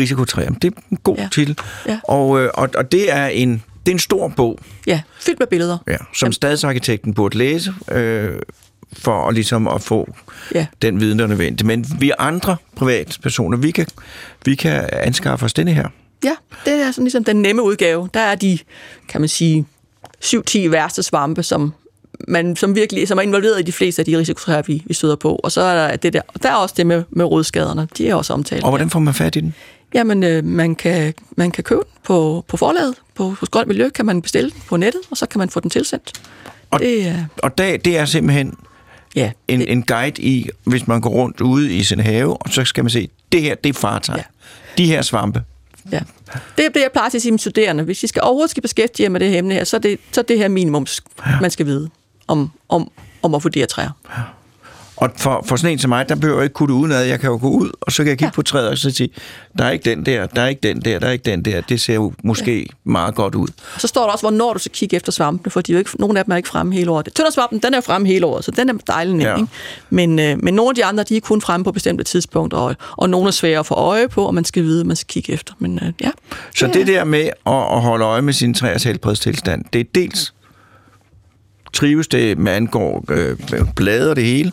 Risikotræer. 0.00 0.50
Det 0.50 0.64
er 0.64 0.80
en 0.90 0.98
god 1.02 1.16
ja. 1.16 1.28
Titel. 1.32 1.58
Ja. 1.88 1.98
Og, 2.04 2.40
øh, 2.40 2.50
og, 2.54 2.68
og 2.76 2.92
det 2.92 3.12
er 3.12 3.26
en 3.26 3.62
det 3.86 3.92
er 3.92 3.94
en 3.94 3.98
stor 3.98 4.28
bog, 4.28 4.58
Ja, 4.86 5.00
fyldt 5.20 5.38
med 5.38 5.46
billeder. 5.46 5.78
ja, 5.88 5.96
som 6.14 6.32
stadsarkitekten 6.32 7.14
burde 7.14 7.38
læse, 7.38 7.74
øh, 7.90 8.30
for 8.92 9.28
at, 9.28 9.34
ligesom 9.34 9.68
at 9.68 9.82
få 9.82 10.14
Ja. 10.54 10.66
den 10.82 11.00
viden, 11.00 11.18
der 11.18 11.24
er 11.24 11.28
nødvendig. 11.28 11.66
Men 11.66 11.86
vi 11.98 12.12
andre 12.18 12.56
privatpersoner, 12.76 13.56
vi 13.58 13.70
kan, 13.70 13.86
vi 14.44 14.54
kan 14.54 14.88
anskaffe 14.92 15.44
os 15.44 15.52
denne 15.52 15.72
her. 15.72 15.88
Ja, 16.24 16.34
det 16.64 16.72
er 16.82 16.90
sådan 16.90 17.04
ligesom 17.04 17.24
den 17.24 17.36
nemme 17.42 17.62
udgave. 17.62 18.08
Der 18.14 18.20
er 18.20 18.34
de, 18.34 18.58
kan 19.08 19.20
man 19.20 19.28
sige, 19.28 19.66
7-10 20.24 20.68
værste 20.68 21.02
svampe, 21.02 21.42
som 21.42 21.72
man, 22.28 22.56
som 22.56 22.74
virkelig 22.74 23.08
som 23.08 23.18
er 23.18 23.22
involveret 23.22 23.60
i 23.60 23.62
de 23.62 23.72
fleste 23.72 24.02
af 24.02 24.06
de 24.06 24.18
risikotræer, 24.18 24.62
vi, 24.62 24.82
vi 24.86 24.94
støder 24.94 25.16
på. 25.16 25.36
Og 25.44 25.52
så 25.52 25.60
er 25.60 25.88
der 25.88 25.96
det 25.96 26.12
der, 26.12 26.20
og 26.28 26.42
der 26.42 26.48
er 26.50 26.54
også 26.54 26.74
det 26.78 26.86
med, 26.86 27.02
med 27.10 27.24
rodskaderne. 27.24 27.88
De 27.98 28.08
er 28.08 28.14
også 28.14 28.32
omtalt. 28.32 28.64
Og 28.64 28.70
hvordan 28.70 28.90
får 28.90 29.00
man 29.00 29.14
fat 29.14 29.36
i 29.36 29.40
den? 29.40 29.54
Jamen, 29.94 30.22
øh, 30.22 30.44
man, 30.44 30.74
kan, 30.74 31.14
man 31.36 31.50
kan 31.50 31.64
købe 31.64 31.80
den 31.80 31.98
på, 32.04 32.44
på 32.48 32.56
forlaget. 32.56 32.94
På, 33.14 33.28
hos 33.30 33.48
Grønt 33.48 33.68
Miljø 33.68 33.88
kan 33.88 34.06
man 34.06 34.22
bestille 34.22 34.50
den 34.50 34.62
på 34.68 34.76
nettet, 34.76 35.00
og 35.10 35.16
så 35.16 35.26
kan 35.26 35.38
man 35.38 35.50
få 35.50 35.60
den 35.60 35.70
tilsendt. 35.70 36.12
Og- 36.70 36.80
det 36.80 37.06
er, 37.06 37.24
Og 37.42 37.58
det, 37.58 37.84
det 37.84 37.98
er 37.98 38.04
simpelthen 38.04 38.54
ja, 39.16 39.32
en, 39.48 39.60
det, 39.60 39.72
en 39.72 39.82
guide 39.82 40.22
i, 40.22 40.48
hvis 40.64 40.86
man 40.86 41.00
går 41.00 41.10
rundt 41.10 41.40
ude 41.40 41.76
i 41.76 41.82
sin 41.82 42.00
have, 42.00 42.36
og 42.36 42.50
så 42.50 42.64
skal 42.64 42.84
man 42.84 42.90
se, 42.90 43.08
det 43.32 43.42
her, 43.42 43.54
det 43.54 43.68
er 43.68 43.72
fartøj. 43.80 44.16
Ja. 44.16 44.20
Ja. 44.20 44.24
De 44.78 44.86
her 44.86 45.02
svampe. 45.02 45.42
ja. 45.92 46.00
det 46.56 46.64
er 46.64 46.68
det, 46.68 46.80
jeg 46.80 46.90
plejer 46.92 47.08
til 47.08 47.18
at 47.18 47.22
sige 47.22 47.32
mine 47.32 47.38
studerende. 47.38 47.84
Hvis 47.84 48.02
I 48.02 48.06
skal 48.06 48.22
overhovedet 48.22 48.50
skal 48.50 48.62
beskæftige 48.62 49.04
jer 49.04 49.10
med 49.10 49.20
det 49.20 49.30
her 49.30 49.38
emne 49.38 49.54
her, 49.54 49.64
så 49.64 49.76
er 49.76 49.80
det, 49.80 49.98
så 50.12 50.20
er 50.20 50.24
det 50.24 50.38
her 50.38 50.48
minimum, 50.48 50.86
man 51.40 51.50
skal 51.50 51.66
vide 51.66 51.90
om, 52.28 52.50
om, 52.68 52.90
om 53.22 53.34
at 53.34 53.44
vurdere 53.44 53.66
træer. 53.66 53.90
Og 55.02 55.10
for, 55.16 55.44
for 55.46 55.56
sådan 55.56 55.72
en 55.72 55.78
som 55.78 55.88
mig, 55.88 56.08
der 56.08 56.14
behøver 56.14 56.38
jeg 56.38 56.44
ikke 56.44 56.54
kunne 56.54 56.74
det 56.74 56.80
udenad. 56.80 57.04
Jeg 57.04 57.20
kan 57.20 57.30
jo 57.30 57.38
gå 57.42 57.48
ud, 57.48 57.70
og 57.80 57.92
så 57.92 58.02
kan 58.02 58.08
jeg 58.08 58.18
kigge 58.18 58.24
ja. 58.24 58.28
Ja. 58.28 58.34
på 58.34 58.42
træet 58.42 58.68
og 58.68 58.78
så 58.78 58.90
sige, 58.90 59.08
der 59.58 59.64
er 59.64 59.70
ikke 59.70 59.90
den 59.90 60.06
der, 60.06 60.26
der 60.26 60.42
er 60.42 60.46
ikke 60.46 60.60
den 60.68 60.80
der, 60.80 60.98
der 60.98 61.06
er 61.06 61.10
ikke 61.10 61.30
den 61.30 61.44
der. 61.44 61.60
Det 61.60 61.80
ser 61.80 61.94
jo 61.94 62.12
måske 62.24 62.58
ja. 62.58 62.64
meget 62.84 63.14
godt 63.14 63.34
ud. 63.34 63.48
Så 63.78 63.86
står 63.86 64.04
der 64.04 64.12
også, 64.12 64.22
hvornår 64.22 64.52
du 64.52 64.58
skal 64.58 64.72
kigge 64.72 64.96
efter 64.96 65.12
svampene, 65.12 65.50
for 65.50 65.60
de 65.60 65.72
er 65.72 65.74
jo 65.74 65.78
ikke, 65.78 65.90
nogle 65.98 66.18
af 66.18 66.24
dem 66.24 66.32
er 66.32 66.36
ikke 66.36 66.48
fremme 66.48 66.74
hele 66.74 66.90
året. 66.90 67.08
Tøndersvampen, 67.14 67.58
den 67.58 67.74
er 67.74 67.80
fremme 67.80 68.08
hele 68.08 68.26
året, 68.26 68.44
så 68.44 68.50
den 68.50 68.68
er 68.68 68.74
dejlig 68.86 69.14
nem, 69.14 69.20
Ja. 69.20 69.30
ja. 69.30 69.36
ikke? 69.36 69.48
Men, 69.90 70.18
øh, 70.18 70.42
men 70.42 70.54
nogle 70.54 70.70
af 70.70 70.74
de 70.74 70.84
andre, 70.84 71.02
de 71.02 71.16
er 71.16 71.20
kun 71.20 71.40
fremme 71.40 71.64
på 71.64 71.72
bestemte 71.72 72.04
tidspunkter, 72.04 72.58
og, 72.58 72.76
og 72.96 73.10
nogle 73.10 73.26
er 73.26 73.32
svære 73.32 73.58
at 73.58 73.66
få 73.66 73.74
øje 73.74 74.08
på, 74.08 74.24
og 74.24 74.34
man 74.34 74.44
skal 74.44 74.62
vide, 74.62 74.76
hvad 74.76 74.84
man 74.84 74.96
skal 74.96 75.08
kigge 75.08 75.32
efter. 75.32 75.54
Men 75.58 75.78
øh, 75.82 75.92
ja. 76.00 76.10
Så 76.54 76.66
det 76.66 76.86
der 76.86 77.04
med 77.04 77.24
at, 77.46 77.52
at 77.52 77.82
holde 77.82 78.04
øje 78.04 78.22
med 78.22 78.32
sin 78.32 78.54
træers 78.54 78.82
helbredstilstand, 78.82 79.64
det 79.72 79.80
er 79.80 79.84
dels 79.94 80.34
trives 81.72 82.08
det, 82.08 82.38
man 82.38 82.54
angår 82.54 83.04
øh, 83.08 83.36
blade 83.76 84.10
og 84.10 84.16
det 84.16 84.24
hele, 84.24 84.52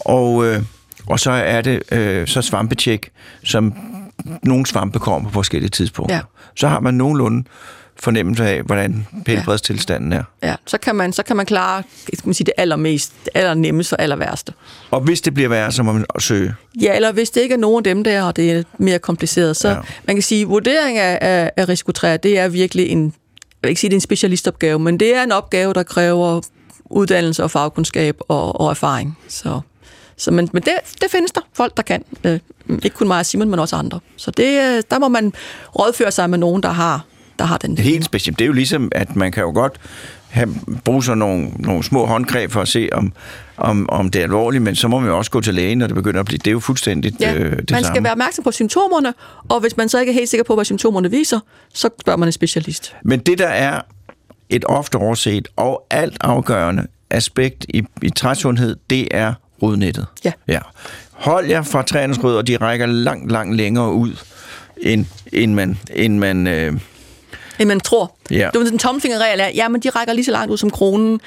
og, 0.00 0.46
øh, 0.46 0.62
og 1.06 1.20
så 1.20 1.30
er 1.30 1.60
det 1.60 1.82
øh, 1.92 2.26
så 2.28 2.42
svampetjek, 2.42 3.10
som 3.44 3.74
nogle 4.42 4.66
svampe 4.66 4.98
kommer 4.98 5.28
på 5.28 5.32
forskellige 5.34 5.70
tidspunkter. 5.70 6.16
Ja. 6.16 6.22
Så 6.56 6.68
har 6.68 6.80
man 6.80 6.94
nogenlunde 6.94 7.44
fornemmelse 8.00 8.44
af, 8.44 8.62
hvordan 8.62 9.06
helbredstilstanden 9.26 10.12
er. 10.12 10.22
Ja, 10.42 10.54
så 10.66 10.78
kan 10.78 10.94
man, 10.96 11.12
så 11.12 11.22
kan 11.22 11.36
man 11.36 11.46
klare 11.46 11.82
skal 12.14 12.26
man 12.28 12.34
sige, 12.34 12.44
det 12.44 12.54
allermest, 12.56 13.12
det 13.24 13.30
allernemmeste 13.34 13.94
og 13.94 14.02
aller 14.02 14.16
værste. 14.16 14.52
Og 14.90 15.00
hvis 15.00 15.20
det 15.20 15.34
bliver 15.34 15.48
værre, 15.48 15.72
så 15.72 15.82
må 15.82 15.92
man 15.92 16.04
søge. 16.18 16.54
Ja, 16.80 16.96
eller 16.96 17.12
hvis 17.12 17.30
det 17.30 17.40
ikke 17.40 17.52
er 17.52 17.58
nogen 17.58 17.78
af 17.78 17.84
dem 17.84 18.04
der, 18.04 18.22
og 18.22 18.36
det 18.36 18.52
er 18.52 18.62
mere 18.78 18.98
kompliceret, 18.98 19.56
så 19.56 19.68
Ja. 19.68 19.76
man 20.06 20.16
kan 20.16 20.22
sige, 20.22 20.42
at 20.42 20.48
vurdering 20.48 20.98
af, 20.98 21.18
af, 21.20 21.50
af 21.56 21.68
risikotræer, 21.68 22.16
det 22.16 22.38
er 22.38 22.48
virkelig 22.48 22.88
en, 22.88 23.04
jeg 23.04 23.12
vil 23.62 23.68
ikke 23.68 23.80
sige, 23.80 23.88
det 23.90 23.94
er 23.94 23.96
en 23.96 24.00
specialistopgave, 24.00 24.78
men 24.78 25.00
det 25.00 25.16
er 25.16 25.22
en 25.22 25.32
opgave, 25.32 25.72
der 25.74 25.82
kræver 25.82 26.40
uddannelse 26.84 27.44
og 27.44 27.50
fagkundskab 27.50 28.16
og, 28.28 28.60
og 28.60 28.70
erfaring. 28.70 29.18
Så, 29.28 29.60
så 30.18 30.30
men, 30.30 30.48
men 30.52 30.62
det, 30.62 30.72
det 31.00 31.10
findes 31.10 31.32
der 31.32 31.40
folk, 31.52 31.76
der 31.76 31.82
kan. 31.82 32.04
Øh, 32.24 32.40
ikke 32.68 32.96
kun 32.96 33.06
mig 33.06 33.18
og 33.18 33.26
Simon, 33.26 33.50
men 33.50 33.58
også 33.58 33.76
andre. 33.76 34.00
Så 34.16 34.30
det, 34.30 34.76
øh, 34.76 34.82
der 34.90 34.98
må 34.98 35.08
man 35.08 35.32
rådføre 35.78 36.10
sig 36.10 36.30
med 36.30 36.38
nogen, 36.38 36.62
der 36.62 36.70
har, 36.70 37.04
der 37.38 37.44
har 37.44 37.58
den. 37.58 37.78
Helt 37.78 38.04
specielt. 38.04 38.38
Det 38.38 38.44
er 38.44 38.46
jo 38.46 38.52
ligesom, 38.52 38.88
at 38.92 39.16
man 39.16 39.32
kan 39.32 39.42
jo 39.42 39.50
godt 39.50 39.80
have, 40.28 40.54
bruge 40.84 41.04
sådan 41.04 41.18
nogle, 41.18 41.48
nogle 41.58 41.82
små 41.82 42.06
håndgreb 42.06 42.50
for 42.50 42.60
at 42.60 42.68
se, 42.68 42.88
om, 42.92 43.12
om, 43.56 43.88
om 43.88 44.10
det 44.10 44.18
er 44.18 44.22
alvorligt, 44.22 44.62
men 44.62 44.76
så 44.76 44.88
må 44.88 44.98
man 44.98 45.08
jo 45.08 45.18
også 45.18 45.30
gå 45.30 45.40
til 45.40 45.54
lægen, 45.54 45.78
når 45.78 45.86
det 45.86 45.96
begynder 45.96 46.20
at 46.20 46.26
blive... 46.26 46.38
Det 46.38 46.46
er 46.46 46.52
jo 46.52 46.60
fuldstændig 46.60 47.12
Ja, 47.20 47.34
øh, 47.34 47.50
det 47.50 47.56
man 47.56 47.66
samme. 47.68 47.84
skal 47.84 48.02
være 48.02 48.12
opmærksom 48.12 48.44
på 48.44 48.52
symptomerne, 48.52 49.14
og 49.48 49.60
hvis 49.60 49.76
man 49.76 49.88
så 49.88 50.00
ikke 50.00 50.10
er 50.10 50.14
helt 50.14 50.28
sikker 50.28 50.44
på, 50.44 50.54
hvad 50.54 50.64
symptomerne 50.64 51.10
viser, 51.10 51.40
så 51.74 51.88
spørger 52.00 52.16
man 52.16 52.28
en 52.28 52.32
specialist. 52.32 52.94
Men 53.04 53.20
det, 53.20 53.38
der 53.38 53.48
er 53.48 53.80
et 54.48 54.64
ofte 54.64 54.96
overset 54.96 55.48
og 55.56 55.86
alt 55.90 56.16
afgørende 56.20 56.86
aspekt 57.10 57.66
i, 57.68 57.82
i 58.02 58.10
træsundhed, 58.10 58.76
det 58.90 59.08
er 59.10 59.34
rodnettet. 59.62 60.06
Ja. 60.24 60.32
ja. 60.48 60.58
Hold 61.12 61.46
jer 61.46 61.62
fra 61.62 61.82
træernes 61.82 62.24
rødder, 62.24 62.42
de 62.42 62.56
rækker 62.56 62.86
langt, 62.86 63.32
langt 63.32 63.56
længere 63.56 63.92
ud, 63.92 64.12
end, 64.80 65.06
end 65.32 65.54
man... 65.54 65.78
End 65.94 66.18
man 66.18 66.46
øh, 66.46 66.72
end 67.60 67.68
man 67.68 67.80
tror. 67.80 68.16
Ja. 68.30 68.50
Det 68.52 68.60
var 68.60 68.66
den 68.66 68.78
tommelfingerregel 68.78 69.40
er, 69.40 69.48
ja, 69.54 69.68
men 69.68 69.80
de 69.80 69.90
rækker 69.90 70.12
lige 70.14 70.24
så 70.24 70.30
langt 70.30 70.50
ud 70.52 70.56
som 70.56 70.70
kronen. 70.70 71.20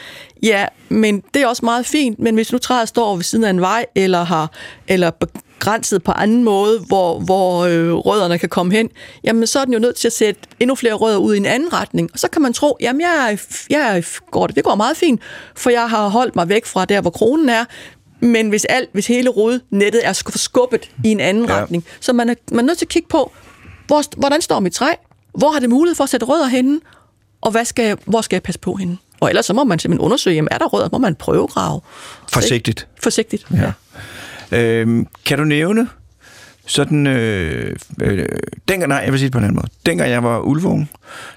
Ja, 0.44 0.66
men 0.90 1.24
det 1.34 1.42
er 1.42 1.48
også 1.48 1.66
meget 1.66 1.86
fint, 1.86 2.20
men 2.20 2.36
hvis 2.36 2.52
nu 2.52 2.58
træet 2.58 2.88
står 2.90 3.16
ved 3.16 3.24
siden 3.24 3.44
af 3.46 3.50
en 3.50 3.62
vej, 3.62 3.86
eller 3.96 4.24
har 4.24 4.52
eller 4.88 5.12
begrænset 5.12 6.04
på 6.04 6.12
anden 6.12 6.44
måde, 6.44 6.80
hvor, 6.88 7.20
hvor 7.20 7.60
øh, 7.66 7.94
rødderne 7.94 8.38
kan 8.38 8.50
komme 8.50 8.74
hen, 8.74 8.90
jamen 9.24 9.48
så 9.48 9.60
er 9.60 9.66
den 9.66 9.74
jo 9.74 9.80
nødt 9.80 9.96
til 9.96 10.08
at 10.08 10.14
sætte 10.14 10.42
endnu 10.60 10.76
flere 10.76 10.94
rødder 10.94 11.18
ud 11.18 11.34
i 11.34 11.38
en 11.38 11.46
anden 11.46 11.74
retning. 11.74 12.10
Og 12.14 12.20
så 12.20 12.28
kan 12.30 12.42
man 12.42 12.54
tro, 12.54 12.78
jamen 12.82 13.02
jeg, 13.02 13.32
er- 13.32 13.66
jeg 13.70 13.98
er- 13.98 14.20
går 14.32 14.48
det, 14.48 14.56
det 14.56 14.64
går 14.64 14.76
meget 14.76 14.98
fint, 14.98 15.22
for 15.56 15.70
jeg 15.70 15.90
har 15.90 16.08
holdt 16.08 16.36
mig 16.36 16.50
væk 16.50 16.66
fra 16.66 16.86
der, 16.86 17.02
hvor 17.02 17.12
kronen 17.12 17.50
er, 17.50 17.66
men 18.22 18.50
hvis 18.50 18.66
alt, 18.66 18.90
hvis 18.94 19.08
hele 19.08 19.30
rodnettet 19.30 20.08
er 20.08 20.14
sk- 20.14 20.38
skubbet 20.38 20.90
i 21.04 21.08
en 21.10 21.20
anden 21.20 21.46
Ja. 21.46 21.54
ja. 21.56 21.62
retning, 21.62 21.84
så 22.00 22.14
man 22.14 22.30
er, 22.30 22.34
man 22.52 22.60
er 22.60 22.68
nødt 22.68 22.78
til 22.78 22.86
at 22.86 22.90
kigge 22.90 23.08
på, 23.10 23.32
hvor, 23.88 24.04
hvordan 24.20 24.42
står 24.42 24.60
mit 24.60 24.74
træ? 24.74 24.94
Hvor 25.38 25.52
har 25.52 25.60
det 25.60 25.70
mulighed 25.70 25.96
for 25.96 26.04
at 26.04 26.10
sætte 26.10 26.26
rødder 26.26 26.48
henne? 26.48 26.80
Og 27.42 27.52
hvad 27.52 27.66
skal, 27.66 27.98
hvor 28.06 28.22
skal 28.22 28.36
jeg 28.36 28.44
passe 28.44 28.60
på 28.60 28.74
henne? 28.76 28.98
Og 29.20 29.30
ellers 29.30 29.46
så 29.46 29.54
må 29.54 29.64
man 29.64 29.80
simpelthen 29.80 30.06
undersøge, 30.06 30.36
jamen 30.36 30.48
er 30.52 30.58
der 30.58 30.66
rødder? 30.66 30.90
Må 30.92 30.98
man 30.98 31.16
prøve 31.16 31.48
grave? 31.48 31.82
forsigtigt. 32.34 32.88
Forsigtigt, 33.04 33.48
Ja. 33.54 33.72
Øhm, 34.58 35.08
kan 35.26 35.38
du 35.38 35.44
nævne 35.44 35.90
sådan... 36.66 37.08
Øh, 37.08 37.76
øh, 38.02 38.28
dengang, 38.68 38.90
nej, 38.90 38.98
jeg 38.98 39.12
vil 39.12 39.20
sige 39.20 39.26
det 39.28 39.32
på 39.32 39.38
en 39.38 39.44
anden 39.44 39.56
måde. 39.56 39.68
Dengang 39.86 40.10
jeg 40.12 40.24
var 40.24 40.40
ulvung, 40.40 40.90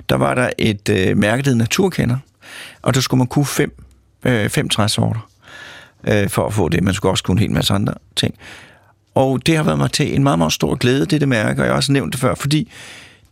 der 0.09 0.15
var 0.17 0.35
der 0.35 0.51
et 0.59 0.89
øh, 0.89 1.17
mærke, 1.17 1.43
der 1.43 1.55
Naturkender, 1.55 2.17
og 2.83 2.95
der 2.95 3.01
skulle 3.01 3.19
man 3.19 3.27
kunne 3.27 3.47
fem, 3.47 3.73
øh, 4.25 4.49
fem 4.49 4.69
træsorter 4.69 5.29
øh, 6.09 6.29
for 6.29 6.47
at 6.47 6.55
få 6.55 6.69
det. 6.69 6.83
Man 6.83 6.95
skulle 6.95 7.13
også 7.13 7.25
kunne 7.25 7.35
en 7.35 7.39
hel 7.39 7.51
masse 7.51 7.75
andre 7.75 7.95
ting. 8.17 8.35
Og 9.15 9.47
det 9.47 9.57
har 9.57 9.63
været 9.63 9.79
mig 9.79 9.91
til 9.93 10.15
en 10.15 10.23
meget, 10.23 10.39
meget 10.39 10.53
stor 10.53 10.75
glæde, 10.75 11.07
det, 11.07 11.21
det 11.21 11.29
mærke, 11.29 11.61
og 11.63 11.65
jeg 11.65 11.73
har 11.73 11.77
også 11.77 11.93
nævnt 11.93 12.13
det 12.13 12.21
før, 12.21 12.35
fordi 12.35 12.71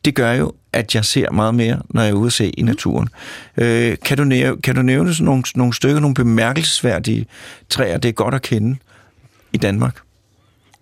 det 0.05 0.15
gør 0.15 0.33
jo, 0.33 0.53
at 0.73 0.95
jeg 0.95 1.05
ser 1.05 1.31
meget 1.31 1.55
mere, 1.55 1.83
når 1.89 2.03
jeg 2.03 2.11
er 2.11 2.15
ude 2.15 2.27
at 2.27 2.33
se 2.33 2.51
i 2.51 2.63
naturen. 2.63 3.09
Øh, 3.57 3.97
kan, 4.05 4.17
du 4.17 4.25
nævne, 4.25 4.63
kan 4.63 4.75
du 4.75 4.83
nævne 4.83 5.15
sådan 5.15 5.25
nogle, 5.25 5.43
nogle 5.55 5.75
stykker, 5.75 6.01
nogle 6.01 6.15
bemærkelsesværdige 6.15 7.27
træer, 7.69 7.99
det 7.99 8.09
er 8.09 8.13
godt 8.13 8.35
at 8.35 8.43
kende 8.43 8.77
i 9.53 9.57
Danmark? 9.57 9.97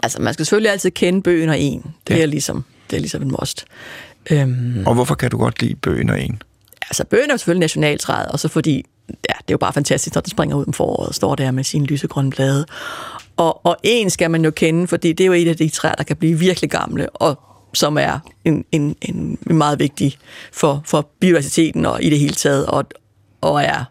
Altså, 0.02 0.22
man 0.22 0.34
skal 0.34 0.46
selvfølgelig 0.46 0.72
altid 0.72 0.90
kende 0.90 1.22
bøgen 1.22 1.48
og 1.48 1.58
en. 1.60 1.84
Det, 2.08 2.14
Ja. 2.16 2.22
er, 2.22 2.26
ligesom, 2.26 2.64
det 2.90 2.96
er 2.96 3.00
ligesom 3.00 3.22
en 3.22 3.34
must. 3.40 3.64
Øhm, 4.30 4.82
Og 4.86 4.94
hvorfor 4.94 5.14
kan 5.14 5.30
du 5.30 5.38
godt 5.38 5.62
lide 5.62 5.74
bøgen 5.74 6.10
og 6.10 6.20
en? 6.22 6.42
altså, 6.82 7.04
bøgen 7.04 7.30
er 7.30 7.36
selvfølgelig 7.36 7.60
nationaltræet, 7.60 8.26
og 8.26 8.40
så 8.40 8.48
fordi, 8.48 8.84
ja, 9.28 9.34
det 9.38 9.50
er 9.50 9.52
jo 9.52 9.58
bare 9.58 9.72
fantastisk, 9.72 10.14
når 10.14 10.20
den 10.20 10.30
springer 10.30 10.56
ud 10.56 10.64
om 10.66 10.72
foråret 10.72 11.08
og 11.08 11.14
står 11.14 11.34
der 11.34 11.50
med 11.50 11.64
sine 11.64 11.86
lysegrønne 11.86 12.30
blade. 12.30 12.66
Og, 13.36 13.66
og 13.66 13.76
en 13.82 14.10
skal 14.10 14.30
man 14.30 14.44
jo 14.44 14.50
kende, 14.50 14.86
fordi 14.86 15.12
det 15.12 15.24
er 15.24 15.26
jo 15.26 15.32
et 15.32 15.48
af 15.48 15.56
de 15.56 15.68
træer, 15.68 15.94
der 15.94 16.04
kan 16.04 16.16
blive 16.16 16.38
virkelig 16.38 16.70
gamle, 16.70 17.10
og 17.10 17.40
som 17.74 17.98
er 17.98 18.18
en, 18.44 18.64
en, 18.72 18.96
en 19.02 19.38
meget 19.44 19.78
vigtig 19.78 20.18
for, 20.52 20.82
for 20.84 21.08
biodiversiteten 21.20 21.86
og 21.86 22.02
i 22.02 22.10
det 22.10 22.18
hele 22.18 22.34
taget, 22.34 22.66
og, 22.66 22.84
og 23.40 23.62
er 23.62 23.84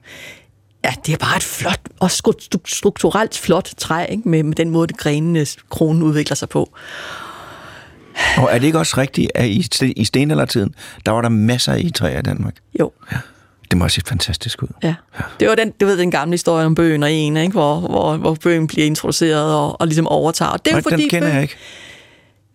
Ja, 0.83 0.93
det 1.05 1.13
er 1.13 1.17
bare 1.17 1.37
et 1.37 1.43
flot, 1.43 1.79
og 1.99 2.07
stru- 2.07 2.61
strukturelt 2.65 3.37
flot 3.37 3.69
træ, 3.77 4.05
ikke? 4.09 4.29
Med, 4.29 4.43
med 4.43 4.55
den 4.55 4.69
måde, 4.69 4.87
det 4.87 4.97
grenene, 4.97 5.45
kronen 5.69 6.03
udvikler 6.03 6.35
sig 6.35 6.49
på. 6.49 6.73
Og 8.37 8.49
er 8.51 8.59
det 8.59 8.63
ikke 8.63 8.79
også 8.79 8.97
rigtigt, 8.97 9.31
at 9.35 9.47
i, 9.47 9.61
sten- 9.73 9.93
i 9.95 10.05
stenaldertiden, 10.05 10.75
der 11.05 11.11
var 11.11 11.21
der 11.21 11.29
masser 11.29 11.73
af 11.73 11.77
egetræer 11.77 12.19
i 12.19 12.21
Danmark? 12.21 12.55
Jo, 12.79 12.91
Det 13.71 13.77
må 13.77 13.83
have 13.83 13.89
set 13.89 14.07
fantastisk 14.07 14.63
ud. 14.63 14.67
ja. 14.83 14.95
Det 15.39 15.47
var 15.49 15.55
den, 15.55 15.71
du 15.81 15.85
ved, 15.85 15.97
den 15.97 16.11
gamle 16.11 16.33
historie 16.33 16.65
om 16.65 16.75
bøgen 16.75 17.03
og 17.03 17.11
en, 17.11 17.37
ikke? 17.37 17.51
Hvor, 17.51 17.79
hvor, 17.79 18.17
hvor 18.17 18.37
bøgen 18.43 18.67
bliver 18.67 18.85
introduceret 18.85 19.55
og, 19.55 19.81
og 19.81 19.87
ligesom 19.87 20.07
overtager. 20.07 20.51
Og 20.51 20.65
det 20.65 20.71
er 20.71 20.75
jo 20.75 20.81
Nej, 20.81 20.83
fordi, 20.91 21.01
den 21.01 21.09
kender 21.09 21.27
bøgen- 21.27 21.33
jeg 21.35 21.41
ikke. 21.41 21.55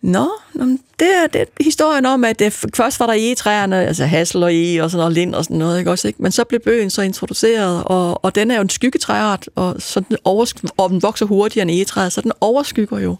Nå, 0.05 0.27
nå, 0.53 0.65
det 0.99 1.07
er, 1.23 1.27
det 1.33 1.45
historien 1.61 2.05
om, 2.05 2.23
at 2.23 2.39
det, 2.39 2.53
først 2.75 2.99
var 2.99 3.05
der 3.05 3.13
egetræerne, 3.13 3.85
altså 3.87 4.05
hassel 4.05 4.43
og 4.43 4.49
e 4.55 4.83
og 4.83 4.91
sådan 4.91 4.99
noget, 5.01 5.13
lind 5.13 5.35
og 5.35 5.43
sådan 5.43 5.57
noget, 5.57 5.79
ikke 5.79 5.91
også, 5.91 6.07
ikke? 6.07 6.21
Men 6.21 6.31
så 6.31 6.43
blev 6.43 6.59
bøgen 6.59 6.89
så 6.89 7.01
introduceret, 7.01 7.83
og, 7.85 8.25
og 8.25 8.35
den 8.35 8.51
er 8.51 8.55
jo 8.55 8.61
en 8.61 8.69
skyggetræart, 8.69 9.49
og, 9.55 9.75
så 9.79 9.99
den 9.99 10.17
oversk- 10.27 10.63
og 10.77 10.89
den 10.89 11.01
vokser 11.01 11.25
hurtigere 11.25 11.61
end 11.61 11.71
egetræet, 11.71 12.13
så 12.13 12.21
den 12.21 12.31
overskygger 12.41 12.99
jo. 12.99 13.15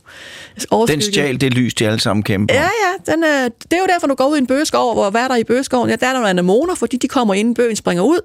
Den 0.55 0.65
overskygger- 0.71 1.11
stjal 1.11 1.41
det 1.41 1.53
lys, 1.53 1.73
de 1.73 1.87
alle 1.87 1.99
sammen 1.99 2.23
kæmper 2.23 2.55
Ja, 2.55 2.61
ja, 2.61 3.11
den 3.13 3.23
er, 3.23 3.43
det 3.47 3.73
er 3.73 3.77
jo 3.77 3.87
derfor, 3.93 4.07
du 4.07 4.15
går 4.15 4.27
ud 4.29 4.35
i 4.35 4.39
en 4.39 4.47
bøgeskov, 4.47 4.93
hvor 4.93 5.09
hvad 5.09 5.21
er 5.21 5.27
der 5.27 5.35
i 5.35 5.43
bøgeskoven? 5.43 5.89
Ja, 5.89 5.95
der 5.95 6.07
er 6.07 6.13
der 6.19 6.27
anemoner, 6.27 6.75
fordi 6.75 6.97
de 6.97 7.07
kommer 7.07 7.33
ind, 7.33 7.55
bøgen 7.55 7.75
springer 7.75 8.03
ud, 8.03 8.19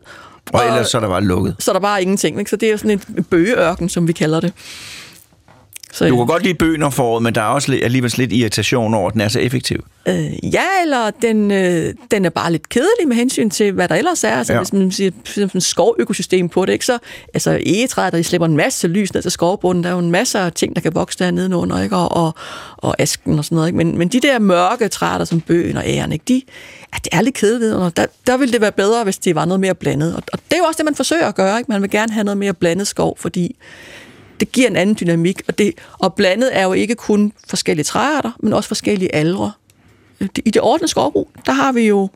Og 0.53 0.67
ellers 0.67 0.89
så 0.91 0.97
er 0.99 1.01
der 1.01 1.09
bare 1.09 1.25
lukket. 1.25 1.57
så 1.59 1.71
er 1.71 1.73
der 1.73 1.81
bare 1.81 2.03
ingenting. 2.03 2.39
Ikke? 2.39 2.51
Så 2.51 2.57
det 2.57 2.67
er 2.67 2.71
jo 2.71 2.77
sådan 2.79 2.91
en 3.17 3.25
bøgeørken, 3.25 3.89
som 3.89 4.09
vi 4.09 4.13
kalder 4.13 4.41
det. 4.41 4.53
Så, 5.93 6.09
Du 6.09 6.17
kan 6.17 6.27
godt 6.27 6.43
lide 6.43 6.55
bøgen 6.55 6.83
om 6.83 6.93
foråret, 6.93 7.23
men 7.23 7.35
der 7.35 7.41
er 7.41 7.47
også 7.47 7.73
li- 7.73 7.85
alligevel 7.85 8.13
lidt 8.17 8.33
irritation 8.33 8.95
over, 8.95 9.09
at 9.09 9.13
den 9.13 9.21
er 9.21 9.29
så 9.29 9.41
effektiv. 9.41 9.85
Øh, 10.09 10.55
ja, 10.55 10.63
eller 10.83 11.11
den, 11.23 11.51
øh, 11.51 11.95
den 12.11 12.25
er 12.25 12.31
bare 12.31 12.53
lidt 12.53 12.69
kedelig 12.69 13.09
med 13.09 13.17
hensyn 13.17 13.51
til, 13.51 13.73
hvad 13.73 13.89
der 13.89 13.95
ellers 13.95 14.25
er. 14.25 14.31
Altså, 14.31 14.53
Ja. 14.53 14.59
Hvis 14.59 14.73
man 14.73 14.93
siger 14.93 15.11
sådan 15.25 15.51
et 15.55 15.63
skovøkosystem 15.63 16.49
på 16.49 16.67
det, 16.67 16.73
ikke? 16.73 16.87
så 16.87 16.99
altså, 17.35 17.59
egetræet, 17.67 18.13
der 18.13 18.23
slipper 18.23 18.47
en 18.47 18.57
masse 18.57 18.89
lys 18.89 19.15
ned 19.15 19.23
til 19.23 19.31
skovbunden, 19.31 19.85
der 19.85 19.91
er 19.91 19.95
jo 19.95 19.99
en 20.01 20.11
masse 20.11 20.39
af 20.39 20.53
ting, 20.53 20.75
der 20.75 20.81
kan 20.83 20.95
vokse 20.95 21.19
der 21.19 21.31
nedenunder, 21.31 21.83
ikke? 21.83 21.97
Og, 21.97 22.17
og, 22.27 22.35
og 22.77 22.95
asken 23.01 23.39
og 23.39 23.45
sådan 23.45 23.57
noget. 23.57 23.69
Ikke? 23.69 23.77
Men, 23.77 23.99
men 23.99 24.09
de 24.09 24.21
der 24.21 24.39
mørke 24.39 24.89
træer, 24.89 25.25
som 25.25 25.41
bøgen 25.41 25.77
og 25.77 25.83
æren, 25.87 26.13
ikke? 26.13 26.25
De, 26.29 26.43
ja, 26.95 26.99
det 27.05 27.09
er 27.13 27.21
lidt 27.21 27.35
kedeligt, 27.35 27.75
og 27.75 27.97
der, 27.97 28.07
der 28.27 28.37
ville 28.37 28.53
det 28.53 28.61
være 28.61 28.73
bedre, 28.73 29.05
hvis 29.05 29.19
det 29.19 29.35
var 29.35 29.45
noget 29.45 29.61
mere 29.61 29.75
blandet. 29.75 30.17
Og, 30.17 30.23
og 30.33 30.39
det 30.49 30.53
er 30.55 30.59
jo 30.59 30.65
også 30.65 30.79
det, 30.79 30.85
man 30.85 30.95
forsøger 30.95 31.27
at 31.27 31.35
gøre. 31.35 31.59
Ikke? 31.59 31.73
Man 31.73 31.83
vil 31.83 31.91
gerne 31.91 32.13
have 32.13 32.25
noget 32.25 32.39
mere 32.39 32.55
blandet 32.55 32.87
skov, 32.87 33.17
fordi 33.19 33.57
det 34.41 34.53
giver 34.53 34.69
en 34.69 34.77
anden 34.77 34.97
dynamik, 35.01 35.43
og, 35.49 35.59
det, 35.59 35.75
og 35.99 36.15
blandet 36.15 36.57
er 36.59 36.63
jo 36.63 36.73
ikke 36.73 36.95
kun 36.95 37.33
forskellige 37.49 37.85
træarter, 37.85 38.31
men 38.43 38.53
også 38.53 38.69
forskellige 38.69 39.15
aldre. 39.15 39.53
Øh, 40.21 40.29
I 40.45 40.51
det 40.51 40.63
ordnede 40.63 40.89
skovbrug, 40.89 41.31
der 41.47 41.53
har 41.53 41.73
vi 41.73 41.81
jo, 41.81 42.09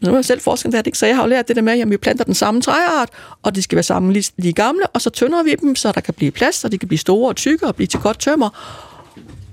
nu 0.00 0.10
er 0.10 0.14
jeg 0.14 0.24
selv 0.24 0.40
forsker 0.40 0.70
der, 0.70 0.82
ikke? 0.86 0.98
så 0.98 1.06
jeg 1.06 1.16
har 1.16 1.22
jo 1.22 1.28
lært 1.28 1.48
det 1.48 1.56
der 1.56 1.62
med, 1.62 1.80
at 1.80 1.90
vi 1.90 1.96
planter 1.96 2.24
den 2.24 2.34
samme 2.34 2.60
træart, 2.60 3.08
og 3.42 3.54
de 3.54 3.62
skal 3.62 3.76
være 3.76 3.82
sammen 3.82 4.12
lige, 4.12 4.32
lige 4.36 4.52
gamle, 4.52 4.86
og 4.86 5.00
så 5.00 5.10
tynder 5.10 5.42
vi 5.42 5.54
dem, 5.60 5.76
så 5.76 5.92
der 5.92 6.00
kan 6.00 6.14
blive 6.14 6.30
plads, 6.30 6.64
og 6.64 6.72
de 6.72 6.78
kan 6.78 6.88
blive 6.88 6.98
store 6.98 7.28
og 7.28 7.36
tykke 7.36 7.66
og 7.66 7.76
blive 7.76 7.86
til 7.86 8.00
godt 8.00 8.18
tømmer. 8.18 8.48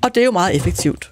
Og 0.02 0.16
det 0.16 0.22
er 0.22 0.26
jo 0.26 0.32
meget 0.32 0.56
effektivt. 0.56 1.12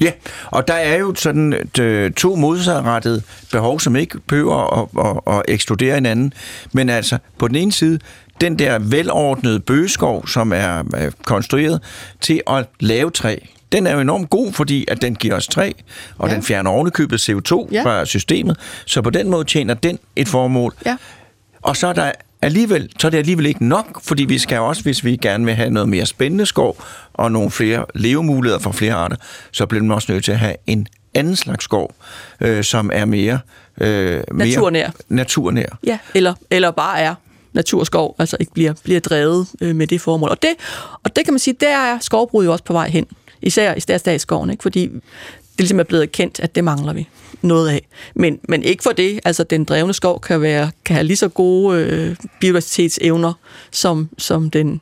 Ja, 0.00 0.12
og 0.46 0.68
der 0.68 0.74
er 0.74 0.96
jo 0.96 1.14
sådan 1.14 1.70
øh, 1.80 2.12
to 2.12 2.34
modsatrettede 2.34 3.22
behov, 3.52 3.80
som 3.80 3.96
ikke 3.96 4.20
behøver 4.20 4.80
at, 4.80 5.06
at, 5.06 5.34
at 5.34 5.42
ekskludere 5.48 5.94
hinanden. 5.94 6.32
Men 6.72 6.88
altså, 6.88 7.18
på 7.38 7.48
den 7.48 7.56
ene 7.56 7.72
side, 7.72 7.98
den 8.40 8.58
der 8.58 8.78
velordnede 8.78 9.60
bøgeskov, 9.60 10.28
som 10.28 10.52
er 10.52 10.82
øh, 10.96 11.12
konstrueret 11.24 11.80
til 12.20 12.40
at 12.46 12.66
lave 12.80 13.10
træ, 13.10 13.36
den 13.72 13.86
er 13.86 13.92
jo 13.94 14.00
enormt 14.00 14.30
god, 14.30 14.52
fordi 14.52 14.84
at 14.88 15.02
den 15.02 15.14
giver 15.14 15.34
os 15.36 15.46
træ, 15.48 15.72
og 16.18 16.28
Ja. 16.28 16.34
den 16.34 16.42
fjerner 16.42 16.70
ovenikøbet 16.70 17.28
CO2 17.30 17.68
Ja. 17.72 17.82
fra 17.84 18.04
systemet. 18.04 18.56
Så 18.86 19.02
på 19.02 19.10
den 19.10 19.30
måde 19.30 19.44
tjener 19.44 19.74
den 19.74 19.98
et 20.16 20.28
formål. 20.28 20.74
Ja. 20.86 20.96
Og 21.62 21.76
så 21.76 21.86
er, 21.86 21.92
der 21.92 22.12
alligevel, 22.42 22.90
så 22.98 23.06
er 23.06 23.10
det 23.10 23.18
alligevel 23.18 23.46
ikke 23.46 23.64
nok, 23.68 24.00
fordi 24.02 24.24
vi 24.24 24.38
skal 24.38 24.58
også, 24.60 24.82
hvis 24.82 25.04
vi 25.04 25.16
gerne 25.16 25.44
vil 25.44 25.54
have 25.54 25.70
noget 25.70 25.88
mere 25.88 26.06
spændende 26.06 26.46
skov 26.46 26.82
og 27.14 27.32
nogle 27.32 27.50
flere 27.50 27.84
levemuligheder 27.94 28.58
for 28.60 28.72
flere 28.72 28.94
arter, 28.94 29.16
så 29.52 29.66
bliver 29.66 29.82
man 29.82 29.92
også 29.92 30.12
nødt 30.12 30.24
til 30.24 30.32
at 30.32 30.38
have 30.38 30.54
en 30.66 30.86
anden 31.14 31.36
slags 31.36 31.64
skov, 31.64 31.94
øh, 32.40 32.64
som 32.64 32.90
er 32.92 33.04
mere, 33.04 33.38
øh, 33.80 34.22
mere 34.32 34.48
Naturnær. 34.48 34.90
naturnær. 35.08 35.66
Ja, 35.86 35.98
eller, 36.14 36.34
eller 36.50 36.70
bare 36.70 37.00
er 37.00 37.14
naturskov, 37.54 38.16
altså 38.18 38.36
ikke 38.40 38.52
bliver, 38.52 38.72
bliver 38.84 39.00
drevet 39.00 39.46
øh, 39.60 39.76
med 39.76 39.86
det 39.86 40.00
formål. 40.00 40.30
Og 40.30 40.42
det, 40.42 40.50
og 41.04 41.16
det 41.16 41.24
kan 41.24 41.34
man 41.34 41.38
sige, 41.38 41.56
der 41.60 41.76
er 41.76 41.98
skovbruget 41.98 42.46
jo 42.46 42.52
også 42.52 42.64
på 42.64 42.72
vej 42.72 42.88
hen. 42.88 43.06
Især 43.42 43.74
i 43.74 43.80
statsskoven, 43.80 44.50
ikke? 44.50 44.62
fordi 44.62 44.82
det 45.54 45.60
ligesom 45.60 45.80
er 45.80 45.84
blevet 45.84 46.12
kendt, 46.12 46.40
at 46.40 46.54
det 46.54 46.64
mangler 46.64 46.92
vi 46.92 47.08
noget 47.42 47.68
af. 47.68 47.86
Men, 48.14 48.38
men 48.48 48.62
ikke 48.62 48.82
for 48.82 48.90
det. 48.90 49.20
Altså, 49.24 49.44
den 49.44 49.64
drevne 49.64 49.94
skov 49.94 50.20
kan, 50.20 50.40
være, 50.40 50.70
kan 50.84 50.94
have 50.94 51.06
lige 51.06 51.16
så 51.16 51.28
gode 51.28 51.78
øh, 51.78 52.16
biodiversitetsevner 52.40 53.32
som, 53.70 54.08
som, 54.18 54.50
den, 54.50 54.80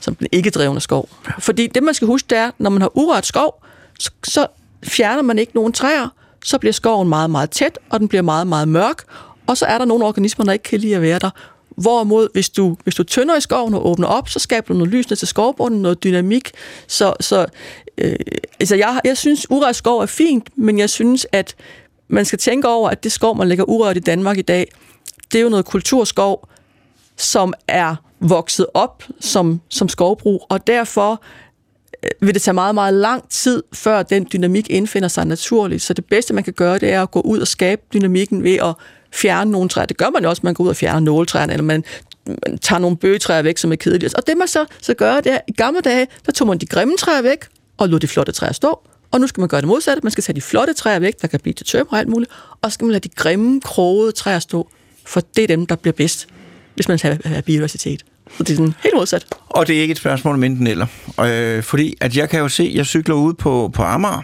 som 0.00 0.14
den 0.14 0.26
ikke 0.32 0.50
drevne 0.50 0.80
skov. 0.80 1.08
Fordi 1.38 1.66
det, 1.66 1.82
man 1.82 1.94
skal 1.94 2.06
huske, 2.06 2.26
det 2.30 2.38
er, 2.38 2.50
når 2.58 2.70
man 2.70 2.82
har 2.82 2.98
urørt 2.98 3.26
skov, 3.26 3.64
så, 3.98 4.10
så 4.24 4.46
fjerner 4.82 5.22
man 5.22 5.38
ikke 5.38 5.52
nogen 5.54 5.72
træer, 5.72 6.08
så 6.44 6.58
bliver 6.58 6.72
skoven 6.72 7.08
meget, 7.08 7.30
meget 7.30 7.50
tæt, 7.50 7.78
og 7.90 8.00
den 8.00 8.08
bliver 8.08 8.22
meget, 8.22 8.46
meget 8.46 8.68
mørk, 8.68 9.04
og 9.46 9.56
så 9.56 9.66
er 9.66 9.78
der 9.78 9.84
nogle 9.84 10.04
organismer, 10.04 10.44
der 10.44 10.52
ikke 10.52 10.62
kan 10.62 10.80
lide 10.80 10.96
at 10.96 11.02
være 11.02 11.18
der. 11.18 11.30
Hvorimod, 11.80 12.28
hvis 12.32 12.50
du, 12.50 12.76
hvis 12.84 12.94
du 12.94 13.02
tynder 13.02 13.36
i 13.36 13.40
skoven 13.40 13.74
og 13.74 13.86
åbner 13.86 14.06
op, 14.06 14.28
så 14.28 14.38
skaber 14.38 14.66
du 14.66 14.74
noget 14.74 14.92
lys 14.92 15.10
ned 15.10 15.16
til 15.16 15.28
skovbunden, 15.28 15.82
noget 15.82 16.04
dynamik. 16.04 16.50
Så, 16.86 17.14
så 17.20 17.46
øh, 17.98 18.16
altså 18.60 18.76
jeg, 18.76 19.00
jeg 19.04 19.16
synes, 19.16 19.50
urørt 19.50 19.76
skov 19.76 20.00
er 20.00 20.06
fint, 20.06 20.58
men 20.58 20.78
jeg 20.78 20.90
synes, 20.90 21.26
at 21.32 21.56
man 22.08 22.24
skal 22.24 22.38
tænke 22.38 22.68
over, 22.68 22.90
at 22.90 23.04
det 23.04 23.12
skov, 23.12 23.36
man 23.36 23.48
lægger 23.48 23.64
urørt 23.64 23.96
i 23.96 24.00
Danmark 24.00 24.38
i 24.38 24.42
dag, 24.42 24.72
det 25.32 25.38
er 25.38 25.42
jo 25.42 25.48
noget 25.48 25.64
kulturskov, 25.64 26.48
som 27.16 27.54
er 27.68 27.96
vokset 28.20 28.66
op 28.74 29.04
som, 29.20 29.60
som 29.68 29.88
skovbrug, 29.88 30.46
og 30.48 30.66
derfor 30.66 31.22
øh, 32.02 32.10
vil 32.20 32.34
det 32.34 32.42
tage 32.42 32.54
meget, 32.54 32.74
meget 32.74 32.94
lang 32.94 33.28
tid, 33.28 33.62
før 33.72 34.02
den 34.02 34.26
dynamik 34.32 34.70
indfinder 34.70 35.08
sig 35.08 35.24
naturligt. 35.24 35.82
Så 35.82 35.94
det 35.94 36.04
bedste, 36.04 36.34
man 36.34 36.44
kan 36.44 36.52
gøre, 36.52 36.78
det 36.78 36.92
er 36.92 37.02
at 37.02 37.10
gå 37.10 37.20
ud 37.20 37.40
og 37.40 37.48
skabe 37.48 37.82
dynamikken 37.92 38.42
ved 38.42 38.54
at 38.54 38.74
fjerne 39.12 39.50
nogle 39.50 39.68
træer. 39.68 39.86
Det 39.86 39.96
gør 39.96 40.10
man 40.10 40.22
jo 40.22 40.28
også, 40.28 40.40
man 40.44 40.54
går 40.54 40.64
ud 40.64 40.68
og 40.68 40.76
fjerner 40.76 41.00
nåletræerne, 41.00 41.52
eller 41.52 41.64
man, 41.64 41.84
man 42.26 42.58
tager 42.58 42.80
nogle 42.80 42.96
bøgetræer 42.96 43.42
væk, 43.42 43.58
som 43.58 43.72
er 43.72 43.76
kedelige. 43.76 44.10
Og 44.16 44.26
det 44.26 44.36
man 44.36 44.48
så, 44.48 44.66
så 44.80 44.94
gør, 44.94 45.20
det 45.20 45.32
er, 45.32 45.38
i 45.48 45.52
gamle 45.52 45.80
dage, 45.80 46.06
der 46.26 46.32
tog 46.32 46.46
man 46.46 46.58
de 46.58 46.66
grimme 46.66 46.96
træer 46.96 47.22
væk, 47.22 47.38
og 47.78 47.88
lod 47.88 48.00
de 48.00 48.08
flotte 48.08 48.32
træer 48.32 48.52
stå. 48.52 48.80
Og 49.10 49.20
nu 49.20 49.26
skal 49.26 49.40
man 49.40 49.48
gøre 49.48 49.60
det 49.60 49.68
modsatte. 49.68 50.00
Man 50.02 50.10
skal 50.10 50.24
tage 50.24 50.36
de 50.36 50.40
flotte 50.40 50.72
træer 50.74 50.98
væk, 50.98 51.22
der 51.22 51.28
kan 51.28 51.40
blive 51.40 51.54
til 51.54 51.66
tømmer 51.66 51.92
og 51.92 51.98
alt 51.98 52.08
muligt, 52.08 52.30
og 52.62 52.70
så 52.70 52.74
skal 52.74 52.84
man 52.84 52.92
lade 52.92 53.08
de 53.08 53.14
grimme, 53.14 53.60
krogede 53.60 54.12
træer 54.12 54.38
stå, 54.38 54.68
for 55.06 55.20
det 55.36 55.42
er 55.42 55.46
dem, 55.46 55.66
der 55.66 55.76
bliver 55.76 55.92
bedst, 55.92 56.28
hvis 56.74 56.88
man 56.88 56.98
skal 56.98 57.20
have 57.24 57.42
biodiversitet. 57.42 58.04
Så 58.36 58.42
det 58.42 58.50
er 58.50 58.56
sådan 58.56 58.74
helt 58.82 58.94
modsat. 58.94 59.26
Og 59.48 59.66
det 59.66 59.76
er 59.76 59.80
ikke 59.80 59.92
et 59.92 59.98
spørgsmål 59.98 60.34
om 60.34 60.44
enten 60.44 60.66
eller. 60.66 60.86
Øh, 61.20 61.62
fordi 61.62 61.94
at 62.00 62.16
jeg 62.16 62.28
kan 62.28 62.40
jo 62.40 62.48
se, 62.48 62.72
jeg 62.74 62.86
cykler 62.86 63.14
ude 63.14 63.34
på, 63.34 63.70
på 63.74 63.82
Amager, 63.82 64.22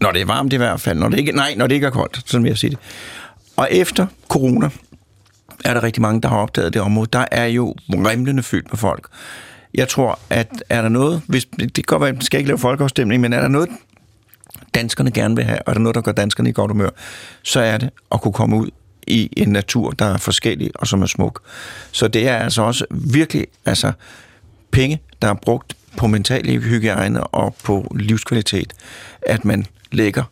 når 0.00 0.12
det 0.12 0.20
er 0.20 0.26
varmt 0.26 0.52
i 0.52 0.56
hvert 0.56 0.80
fald, 0.80 0.98
når 0.98 1.08
det 1.08 1.18
ikke, 1.18 1.32
nej, 1.32 1.54
når 1.56 1.66
det 1.66 1.74
ikke 1.74 1.86
er 1.86 1.90
koldt, 1.90 2.22
sådan 2.26 2.44
vil 2.44 2.50
jeg 2.50 2.58
sige 2.58 2.70
det. 2.70 2.78
Og 3.56 3.68
efter 3.70 4.06
corona 4.28 4.70
er 5.64 5.74
der 5.74 5.82
rigtig 5.82 6.02
mange, 6.02 6.20
der 6.20 6.28
har 6.28 6.36
opdaget 6.36 6.74
det 6.74 6.82
område. 6.82 7.08
Der 7.12 7.24
er 7.30 7.46
jo 7.46 7.74
rimlende 7.90 8.42
fyldt 8.42 8.72
med 8.72 8.78
folk. 8.78 9.08
Jeg 9.74 9.88
tror, 9.88 10.18
at 10.30 10.64
er 10.68 10.82
der 10.82 10.88
noget, 10.88 11.22
hvis, 11.26 11.44
det 11.44 11.74
kan 11.74 11.84
godt 11.86 12.00
være, 12.00 12.08
at 12.08 12.14
man 12.14 12.22
skal 12.22 12.38
ikke 12.38 12.48
lave 12.48 12.58
folkeafstemning, 12.58 13.20
men 13.20 13.32
er 13.32 13.40
der 13.40 13.48
noget, 13.48 13.68
danskerne 14.74 15.10
gerne 15.10 15.36
vil 15.36 15.44
have, 15.44 15.58
og 15.58 15.70
er 15.70 15.74
der 15.74 15.80
noget, 15.80 15.94
der 15.94 16.00
gør 16.00 16.12
danskerne 16.12 16.48
i 16.48 16.52
godt 16.52 16.70
humør, 16.70 16.90
så 17.42 17.60
er 17.60 17.78
det 17.78 17.90
at 18.12 18.20
kunne 18.20 18.32
komme 18.32 18.56
ud 18.56 18.70
i 19.06 19.30
en 19.36 19.48
natur, 19.48 19.90
der 19.90 20.04
er 20.04 20.16
forskellig 20.16 20.70
og 20.74 20.86
som 20.86 21.02
er 21.02 21.06
smuk. 21.06 21.42
Så 21.92 22.08
det 22.08 22.28
er 22.28 22.36
altså 22.36 22.62
også 22.62 22.84
virkelig 22.90 23.46
altså, 23.64 23.92
penge, 24.70 25.02
der 25.22 25.28
er 25.28 25.34
brugt 25.34 25.76
på 25.96 26.06
mental 26.06 26.60
hygiejne 26.60 27.24
og 27.24 27.56
på 27.62 27.96
livskvalitet, 27.96 28.72
at 29.22 29.44
man 29.44 29.66
lægger 29.92 30.22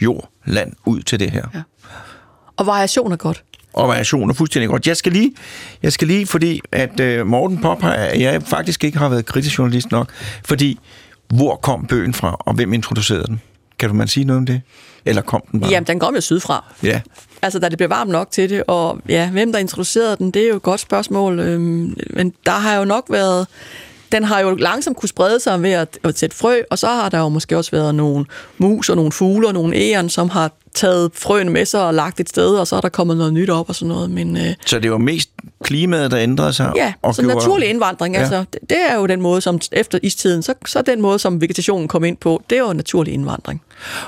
jord, 0.00 0.30
land 0.44 0.72
ud 0.84 1.02
til 1.02 1.20
det 1.20 1.30
her. 1.30 1.44
Ja. 1.54 1.62
Og 2.58 2.66
variation 2.66 3.12
er 3.12 3.16
godt. 3.16 3.42
Og 3.72 3.88
variation 3.88 4.30
er 4.30 4.34
fuldstændig 4.34 4.68
godt. 4.68 4.86
Jeg 4.86 4.96
skal 4.96 5.12
lige, 5.12 5.32
jeg 5.82 5.92
skal 5.92 6.08
lige 6.08 6.26
fordi 6.26 6.60
at 6.72 7.00
øh, 7.00 7.26
Morten 7.26 7.58
påpeger, 7.60 7.92
at 7.92 8.20
jeg 8.20 8.42
faktisk 8.42 8.84
ikke 8.84 8.98
har 8.98 9.08
været 9.08 9.26
kritisk 9.26 9.58
journalist 9.58 9.90
nok, 9.90 10.08
fordi 10.44 10.78
hvor 11.28 11.56
kom 11.56 11.86
bøgen 11.86 12.14
fra, 12.14 12.36
og 12.38 12.54
hvem 12.54 12.72
introducerede 12.72 13.26
den? 13.26 13.40
Kan 13.78 13.88
du 13.88 13.94
man 13.94 14.08
sige 14.08 14.24
noget 14.24 14.38
om 14.38 14.46
det? 14.46 14.60
Eller 15.04 15.22
kom 15.22 15.42
den 15.52 15.60
bare? 15.60 15.70
Jamen, 15.70 15.86
den 15.86 15.98
kom 15.98 16.14
jo 16.14 16.20
sydfra. 16.20 16.64
Ja. 16.82 17.00
Altså, 17.42 17.58
da 17.58 17.68
det 17.68 17.78
blev 17.78 17.90
varmt 17.90 18.10
nok 18.10 18.30
til 18.30 18.50
det, 18.50 18.62
og 18.66 18.98
ja, 19.08 19.30
hvem 19.30 19.52
der 19.52 19.58
introducerede 19.58 20.16
den, 20.16 20.30
det 20.30 20.44
er 20.44 20.48
jo 20.48 20.56
et 20.56 20.62
godt 20.62 20.80
spørgsmål. 20.80 21.40
Øhm, 21.40 21.96
men 22.10 22.32
der 22.46 22.52
har 22.52 22.76
jo 22.76 22.84
nok 22.84 23.04
været 23.10 23.46
den 24.12 24.24
har 24.24 24.40
jo 24.40 24.54
langsomt 24.54 24.96
kunne 24.96 25.08
sprede 25.08 25.40
sig 25.40 25.62
ved 25.62 25.70
at, 25.70 25.98
at 26.04 26.18
sætte 26.18 26.36
frø, 26.36 26.62
og 26.70 26.78
så 26.78 26.86
har 26.86 27.08
der 27.08 27.18
jo 27.18 27.28
måske 27.28 27.56
også 27.56 27.70
været 27.70 27.94
nogle 27.94 28.24
mus 28.58 28.88
og 28.88 28.96
nogle 28.96 29.12
fugle 29.12 29.48
og 29.48 29.54
nogle 29.54 29.76
æren, 29.76 30.08
som 30.08 30.28
har 30.28 30.50
taget 30.78 31.10
frøene 31.14 31.50
med 31.50 31.64
sig 31.64 31.84
og 31.86 31.94
lagt 31.94 32.20
et 32.20 32.28
sted, 32.28 32.56
og 32.56 32.66
så 32.66 32.76
er 32.76 32.80
der 32.80 32.88
kommet 32.88 33.16
noget 33.16 33.32
nyt 33.32 33.50
op 33.50 33.68
og 33.68 33.74
sådan 33.74 33.88
noget. 33.88 34.10
Men, 34.10 34.36
øh, 34.36 34.54
Så 34.66 34.78
det 34.78 34.90
var 34.90 34.98
mest 34.98 35.30
klimaet, 35.64 36.10
der 36.10 36.18
ændrede 36.18 36.52
sig? 36.52 36.72
ja, 36.76 36.92
og 37.02 37.14
så 37.14 37.22
gjorde- 37.22 37.34
naturlig 37.36 37.68
indvandring, 37.68 38.14
Ja. 38.14 38.20
altså, 38.20 38.44
det, 38.52 38.60
det 38.70 38.78
er 38.90 38.94
jo 38.96 39.06
den 39.06 39.20
måde, 39.20 39.40
som 39.40 39.60
efter 39.72 39.98
istiden, 40.02 40.42
så, 40.42 40.54
så 40.66 40.82
den 40.82 41.00
måde, 41.02 41.18
som 41.18 41.40
vegetationen 41.40 41.88
kom 41.88 42.04
ind 42.04 42.16
på, 42.16 42.42
det 42.50 42.58
jo 42.58 42.72
naturlig 42.72 43.14
indvandring. 43.14 43.62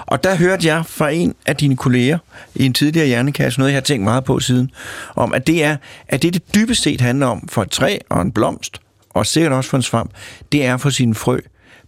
Og 0.06 0.24
der 0.24 0.34
hørte 0.36 0.66
jeg 0.66 0.82
fra 0.86 1.10
en 1.10 1.34
af 1.46 1.56
dine 1.56 1.76
kolleger 1.76 2.18
i 2.54 2.66
en 2.66 2.72
tidligere 2.72 3.06
hjernekasse, 3.06 3.58
noget 3.60 3.72
jeg 3.72 3.76
har 3.76 3.82
tænkt 3.82 4.04
meget 4.04 4.24
på 4.24 4.40
siden, 4.40 4.70
om 5.16 5.34
at 5.34 5.46
det 5.46 5.64
er, 5.64 5.76
at 6.08 6.22
det, 6.22 6.34
det 6.34 6.54
dybest 6.54 6.82
set 6.82 7.00
handler 7.00 7.26
om 7.26 7.48
for 7.48 7.62
et 7.62 7.70
træ 7.70 7.98
og 8.08 8.22
en 8.22 8.32
blomst, 8.32 8.80
og 9.10 9.26
sikkert 9.26 9.52
også 9.52 9.70
for 9.70 9.76
en 9.76 9.82
svamp, 9.82 10.10
det 10.52 10.64
er 10.64 10.76
få 10.76 10.90
sine 10.90 11.14
frø 11.14 11.38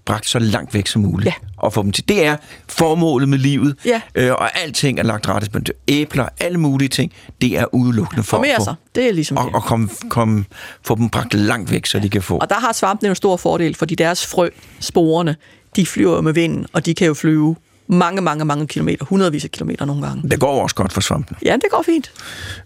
bragt 0.05 0.29
så 0.29 0.39
langt 0.39 0.75
væk 0.75 0.87
som 0.87 1.03
muligt. 1.03 1.27
Ja. 1.27 1.33
Og 1.57 1.73
få 1.73 1.83
dem 1.83 1.93
til. 1.93 2.09
Det 2.09 2.27
er 2.27 2.37
formålet 2.69 3.29
med 3.29 3.39
livet. 3.39 3.77
Ja. 3.85 4.01
Øh, 4.15 4.33
og 4.33 4.59
alting 4.59 4.99
er 4.99 5.03
lagt 5.03 5.29
rettes 5.29 5.49
på 5.49 5.59
æbler, 5.89 6.29
alle 6.41 6.59
mulige 6.59 6.89
ting. 6.89 7.13
Det 7.41 7.59
er 7.59 7.75
udelukkende 7.75 8.23
for 8.23 8.45
få, 8.59 8.65
sig, 8.65 8.75
det 8.95 9.09
er 9.09 9.13
ligesom 9.13 9.37
og, 9.37 9.45
det. 9.45 9.55
og 9.55 9.63
komme, 9.63 9.89
komme, 10.09 10.45
få 10.83 10.95
dem 10.95 11.09
bragt 11.09 11.35
langt 11.35 11.71
væk, 11.71 11.87
så 11.87 11.99
de 11.99 12.09
kan 12.09 12.23
få. 12.23 12.39
Og 12.39 12.51
der 12.51 12.61
har 12.61 12.73
svampene 12.73 13.09
en 13.09 13.15
stor 13.15 13.37
fordel, 13.37 13.75
fordi 13.75 13.95
deres 13.95 14.27
frø, 14.27 14.49
sporene, 14.81 15.37
de 15.77 15.87
flyver 15.87 16.21
med 16.21 16.33
vinden, 16.33 16.67
og 16.73 16.87
de 16.87 16.95
kan 16.95 17.07
jo 17.07 17.15
flyve 17.15 17.57
mange, 17.87 18.21
mange, 18.23 18.45
mange 18.45 18.67
kilometer, 18.67 19.05
hundredvis 19.05 19.45
af 19.45 19.51
kilometer 19.51 19.85
nogle 19.85 20.07
gange. 20.07 20.31
Det 20.31 20.41
går 20.41 20.63
også 20.63 20.77
godt 20.77 20.93
for 20.93 21.01
svampen. 21.01 21.37
Ja, 21.45 21.53
det 21.53 21.65
går 21.71 21.83
fint. 21.83 22.13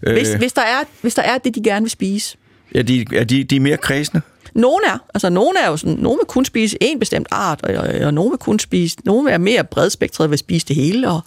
Hvis, 0.01 0.29
Øh. 0.29 0.37
hvis, 0.37 0.53
der 0.53 0.61
er, 0.61 0.83
hvis 1.01 1.15
der 1.15 1.21
er 1.21 1.37
det, 1.37 1.55
de 1.55 1.63
gerne 1.63 1.83
vil 1.83 1.89
spise. 1.91 2.37
Ja, 2.75 2.81
de, 2.81 3.05
er 3.15 3.23
de, 3.23 3.43
de 3.43 3.55
er 3.55 3.59
mere 3.59 3.77
kredsende. 3.77 4.21
Nogle 4.57 4.85
er, 4.87 4.97
altså 5.13 5.29
nogle 5.29 5.59
er 5.59 5.69
jo 5.69 5.77
sådan, 5.77 5.97
nogle 5.97 6.17
vil 6.17 6.25
kun 6.27 6.45
spise 6.45 6.77
en 6.81 6.99
bestemt 6.99 7.27
art, 7.31 7.61
og, 7.63 7.75
og, 7.75 8.05
og 8.05 8.13
nogle 8.13 8.31
vil 8.31 8.37
kun 8.37 8.59
spise, 8.59 8.97
nogle 9.05 9.31
er 9.31 9.37
mere 9.37 9.63
bredspektret 9.63 10.25
og 10.25 10.31
vil 10.31 10.39
spise 10.39 10.67
det 10.67 10.75
hele. 10.75 11.09
Og 11.09 11.21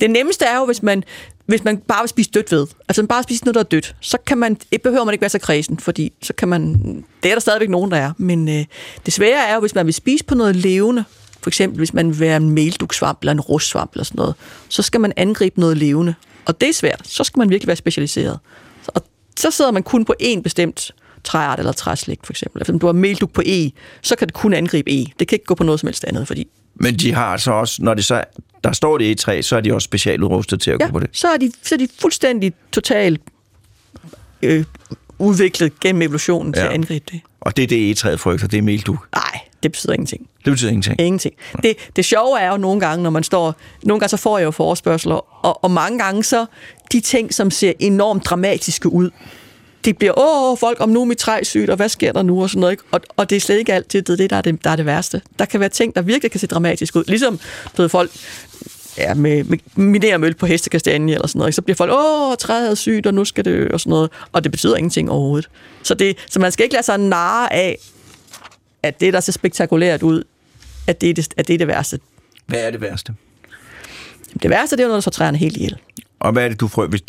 det 0.00 0.10
nemmeste 0.10 0.44
er 0.44 0.58
jo, 0.58 0.66
hvis 0.66 0.82
man, 0.82 1.04
hvis 1.46 1.64
man 1.64 1.76
bare 1.76 2.02
vil 2.02 2.08
spise 2.08 2.30
dødt 2.30 2.52
ved. 2.52 2.66
Altså 2.88 3.06
bare 3.06 3.22
spise 3.22 3.44
noget, 3.44 3.54
der 3.54 3.60
er 3.60 3.64
dødt. 3.64 3.96
Så 4.00 4.18
kan 4.26 4.38
man, 4.38 4.56
det 4.72 4.82
behøver 4.82 5.04
man 5.04 5.14
ikke 5.14 5.22
være 5.22 5.30
så 5.30 5.38
kredsen, 5.38 5.78
fordi 5.78 6.12
så 6.22 6.32
kan 6.32 6.48
man, 6.48 6.74
det 7.22 7.30
er 7.30 7.34
der 7.34 7.40
stadigvæk 7.40 7.68
nogen, 7.68 7.90
der 7.90 7.96
er. 7.96 8.12
Men 8.18 8.48
øh, 8.48 8.64
det 9.06 9.14
svære 9.14 9.48
er 9.48 9.54
jo, 9.54 9.60
hvis 9.60 9.74
man 9.74 9.86
vil 9.86 9.94
spise 9.94 10.24
på 10.24 10.34
noget 10.34 10.56
levende, 10.56 11.04
for 11.42 11.50
eksempel 11.50 11.78
hvis 11.78 11.94
man 11.94 12.10
vil 12.10 12.20
være 12.20 12.36
en 12.36 12.50
melduksvamp 12.50 13.20
eller 13.20 13.32
en 13.32 13.40
rustsvamp 13.40 13.92
eller 13.92 14.04
sådan 14.04 14.18
noget, 14.18 14.34
så 14.68 14.82
skal 14.82 15.00
man 15.00 15.12
angribe 15.16 15.60
noget 15.60 15.76
levende. 15.76 16.14
Og 16.44 16.60
det 16.60 16.68
er 16.68 16.72
svært. 16.72 17.00
Så 17.04 17.24
skal 17.24 17.38
man 17.38 17.50
virkelig 17.50 17.66
være 17.66 17.76
specialiseret. 17.76 18.38
Og 18.86 19.02
så 19.36 19.50
sidder 19.50 19.70
man 19.70 19.82
kun 19.82 20.04
på 20.04 20.14
én 20.22 20.40
bestemt 20.42 20.94
træart 21.24 21.58
eller 21.58 21.72
træslægt, 21.72 22.26
for 22.26 22.32
eksempel. 22.32 22.60
Altså, 22.60 22.72
Hvis 22.72 22.80
du 22.80 22.86
har 22.86 22.92
melduk 22.92 23.32
på 23.32 23.42
E, 23.46 23.70
så 24.02 24.16
kan 24.16 24.26
det 24.28 24.34
kun 24.34 24.54
angribe 24.54 24.90
E. 24.90 25.04
Det 25.18 25.28
kan 25.28 25.36
ikke 25.36 25.44
gå 25.44 25.54
på 25.54 25.64
noget 25.64 25.80
som 25.80 25.86
helst 25.86 26.04
andet, 26.04 26.26
fordi 26.26 26.48
Men 26.74 26.94
de 26.94 27.12
har 27.14 27.26
altså 27.26 27.52
også, 27.52 27.82
når 27.82 27.94
det 27.94 28.04
så, 28.04 28.24
der 28.64 28.72
står 28.72 28.98
det 28.98 29.04
i 29.04 29.10
et 29.10 29.18
træ, 29.18 29.42
så 29.42 29.56
er 29.56 29.60
de 29.60 29.74
også 29.74 29.84
specialudrustet 29.84 30.60
til 30.60 30.70
at 30.70 30.80
ja, 30.80 30.86
gå 30.86 30.92
på 30.92 31.00
det. 31.00 31.08
så, 31.12 31.28
er 31.28 31.36
de, 31.36 31.52
så 31.62 31.74
er 31.74 31.78
de 31.78 31.88
fuldstændig 32.00 32.52
totalt 32.72 33.20
øh, 34.42 34.64
udviklet 35.18 35.80
gennem 35.80 36.02
evolutionen 36.02 36.54
ja. 36.54 36.60
til 36.60 36.66
at 36.66 36.72
angribe 36.72 37.04
det. 37.12 37.20
Og 37.40 37.56
det 37.56 37.62
er 37.62 37.66
det, 37.66 37.78
egetræet 37.78 38.20
frygter, 38.20 38.48
det 38.48 38.58
er 38.58 38.62
melduk. 38.62 39.08
Nej, 39.14 39.40
det 39.62 39.72
betyder 39.72 39.92
ingenting. 39.92 40.28
Det 40.44 40.50
betyder 40.50 40.70
ingenting. 40.70 41.00
Ingenting. 41.00 41.34
Det, 41.62 41.76
det 41.96 42.04
sjove 42.04 42.40
er 42.40 42.50
jo 42.50 42.56
nogle 42.56 42.80
gange, 42.80 43.02
når 43.02 43.10
man 43.10 43.22
står... 43.22 43.54
Nogle 43.82 44.00
gange 44.00 44.08
så 44.08 44.16
får 44.16 44.38
jeg 44.38 44.44
jo 44.44 44.50
forespørgseler, 44.50 45.44
og, 45.44 45.64
og 45.64 45.70
mange 45.70 45.98
gange 45.98 46.24
så 46.24 46.46
de 46.92 47.00
ting, 47.00 47.34
som 47.34 47.50
ser 47.50 47.72
enormt 47.78 48.24
dramatiske 48.24 48.92
ud, 48.92 49.10
det 49.84 49.98
bliver, 49.98 50.12
åh, 50.16 50.58
folk, 50.58 50.80
om 50.80 50.88
nu 50.88 51.00
er 51.00 51.04
mit 51.04 51.18
træ 51.18 51.40
sygt, 51.42 51.70
og 51.70 51.76
hvad 51.76 51.88
sker 51.88 52.12
der 52.12 52.22
nu, 52.22 52.42
og 52.42 52.50
sådan 52.50 52.60
noget. 52.60 52.72
Ikke? 52.72 52.82
Og, 52.90 53.00
og 53.16 53.30
det 53.30 53.36
er 53.36 53.40
slet 53.40 53.58
ikke 53.58 53.74
altid 53.74 54.02
det, 54.02 54.18
det 54.18 54.30
der, 54.30 54.36
er 54.36 54.40
det, 54.40 54.64
der 54.64 54.70
er 54.70 54.76
det 54.76 54.86
værste. 54.86 55.20
Der 55.38 55.44
kan 55.44 55.60
være 55.60 55.68
ting, 55.68 55.94
der 55.94 56.02
virkelig 56.02 56.30
kan 56.30 56.40
se 56.40 56.46
dramatisk 56.46 56.96
ud. 56.96 57.04
Ligesom, 57.06 57.40
ved, 57.76 57.88
folk 57.88 58.10
ja, 58.98 59.14
med, 59.14 59.44
med 59.44 59.58
minermøl 59.74 60.34
på 60.34 60.46
hestekastanje 60.46 61.14
eller 61.14 61.26
sådan 61.26 61.38
noget. 61.38 61.48
ikke? 61.48 61.56
Så 61.56 61.62
bliver 61.62 61.76
folk, 61.76 61.92
åh, 61.92 62.36
træet 62.36 62.70
er 62.70 62.74
sygt, 62.74 63.06
og 63.06 63.14
nu 63.14 63.24
skal 63.24 63.44
det, 63.44 63.72
og 63.72 63.80
sådan 63.80 63.90
noget. 63.90 64.10
Og 64.32 64.44
det 64.44 64.52
betyder 64.52 64.76
ingenting 64.76 65.10
overhovedet. 65.10 65.50
Så, 65.82 65.94
det, 65.94 66.16
så 66.30 66.40
man 66.40 66.52
skal 66.52 66.64
ikke 66.64 66.74
lade 66.74 66.86
sig 66.86 66.98
narre 66.98 67.52
af, 67.52 67.78
at 68.82 69.00
det, 69.00 69.12
der 69.12 69.20
ser 69.20 69.32
spektakulært 69.32 70.02
ud, 70.02 70.24
at 70.86 71.00
det 71.00 71.10
er 71.10 71.14
det, 71.14 71.28
at 71.36 71.48
det, 71.48 71.54
er 71.54 71.58
det 71.58 71.66
værste. 71.66 72.00
Hvad 72.46 72.60
er 72.60 72.70
det 72.70 72.80
værste? 72.80 73.14
Det 74.42 74.50
værste, 74.50 74.76
det 74.76 74.82
er 74.82 74.86
noget, 74.86 74.96
der 74.96 75.00
slår 75.00 75.10
træerne 75.10 75.38
helt 75.38 75.56
ihjel. 75.56 75.76
Og 76.20 76.32
hvad 76.32 76.44
er 76.44 76.48
det, 76.48 76.60
du 76.60 76.68
frø? 76.68 76.86
Hvis, 76.86 77.02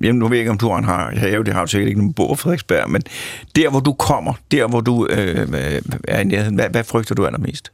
jamen, 0.00 0.18
nu 0.18 0.28
ved 0.28 0.36
jeg 0.36 0.40
ikke, 0.40 0.50
om 0.50 0.58
du 0.58 0.68
har 0.68 0.78
en 0.78 0.84
har. 0.84 1.10
det 1.44 1.54
har 1.54 1.64
du 1.64 1.70
sikkert 1.70 1.88
ikke 1.88 2.00
nogen 2.00 2.12
bog 2.12 2.38
Frederiksberg, 2.38 2.90
men 2.90 3.02
der, 3.56 3.70
hvor 3.70 3.80
du 3.80 3.92
kommer, 3.92 4.34
der, 4.50 4.66
hvor 4.66 4.80
du 4.80 5.06
øh, 5.06 5.40
øh, 5.40 5.82
er 6.08 6.20
i 6.20 6.24
nærheden, 6.24 6.54
hvad, 6.54 6.68
hvad 6.70 6.84
frygter 6.84 7.14
du 7.14 7.26
allermest? 7.26 7.72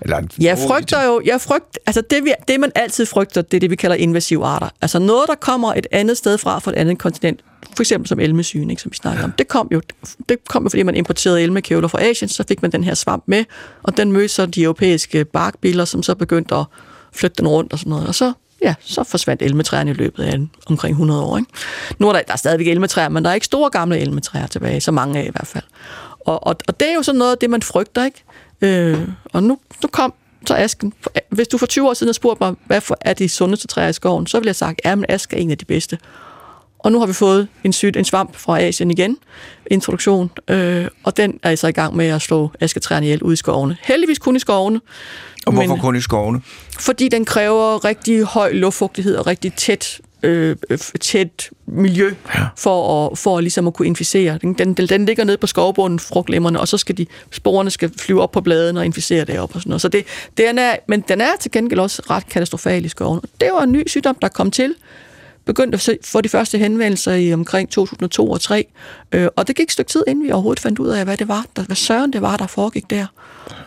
Eller, 0.00 0.22
Jeg 0.40 0.58
frygter 0.58 1.04
jo, 1.04 1.22
jeg 1.24 1.40
frygt, 1.40 1.78
altså 1.86 2.02
det, 2.10 2.24
vi, 2.24 2.32
det 2.48 2.60
man 2.60 2.72
altid 2.74 3.06
frygter, 3.06 3.42
det 3.42 3.56
er 3.56 3.60
det, 3.60 3.70
vi 3.70 3.76
kalder 3.76 3.96
invasive 3.96 4.44
arter. 4.44 4.68
Altså 4.82 4.98
noget, 4.98 5.28
der 5.28 5.34
kommer 5.34 5.74
et 5.74 5.86
andet 5.92 6.16
sted 6.16 6.38
fra, 6.38 6.58
fra 6.58 6.70
et 6.70 6.74
andet 6.74 6.98
kontinent, 6.98 7.40
for 7.76 7.82
eksempel 7.82 8.08
som 8.08 8.20
elmesygen, 8.20 8.70
ikke, 8.70 8.82
som 8.82 8.90
vi 8.90 8.96
snakker 8.96 9.24
om. 9.24 9.32
Det 9.32 9.48
kom 9.48 9.68
jo, 9.72 9.80
det 10.28 10.38
kom 10.48 10.62
jo 10.62 10.68
fordi 10.68 10.82
man 10.82 10.94
importerede 10.94 11.42
elmekævler 11.42 11.88
fra 11.88 12.02
Asien, 12.02 12.28
så 12.28 12.44
fik 12.48 12.62
man 12.62 12.72
den 12.72 12.84
her 12.84 12.94
svamp 12.94 13.24
med, 13.26 13.44
og 13.82 13.96
den 13.96 14.12
mødte 14.12 14.28
så 14.28 14.46
de 14.46 14.62
europæiske 14.62 15.24
barkbiller, 15.24 15.84
som 15.84 16.02
så 16.02 16.14
begyndte 16.14 16.54
at 16.54 16.64
flytte 17.14 17.36
den 17.36 17.48
rundt 17.48 17.72
og 17.72 17.78
sådan 17.78 17.90
noget. 17.90 18.08
Og 18.08 18.14
så, 18.14 18.32
ja, 18.62 18.74
så 18.80 19.04
forsvandt 19.04 19.42
elmetræerne 19.42 19.90
i 19.90 19.94
løbet 19.94 20.22
af 20.22 20.38
omkring 20.66 20.92
100 20.92 21.22
år. 21.22 21.38
Ikke? 21.38 21.50
Nu 21.98 22.08
er 22.08 22.12
der, 22.12 22.22
der 22.22 22.32
er 22.32 22.36
stadigvæk 22.36 22.68
elmetræer, 22.68 23.08
men 23.08 23.24
der 23.24 23.30
er 23.30 23.34
ikke 23.34 23.46
store 23.46 23.70
gamle 23.70 23.98
elmetræer 23.98 24.46
tilbage, 24.46 24.80
så 24.80 24.92
mange 24.92 25.18
af 25.18 25.26
i 25.26 25.30
hvert 25.30 25.46
fald. 25.46 25.64
Og, 26.20 26.46
og, 26.46 26.56
og 26.68 26.80
det 26.80 26.90
er 26.90 26.94
jo 26.94 27.02
sådan 27.02 27.18
noget 27.18 27.32
af 27.32 27.38
det, 27.38 27.50
man 27.50 27.62
frygter, 27.62 28.04
ikke? 28.04 28.24
Øh, 28.60 29.08
og 29.32 29.42
nu, 29.42 29.58
nu 29.82 29.88
kom 29.92 30.14
så 30.46 30.54
asken. 30.54 30.92
Hvis 31.28 31.48
du 31.48 31.58
for 31.58 31.66
20 31.66 31.88
år 31.88 31.94
siden 31.94 32.08
havde 32.08 32.14
spurgt 32.14 32.40
mig, 32.40 32.54
hvad 32.66 32.80
for 32.80 32.96
er 33.00 33.12
de 33.12 33.28
sundeste 33.28 33.66
træer 33.66 33.88
i 33.88 33.92
skoven, 33.92 34.26
så 34.26 34.38
ville 34.38 34.46
jeg 34.46 34.50
have 34.50 34.54
sagt, 34.54 34.80
at 34.84 35.04
ask 35.08 35.32
er 35.32 35.36
en 35.36 35.50
af 35.50 35.58
de 35.58 35.64
bedste. 35.64 35.98
Og 36.84 36.92
nu 36.92 36.98
har 36.98 37.06
vi 37.06 37.12
fået 37.12 37.48
en, 37.64 37.72
syg, 37.72 37.92
en 37.96 38.04
svamp 38.04 38.36
fra 38.36 38.60
Asien 38.60 38.90
igen, 38.90 39.16
introduktion, 39.70 40.30
øh, 40.48 40.86
og 41.04 41.16
den 41.16 41.38
er 41.42 41.54
så 41.54 41.66
i 41.66 41.72
gang 41.72 41.96
med 41.96 42.06
at 42.06 42.22
slå 42.22 42.50
asketræerne 42.60 43.06
ihjel 43.06 43.22
ude 43.22 43.32
i 43.32 43.36
skovene. 43.36 43.76
Heldigvis 43.82 44.18
kun 44.18 44.36
i 44.36 44.38
skovene, 44.38 44.80
og 45.46 45.52
hvorfor 45.52 45.68
men- 45.68 45.80
kun 45.80 45.96
i 45.96 46.00
skovene? 46.00 46.40
fordi 46.80 47.08
den 47.08 47.24
kræver 47.24 47.84
rigtig 47.84 48.22
høj 48.24 48.52
luftfugtighed 48.52 49.16
og 49.16 49.26
rigtig 49.26 49.52
tæt, 49.54 50.00
øh, 50.22 50.56
tæt 51.00 51.50
miljø 51.66 52.14
Ja. 52.34 52.40
for, 52.58 53.06
at, 53.10 53.18
for 53.18 53.36
at, 53.38 53.44
ligesom 53.44 53.66
at 53.66 53.74
kunne 53.74 53.86
inficere. 53.88 54.38
Den, 54.38 54.52
den, 54.54 54.74
den 54.74 55.06
ligger 55.06 55.24
nede 55.24 55.36
på 55.38 55.46
skovbunden, 55.46 55.98
frugtlemmerne, 55.98 56.60
og 56.60 56.68
så 56.68 56.78
skal 56.78 56.96
de, 56.98 57.06
sporene 57.30 57.70
skal 57.70 57.90
flyve 57.98 58.22
op 58.22 58.30
på 58.32 58.40
bladene 58.40 58.80
og 58.80 58.84
inficere 58.86 59.24
det 59.24 59.38
op 59.38 59.54
og 59.54 59.60
sådan 59.60 59.70
noget. 59.70 59.82
Så 59.82 59.88
det, 59.88 60.04
den 60.38 60.58
er, 60.58 60.76
men 60.88 61.00
den 61.08 61.20
er 61.20 61.36
til 61.40 61.50
gengæld 61.50 61.80
også 61.80 62.02
ret 62.10 62.28
katastrofal 62.28 62.84
i 62.84 62.88
skoven. 62.88 63.20
Det 63.40 63.48
var 63.54 63.62
en 63.62 63.72
ny 63.72 63.82
sygdom, 63.86 64.16
der 64.22 64.28
kom 64.28 64.50
til 64.50 64.74
begyndte 65.44 65.76
at 65.76 65.80
se- 65.80 65.98
få 66.04 66.20
de 66.20 66.28
første 66.28 66.58
henvendelser 66.58 67.12
i 67.12 67.32
omkring 67.32 67.70
2002 67.70 68.30
og 68.30 68.40
2003. 68.40 68.66
Øh, 69.12 69.28
og 69.36 69.46
det 69.48 69.56
gik 69.56 69.66
et 69.66 69.72
stykke 69.72 69.88
tid, 69.90 70.04
inden 70.06 70.24
vi 70.24 70.30
overhovedet 70.30 70.60
fandt 70.60 70.78
ud 70.78 70.88
af, 70.88 71.04
hvad 71.04 71.16
det 71.16 71.28
var, 71.28 71.46
der, 71.56 71.62
hvad 71.62 71.76
søren 71.76 72.12
det 72.12 72.22
var, 72.22 72.36
der 72.36 72.46
foregik 72.46 72.90
der. 72.90 73.06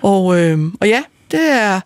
Og, 0.01 0.39
øh, 0.39 0.59
og 0.81 0.87
ja, 0.87 1.03
det 1.31 1.39
er 1.51 1.79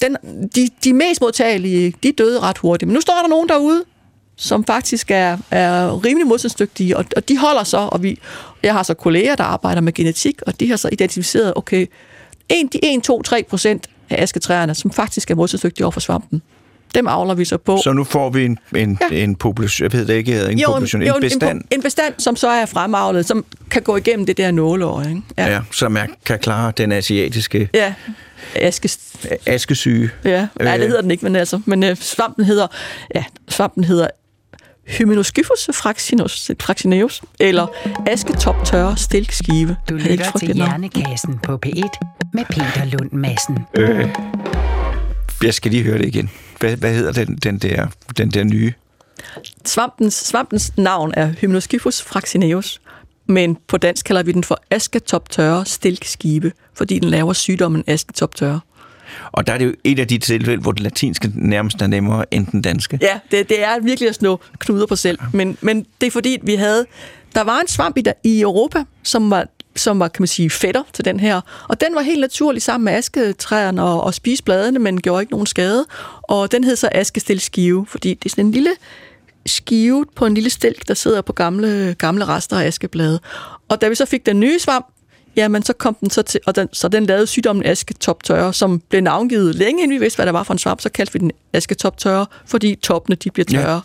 den, 0.00 0.16
de, 0.54 0.68
de 0.84 0.92
mest 0.92 1.20
modtagelige, 1.20 1.94
de 2.02 2.12
døde 2.12 2.40
ret 2.40 2.58
hurtigt. 2.58 2.86
Men 2.88 2.94
nu 2.94 3.00
står 3.00 3.18
der 3.22 3.28
nogen 3.28 3.48
derude, 3.48 3.84
som 4.36 4.64
faktisk 4.64 5.10
er, 5.10 5.38
er 5.50 6.04
rimelig 6.04 6.26
modstandsdygtige, 6.26 6.96
og, 6.96 7.04
og 7.16 7.28
de 7.28 7.38
holder 7.38 7.64
så, 7.64 7.76
og 7.78 8.02
vi, 8.02 8.18
jeg 8.62 8.72
har 8.74 8.82
så 8.82 8.94
kolleger, 8.94 9.36
der 9.36 9.44
arbejder 9.44 9.80
med 9.80 9.92
genetik, 9.92 10.42
og 10.42 10.60
de 10.60 10.68
har 10.70 10.76
så 10.76 10.88
identificeret, 10.92 11.52
okay, 11.56 11.86
en, 12.48 12.66
de 12.66 12.78
1, 12.94 13.02
2, 13.02 13.22
3 13.22 13.42
procent 13.48 13.86
af 14.10 14.22
asketræerne, 14.22 14.74
som 14.74 14.90
faktisk 14.90 15.30
er 15.30 15.34
modstandsdygtige 15.34 15.84
over 15.84 15.90
for 15.90 16.00
svampen, 16.00 16.42
dem 16.94 17.06
avler 17.06 17.34
vi 17.34 17.44
så 17.44 17.58
på. 17.58 17.78
Så 17.84 17.92
nu 17.92 18.04
får 18.04 18.30
vi 18.30 18.44
en, 18.44 18.58
en, 18.76 18.98
Ja. 19.10 19.16
en 19.16 19.36
population, 19.36 19.84
jeg 19.84 19.92
ved 19.92 20.06
det 20.06 20.14
ikke, 20.14 20.50
en 20.50 20.58
Jo, 20.58 20.66
population, 20.68 21.02
jo, 21.02 21.14
en 21.14 21.20
bestand, 21.20 21.60
En, 21.60 21.66
en 21.70 21.82
bestand, 21.82 22.14
som 22.18 22.36
så 22.36 22.48
er 22.48 22.66
fremavlet, 22.66 23.26
som 23.26 23.44
kan 23.70 23.82
gå 23.82 23.96
igennem 23.96 24.26
det 24.26 24.36
der 24.36 24.50
nåleår. 24.50 25.00
Ikke? 25.02 25.22
ja. 25.38 25.46
Ja. 25.52 25.60
Som 25.72 25.96
er, 25.96 26.06
kan 26.26 26.38
klare 26.38 26.72
den 26.76 26.92
asiatiske 26.92 27.68
ja. 27.74 27.94
Aske, 28.56 28.88
askesyge. 29.46 30.10
ja. 30.24 30.46
Nej, 30.60 30.76
det 30.76 30.82
Øh. 30.84 30.88
hedder 30.88 31.02
den 31.02 31.10
ikke, 31.10 31.24
men 31.24 31.36
altså, 31.36 31.60
men 31.64 31.82
øh, 31.84 31.96
svampen 31.96 32.44
hedder, 32.44 32.66
ja, 33.14 33.24
svampen 33.48 33.84
hedder 33.84 34.06
Hymenoscyphus 34.98 35.70
fraxinus, 35.74 36.50
fraxineus, 36.60 37.22
eller 37.40 37.66
asketop 38.06 38.64
tørre 38.64 38.96
stilkskive. 38.96 39.76
Du 39.88 39.94
er 39.94 39.98
lytter 39.98 40.30
til. 40.38 40.54
Hjernekassen 40.54 41.38
på 41.42 41.58
P1 41.66 41.88
med 42.34 42.44
Peter 42.50 42.84
Lund 42.84 43.12
Madsen. 43.12 43.58
Øh, 43.74 44.08
jeg 45.42 45.54
skal 45.54 45.70
lige 45.70 45.82
høre 45.82 45.98
det 45.98 46.06
igen. 46.06 46.30
Hvad, 46.60 46.76
hvad 46.76 46.94
hedder 46.94 47.12
den, 47.12 47.36
den, 47.36 47.58
der, 47.58 47.86
den 48.16 48.30
der 48.30 48.44
nye? 48.44 48.72
Svampens, 49.64 50.14
svampens 50.14 50.72
navn 50.76 51.12
er 51.16 51.32
Hymenoscyphus 51.40 52.02
fraxineus, 52.02 52.80
men 53.26 53.56
på 53.68 53.76
dansk 53.76 54.06
kalder 54.06 54.22
vi 54.22 54.32
den 54.32 54.44
for 54.44 54.60
asketop 54.70 55.30
tørre 55.30 55.64
stilkskive, 55.64 56.52
fordi 56.74 56.98
den 56.98 57.08
laver 57.10 57.32
sygdommen 57.32 57.84
asketop 57.86 58.34
tørre. 58.34 58.60
Og 59.32 59.46
der 59.46 59.52
er 59.52 59.58
det 59.58 59.64
jo 59.64 59.74
et 59.84 59.98
af 59.98 60.08
de 60.08 60.18
tilfælde, 60.18 60.62
hvor 60.62 60.72
det 60.72 60.80
latinske 60.80 61.30
nærmest 61.34 61.82
er 61.82 61.86
nemmere 61.86 62.34
end 62.34 62.46
den 62.46 62.62
danske. 62.62 62.98
Ja, 63.02 63.18
det, 63.30 63.48
det 63.48 63.64
er 63.64 63.80
virkelig 63.80 64.08
at 64.08 64.14
slå 64.14 64.40
knuder 64.58 64.86
på 64.86 64.96
selv. 64.96 65.18
Men, 65.32 65.58
men 65.60 65.86
det 66.00 66.06
er 66.06 66.10
fordi, 66.10 66.38
vi 66.42 66.54
havde... 66.54 66.86
Der 67.34 67.44
var 67.44 67.60
en 67.60 67.68
svamp 67.68 67.96
i, 67.98 68.00
der, 68.00 68.12
i 68.24 68.40
Europa, 68.40 68.84
som 69.02 69.30
var 69.30 69.46
som 69.76 70.00
var, 70.00 70.08
kan 70.08 70.22
man 70.22 70.28
sige, 70.28 70.50
fætter 70.50 70.82
til 70.92 71.04
den 71.04 71.20
her. 71.20 71.40
Og 71.68 71.80
den 71.80 71.94
var 71.94 72.00
helt 72.00 72.20
naturlig 72.20 72.62
sammen 72.62 72.84
med 72.84 72.92
asketræerne 72.92 73.82
og, 73.82 74.02
og 74.02 74.14
spise 74.14 74.42
bladene, 74.42 74.78
men 74.78 75.00
gjorde 75.00 75.22
ikke 75.22 75.32
nogen 75.32 75.46
skade. 75.46 75.86
Og 76.22 76.52
den 76.52 76.64
hed 76.64 76.76
så 76.76 76.88
askestilskive, 76.92 77.86
fordi 77.86 78.14
det 78.14 78.24
er 78.24 78.30
sådan 78.30 78.46
en 78.46 78.52
lille 78.52 78.70
skive 79.46 80.06
på 80.16 80.26
en 80.26 80.34
lille 80.34 80.50
stilk, 80.50 80.88
der 80.88 80.94
sidder 80.94 81.22
på 81.22 81.32
gamle, 81.32 81.94
gamle 81.98 82.24
rester 82.24 82.58
af 82.58 82.66
askeblade. 82.66 83.20
Og 83.68 83.80
da 83.80 83.88
vi 83.88 83.94
så 83.94 84.04
fik 84.04 84.26
den 84.26 84.40
nye 84.40 84.58
svamp, 84.58 84.86
jamen 85.36 85.62
så 85.62 85.72
kom 85.72 85.96
den 86.00 86.10
så 86.10 86.22
til, 86.22 86.40
og 86.46 86.56
den, 86.56 86.68
så 86.72 86.88
den 86.88 87.06
lavede 87.06 87.26
sygdommen 87.26 87.66
asketoptørre, 87.66 88.54
som 88.54 88.80
blev 88.88 89.02
navngivet 89.02 89.54
længe 89.54 89.82
inden 89.82 89.94
vi 89.94 90.00
vidste, 90.00 90.16
hvad 90.16 90.26
der 90.26 90.32
var 90.32 90.42
for 90.42 90.52
en 90.52 90.58
svamp, 90.58 90.80
så 90.80 90.88
kaldte 90.88 91.12
vi 91.12 91.18
den 91.18 91.32
asketoptørre, 91.52 92.26
fordi 92.46 92.74
toppene 92.74 93.16
de 93.16 93.30
bliver 93.30 93.46
tørre. 93.46 93.74
Ja. 93.74 93.80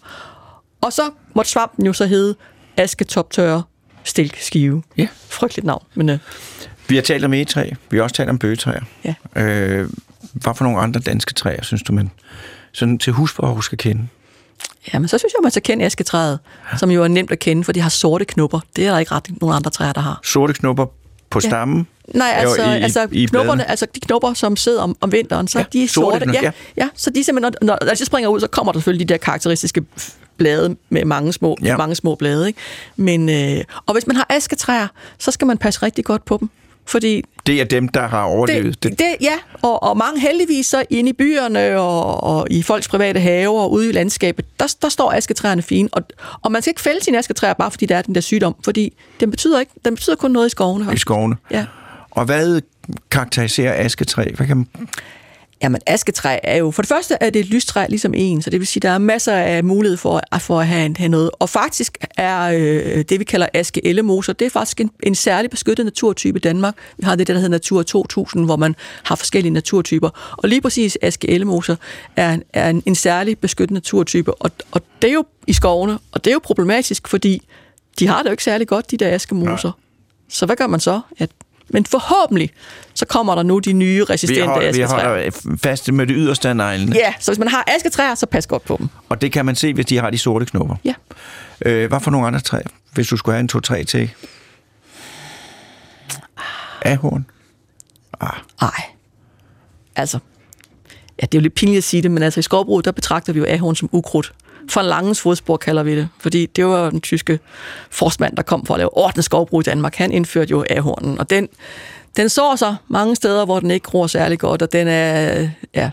Og 0.81 0.93
så 0.93 1.01
måtte 1.33 1.51
svampen 1.51 1.85
jo 1.85 1.93
så 1.93 2.05
hedde 2.05 2.35
asketoptørre 2.77 3.63
stilkskive. 4.05 4.83
Ja. 4.97 5.07
Frygteligt 5.29 5.65
navn, 5.65 5.83
men 5.95 6.09
øh, 6.09 6.17
Vi 6.87 6.95
har 6.95 7.01
talt 7.01 7.25
om 7.25 7.33
egetræ, 7.33 7.69
vi 7.89 7.97
har 7.97 8.03
også 8.03 8.15
talt 8.15 8.29
om 8.29 8.39
bøgetræer. 8.39 8.81
ja. 9.05 9.13
Øh, 9.35 9.89
hvad 10.33 10.53
for 10.55 10.63
nogle 10.63 10.79
andre 10.79 10.99
danske 10.99 11.33
træer, 11.33 11.63
synes 11.63 11.83
du, 11.83 11.93
man 11.93 12.11
sådan 12.71 12.97
til 12.97 13.13
husbehov 13.13 13.61
skal 13.61 13.77
kende? 13.77 14.07
Jamen, 14.93 15.07
så 15.07 15.17
synes 15.17 15.33
jeg, 15.33 15.39
man 15.43 15.51
skal 15.51 15.61
kende 15.63 15.85
asketræet, 15.85 16.39
som 16.77 16.91
jo 16.91 17.03
er 17.03 17.07
nemt 17.07 17.31
at 17.31 17.39
kende, 17.39 17.63
for 17.63 17.71
de 17.71 17.81
har 17.81 17.89
sorte 17.89 18.25
knopper. 18.25 18.59
Det 18.75 18.87
er 18.87 18.91
der 18.91 18.99
ikke 18.99 19.11
ret 19.11 19.27
nogen 19.41 19.55
andre 19.55 19.71
træer, 19.71 19.93
der 19.93 20.01
har. 20.01 20.19
Sorte 20.23 20.53
knopper 20.53 20.85
på 21.29 21.39
Ja. 21.43 21.49
stammen? 21.49 21.87
Nej, 22.13 22.27
altså, 22.35 22.61
i- 22.63 22.81
altså 22.81 23.07
i 23.11 23.25
knopperne, 23.25 23.69
altså 23.69 23.87
de 23.95 23.99
knopper, 23.99 24.33
som 24.33 24.55
sidder 24.55 24.81
om, 24.81 24.97
om 25.01 25.11
vinteren, 25.11 25.47
så 25.47 25.59
Ja, 25.59 25.63
ja, 25.73 25.79
de 25.79 25.83
er 25.83 25.87
sorte 25.87 26.13
sorte. 26.13 26.25
knopper, 26.25 26.41
ja, 26.41 26.51
ja. 26.77 26.83
ja. 26.83 26.89
så 26.95 27.09
de 27.09 27.23
simpelthen, 27.23 27.53
når, 27.61 27.77
når 27.85 27.93
de 27.93 28.05
springer 28.05 28.29
ud, 28.29 28.39
så 28.39 28.47
kommer 28.47 28.71
der 28.71 28.79
selvfølgelig 28.79 29.09
de 29.09 29.13
der 29.13 29.17
karakteristiske 29.17 29.81
blade 30.37 30.75
med 30.89 31.05
mange 31.05 31.33
små, 31.33 31.57
Ja. 31.63 31.77
mange 31.77 31.95
små 31.95 32.15
blade. 32.15 32.47
Ikke? 32.47 32.59
Men, 32.95 33.29
øh, 33.29 33.63
og 33.85 33.93
hvis 33.93 34.07
man 34.07 34.15
har 34.15 34.25
asketræer, 34.29 34.87
så 35.19 35.31
skal 35.31 35.47
man 35.47 35.57
passe 35.57 35.83
rigtig 35.83 36.05
godt 36.05 36.25
på 36.25 36.37
dem. 36.39 36.49
Fordi 36.87 37.23
Det 37.47 37.61
er 37.61 37.65
dem, 37.65 37.87
der 37.89 38.07
har 38.07 38.21
overlevet. 38.23 38.83
det, 38.83 38.99
det, 38.99 39.15
ja, 39.21 39.33
og, 39.61 39.83
og 39.83 39.97
mange 39.97 40.19
heldigvis 40.21 40.65
så 40.67 40.83
inde 40.89 41.09
i 41.09 41.13
byerne 41.13 41.79
og, 41.79 42.23
og 42.23 42.47
i 42.51 42.63
folks 42.63 42.87
private 42.87 43.19
haver 43.19 43.61
og 43.61 43.71
ude 43.71 43.89
i 43.89 43.91
landskabet, 43.91 44.45
der, 44.59 44.75
der 44.81 44.89
står 44.89 45.11
asketræerne 45.11 45.61
fine. 45.61 45.89
Og, 45.91 46.01
og 46.41 46.51
man 46.51 46.61
skal 46.61 46.71
ikke 46.71 46.81
fælde 46.81 47.03
sine 47.03 47.17
asketræer, 47.17 47.53
bare 47.53 47.71
fordi 47.71 47.85
der 47.85 47.95
er 47.97 48.01
den 48.01 48.15
der 48.15 48.21
sygdom, 48.21 48.55
fordi 48.65 48.93
den 49.19 49.31
betyder, 49.31 49.59
ikke, 49.59 49.71
den 49.85 49.95
betyder 49.95 50.15
kun 50.15 50.31
noget 50.31 50.47
i 50.47 50.49
skovene. 50.49 50.93
i 50.93 50.97
skovene. 50.97 51.35
Ja. 51.51 51.65
Og 52.11 52.25
hvad 52.25 52.61
karakteriserer 53.11 53.85
asketræ? 53.85 54.25
Hvad 54.35 54.47
kan 54.47 54.57
man... 54.57 54.67
Jamen, 55.63 55.81
asketræ 55.85 56.37
er 56.43 56.57
jo... 56.57 56.71
For 56.71 56.81
det 56.81 56.89
første 56.89 57.17
er 57.21 57.29
det 57.29 57.39
et 57.39 57.45
lystræ 57.45 57.85
ligesom 57.89 58.13
en, 58.17 58.41
så 58.41 58.49
det 58.49 58.59
vil 58.59 58.67
sige, 58.67 58.81
der 58.81 58.89
er 58.89 58.97
masser 58.97 59.33
af 59.33 59.63
mulighed 59.63 59.97
for, 59.97 60.21
at- 60.31 60.41
for 60.41 60.59
at 60.59 60.67
have, 60.67 60.95
have 60.97 61.07
noget. 61.09 61.29
Og 61.39 61.49
faktisk 61.49 61.97
er 62.17 62.41
øh, 62.41 63.03
det, 63.09 63.19
vi 63.19 63.23
kalder 63.23 63.47
askeellemoser, 63.53 64.33
det 64.33 64.45
er 64.45 64.49
faktisk 64.49 64.81
en, 64.81 64.91
en 65.03 65.15
særlig 65.15 65.49
beskyttet 65.51 65.85
naturtype 65.85 66.37
i 66.37 66.41
Danmark. 66.41 66.75
Vi 66.97 67.03
har 67.03 67.15
det, 67.15 67.27
der 67.27 67.33
hedder 67.33 67.49
Natur 67.49 67.83
2000, 67.83 68.45
hvor 68.45 68.55
man 68.55 68.75
har 69.03 69.15
forskellige 69.15 69.53
naturtyper. 69.53 70.35
Og 70.37 70.49
lige 70.49 70.61
præcis 70.61 70.97
askeellemoser 71.01 71.75
er, 72.15 72.37
er 72.53 72.69
en, 72.69 72.83
en 72.85 72.95
særlig 72.95 73.37
beskyttet 73.39 73.73
naturtype. 73.73 74.33
Og, 74.33 74.51
og 74.71 74.81
det 75.01 75.09
er 75.09 75.13
jo 75.13 75.25
i 75.47 75.53
skovene, 75.53 75.99
og 76.11 76.23
det 76.25 76.31
er 76.31 76.35
jo 76.35 76.39
problematisk, 76.43 77.07
fordi 77.07 77.41
de 77.99 78.07
har 78.07 78.17
det 78.21 78.25
jo 78.25 78.31
ikke 78.31 78.43
særlig 78.43 78.67
godt, 78.67 78.91
de 78.91 78.97
der 78.97 79.09
askemoser. 79.15 79.71
Så 80.29 80.45
hvad 80.45 80.55
gør 80.55 80.67
man 80.67 80.79
så? 80.79 81.01
At, 81.17 81.29
men 81.69 81.85
forhåbentlig, 81.85 82.49
så 82.93 83.05
kommer 83.05 83.35
der 83.35 83.43
nu 83.43 83.59
de 83.59 83.73
nye 83.73 83.95
Vi 83.95 84.03
resistente 84.03 84.59
vi 84.59 84.65
asketræer. 84.65 85.09
holder 85.09 85.57
fast 85.63 85.91
med 85.91 86.07
det 86.07 86.15
yderste 86.19 86.49
af 86.49 86.55
neglene. 86.55 86.95
Ja, 86.95 87.13
så 87.19 87.31
hvis 87.31 87.39
man 87.39 87.47
har 87.47 87.63
asketræer, 87.75 88.15
så 88.15 88.25
pas 88.25 88.47
godt 88.47 88.63
på 88.65 88.75
dem. 88.79 88.89
Og 89.09 89.21
det 89.21 89.31
kan 89.31 89.45
man 89.45 89.55
se, 89.55 89.73
hvis 89.73 89.85
de 89.85 89.97
har 89.97 90.09
de 90.09 90.17
sorte 90.17 90.45
knopper. 90.45 90.75
Ja. 90.85 90.93
Øh, 91.65 91.87
hvad 91.87 91.99
for 91.99 92.11
nogle 92.11 92.27
andre 92.27 92.39
træer, 92.39 92.67
hvis 92.93 93.07
du 93.07 93.17
skulle 93.17 93.33
have 93.33 93.39
en 93.39 93.47
to-tre 93.47 93.83
til? 93.83 94.11
Ahorn? 96.85 97.25
Nej. 98.61 98.81
Altså, 99.95 100.19
ja, 101.21 101.25
det 101.25 101.37
er 101.37 101.39
jo 101.39 101.41
lidt 101.41 101.55
pinligt 101.55 101.77
at 101.77 101.83
sige 101.83 102.01
det, 102.03 102.11
men 102.11 102.23
altså 102.23 102.39
i 102.39 102.43
skovbruget, 102.43 102.85
der 102.85 102.91
betragter 102.91 103.33
vi 103.33 103.39
jo 103.39 103.45
ahorn 103.49 103.75
som 103.75 103.89
ukrudt. 103.91 104.33
En 104.79 104.85
langens 104.85 105.21
fodspor 105.21 105.57
kalder 105.57 105.83
vi 105.83 105.95
det, 105.95 106.07
fordi 106.19 106.45
det 106.45 106.65
var 106.65 106.89
den 106.89 107.01
tyske 107.01 107.39
forstmand, 107.89 108.35
der 108.35 108.43
kom 108.43 108.65
for 108.65 108.73
at 108.73 108.77
lave 108.77 108.97
ordnet 108.97 109.25
skovbrug 109.25 109.61
i 109.61 109.63
Danmark. 109.63 109.95
Han 109.95 110.11
indførte 110.11 110.51
jo 110.51 110.65
ahornen, 110.69 111.19
og 111.19 111.29
den, 111.29 111.47
den 112.17 112.29
sår 112.29 112.55
sig 112.55 112.75
mange 112.87 113.15
steder, 113.15 113.45
hvor 113.45 113.59
den 113.59 113.71
ikke 113.71 113.83
gror 113.83 114.07
særlig 114.07 114.39
godt, 114.39 114.61
og 114.61 114.73
den 114.73 114.87
er, 114.87 115.47
ja, 115.75 115.89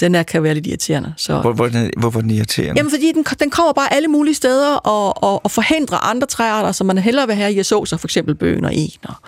den 0.00 0.14
er, 0.14 0.22
kan 0.22 0.42
være 0.42 0.54
lidt 0.54 0.66
irriterende. 0.66 1.14
Så. 1.16 1.40
Hvor, 1.40 1.52
hvor, 1.52 2.00
hvorfor 2.00 2.18
er 2.18 2.22
den 2.22 2.30
irriterende? 2.30 2.74
Jamen, 2.76 2.90
fordi 2.90 3.12
den, 3.12 3.24
den 3.40 3.50
kommer 3.50 3.72
bare 3.72 3.92
alle 3.92 4.08
mulige 4.08 4.34
steder 4.34 4.74
og, 4.74 5.22
og, 5.22 5.44
og 5.44 5.50
forhindrer 5.50 5.98
andre 5.98 6.26
træarter, 6.26 6.72
som 6.72 6.86
man 6.86 6.98
hellere 6.98 7.26
vil 7.26 7.36
have 7.36 7.52
i 7.52 7.58
at 7.58 7.66
så 7.66 7.96
for 8.00 8.06
eksempel 8.06 8.34
bøgen 8.34 8.64
og 8.64 8.74
ener. 8.74 9.20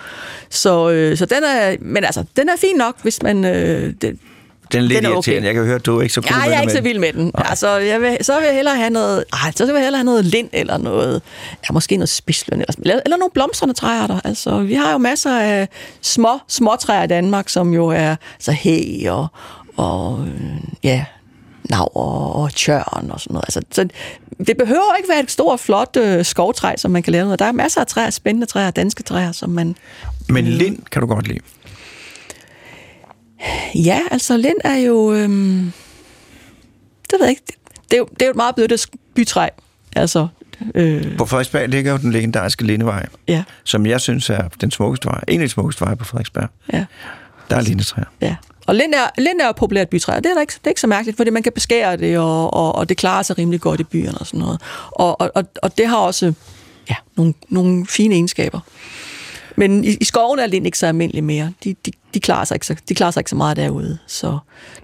Så, 0.50 0.90
øh, 0.90 1.16
så 1.16 1.26
den 1.26 1.44
er, 1.44 1.76
men 1.80 2.04
altså, 2.04 2.24
den 2.36 2.48
er 2.48 2.56
fin 2.58 2.76
nok, 2.76 3.02
hvis 3.02 3.22
man... 3.22 3.44
Øh, 3.44 3.94
det, 4.02 4.18
den 4.72 4.82
er 4.82 4.88
lidt 4.88 5.02
den 5.02 5.12
er 5.12 5.16
okay. 5.16 5.44
Jeg 5.44 5.54
kan 5.54 5.64
høre, 5.64 5.74
at 5.74 5.86
du 5.86 5.98
er 5.98 6.02
ikke 6.02 6.14
så 6.14 6.20
god 6.20 6.30
Ja, 6.30 6.42
jeg 6.42 6.56
er 6.56 6.60
ikke 6.60 6.72
så 6.72 6.80
vild 6.80 6.98
med 6.98 7.12
den. 7.12 7.30
Altså, 7.34 7.68
jeg 7.68 8.00
vil, 8.00 8.16
så 8.20 8.38
vil 8.38 8.46
jeg 8.46 8.54
hellere 8.54 8.76
have 8.76 8.90
noget, 8.90 9.24
ej, 9.32 9.52
så 9.56 9.66
vil 9.66 9.74
jeg 9.74 9.82
hellere 9.82 9.98
have 9.98 10.04
noget 10.04 10.24
lind 10.24 10.48
eller 10.52 10.78
noget, 10.78 11.22
ja, 11.68 11.72
måske 11.72 11.96
noget 11.96 12.08
spidsløn, 12.08 12.60
eller, 12.60 12.74
eller, 12.78 13.00
eller 13.04 13.16
nogle 13.16 13.30
blomstrende 13.34 13.74
træer. 13.74 14.20
Altså, 14.24 14.58
vi 14.58 14.74
har 14.74 14.92
jo 14.92 14.98
masser 14.98 15.40
af 15.40 15.68
små, 16.00 16.38
små 16.48 16.76
træer 16.80 17.02
i 17.02 17.06
Danmark, 17.06 17.48
som 17.48 17.74
jo 17.74 17.86
er 17.86 18.16
så 18.38 18.52
hæ 18.52 18.80
og, 19.08 19.26
og 19.76 20.26
øh, 20.26 20.60
ja, 20.84 21.04
nav 21.70 21.90
og, 21.94 22.36
og 22.36 22.54
tjørn 22.54 23.10
og 23.10 23.20
sådan 23.20 23.34
noget. 23.34 23.44
Altså, 23.44 23.60
så 23.70 23.88
det 24.46 24.56
behøver 24.56 24.94
ikke 24.98 25.08
være 25.08 25.20
et 25.20 25.30
stort, 25.30 25.60
flot 25.60 25.96
øh, 25.96 26.24
skovtræ, 26.24 26.74
som 26.76 26.90
man 26.90 27.02
kan 27.02 27.12
lave 27.12 27.24
noget. 27.24 27.38
Der 27.38 27.44
er 27.44 27.52
masser 27.52 27.80
af 27.80 27.86
træer, 27.86 28.10
spændende 28.10 28.46
træer, 28.46 28.70
danske 28.70 29.02
træer, 29.02 29.32
som 29.32 29.50
man... 29.50 29.76
Men 30.28 30.44
lind 30.44 30.78
kan 30.90 31.00
du 31.00 31.06
godt 31.06 31.28
lide. 31.28 31.40
Ja, 33.74 34.00
altså 34.10 34.36
lind 34.36 34.56
er 34.64 34.74
jo... 34.76 35.12
Øhm, 35.12 35.72
det 37.10 37.18
ved 37.18 37.26
jeg 37.26 37.30
ikke. 37.30 37.42
Det 37.90 37.92
er 37.92 37.98
jo, 37.98 38.08
det 38.12 38.22
er 38.22 38.26
jo 38.26 38.30
et 38.30 38.36
meget 38.36 38.54
benyttet 38.54 38.86
bytræ. 39.14 39.48
Altså, 39.96 40.28
øh, 40.74 41.16
På 41.18 41.26
Frederiksberg 41.26 41.68
ligger 41.68 41.92
jo 41.92 41.98
den 41.98 42.12
legendariske 42.12 42.64
Lindevej, 42.64 43.06
ja, 43.28 43.42
som 43.64 43.86
jeg 43.86 44.00
synes 44.00 44.30
er 44.30 44.48
den 44.60 44.70
smukkeste 44.70 45.06
vej. 45.06 45.20
En 45.28 45.40
af 45.40 45.44
de 45.48 45.52
smukkeste 45.52 45.84
veje 45.84 45.96
på 45.96 46.04
Frederiksberg. 46.04 46.48
ja, 46.72 46.84
Der 47.50 47.56
er 47.56 47.60
lindetræer. 47.60 48.04
ja. 48.20 48.36
Og 48.66 48.74
lind 48.74 48.94
er, 48.94 49.20
lind 49.20 49.40
er 49.40 49.46
jo 49.46 49.52
populært 49.52 49.88
bytræ, 49.88 50.12
og 50.16 50.24
det 50.24 50.30
er, 50.30 50.34
da 50.34 50.40
ikke, 50.40 50.52
det 50.52 50.66
er 50.66 50.68
ikke 50.70 50.80
så 50.80 50.86
mærkeligt, 50.86 51.16
fordi 51.16 51.30
man 51.30 51.42
kan 51.42 51.52
beskære 51.52 51.96
det, 51.96 52.18
og, 52.18 52.54
og, 52.54 52.74
og 52.74 52.88
det 52.88 52.96
klarer 52.96 53.22
sig 53.22 53.38
rimelig 53.38 53.60
godt 53.60 53.80
i 53.80 53.84
byerne 53.84 54.18
og 54.18 54.26
sådan 54.26 54.40
noget. 54.40 54.60
Og, 54.90 55.20
og, 55.20 55.30
og, 55.34 55.44
og 55.62 55.78
det 55.78 55.86
har 55.88 55.96
også 55.96 56.32
ja, 56.90 56.94
nogle, 57.16 57.34
nogle 57.48 57.86
fine 57.86 58.14
egenskaber. 58.14 58.60
Men 59.60 59.84
i, 59.84 59.88
i 60.00 60.04
skoven 60.04 60.38
er 60.38 60.46
lind 60.46 60.66
ikke 60.66 60.78
så 60.78 60.86
almindelig 60.86 61.24
mere. 61.24 61.52
De, 61.64 61.74
de, 61.86 61.92
de, 62.14 62.20
klarer 62.20 62.44
sig 62.44 62.54
ikke 62.54 62.66
så, 62.66 62.76
de 62.88 62.94
klarer 62.94 63.10
sig 63.10 63.20
ikke 63.20 63.30
så 63.30 63.36
meget 63.36 63.56
derude, 63.56 63.98
så 64.06 64.38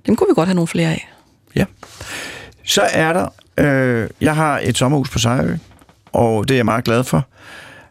den 0.06 0.16
kunne 0.16 0.28
vi 0.28 0.34
godt 0.34 0.48
have 0.48 0.54
nogle 0.54 0.68
flere 0.68 0.88
af. 0.88 1.12
Ja. 1.54 1.64
Så 2.64 2.82
er 2.82 3.12
der, 3.12 3.28
øh, 3.58 4.10
jeg 4.20 4.36
har 4.36 4.60
et 4.62 4.78
sommerhus 4.78 5.10
på 5.10 5.18
Sejrø, 5.18 5.56
og 6.12 6.48
det 6.48 6.54
er 6.54 6.58
jeg 6.58 6.64
meget 6.64 6.84
glad 6.84 7.04
for. 7.04 7.26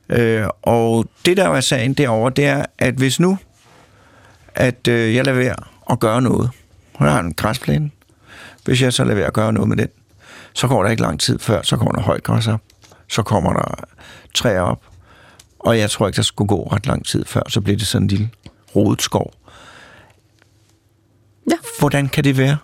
Øh, 0.10 0.48
og 0.62 1.06
det 1.26 1.38
der 1.38 1.50
er 1.50 1.62
sagen 1.62 1.94
derovre, 1.94 2.32
det 2.36 2.46
er, 2.46 2.66
at 2.78 2.94
hvis 2.94 3.20
nu, 3.20 3.38
at 4.56 4.88
øh, 4.88 5.16
jeg 5.16 5.26
lader 5.26 5.38
være 5.38 5.56
at 5.92 6.00
gøre 6.00 6.22
noget, 6.22 6.50
og 6.94 7.06
jeg 7.06 7.14
har 7.14 7.20
en 7.20 7.34
græsplæne, 7.34 7.92
hvis 8.66 8.82
jeg 8.82 8.94
så 8.94 9.04
lader 9.04 9.16
være 9.16 9.28
at 9.28 9.34
gøre 9.34 9.54
noget 9.54 9.70
med 9.70 9.78
den, 9.78 9.88
så 10.54 10.68
går 10.68 10.84
der 10.84 10.90
ikke 10.90 11.02
lang 11.02 11.20
tid 11.20 11.40
før, 11.40 11.62
så 11.62 11.78
kommer 11.78 11.92
der 11.92 12.02
højt 12.02 12.24
græs 12.24 12.48
op, 12.48 12.62
så 13.08 13.24
kommer 13.24 13.54
der 13.54 13.76
træer 14.34 14.62
op, 14.62 14.82
og 15.66 15.78
jeg 15.78 15.90
tror 15.90 16.08
ikke, 16.08 16.18
der 16.18 16.24
skulle 16.24 16.48
gå 16.48 16.64
ret 16.64 16.88
lang 16.88 17.06
tid 17.06 17.26
før, 17.26 17.42
så 17.50 17.62
bliver 17.62 17.78
det 17.78 17.88
sådan 17.88 18.04
en 18.04 18.08
lille 18.08 18.30
rodet 18.76 19.02
skov. 19.02 19.34
Ja. 21.52 21.56
Hvordan 21.80 22.10
kan 22.10 22.24
det 22.24 22.38
være? 22.38 22.58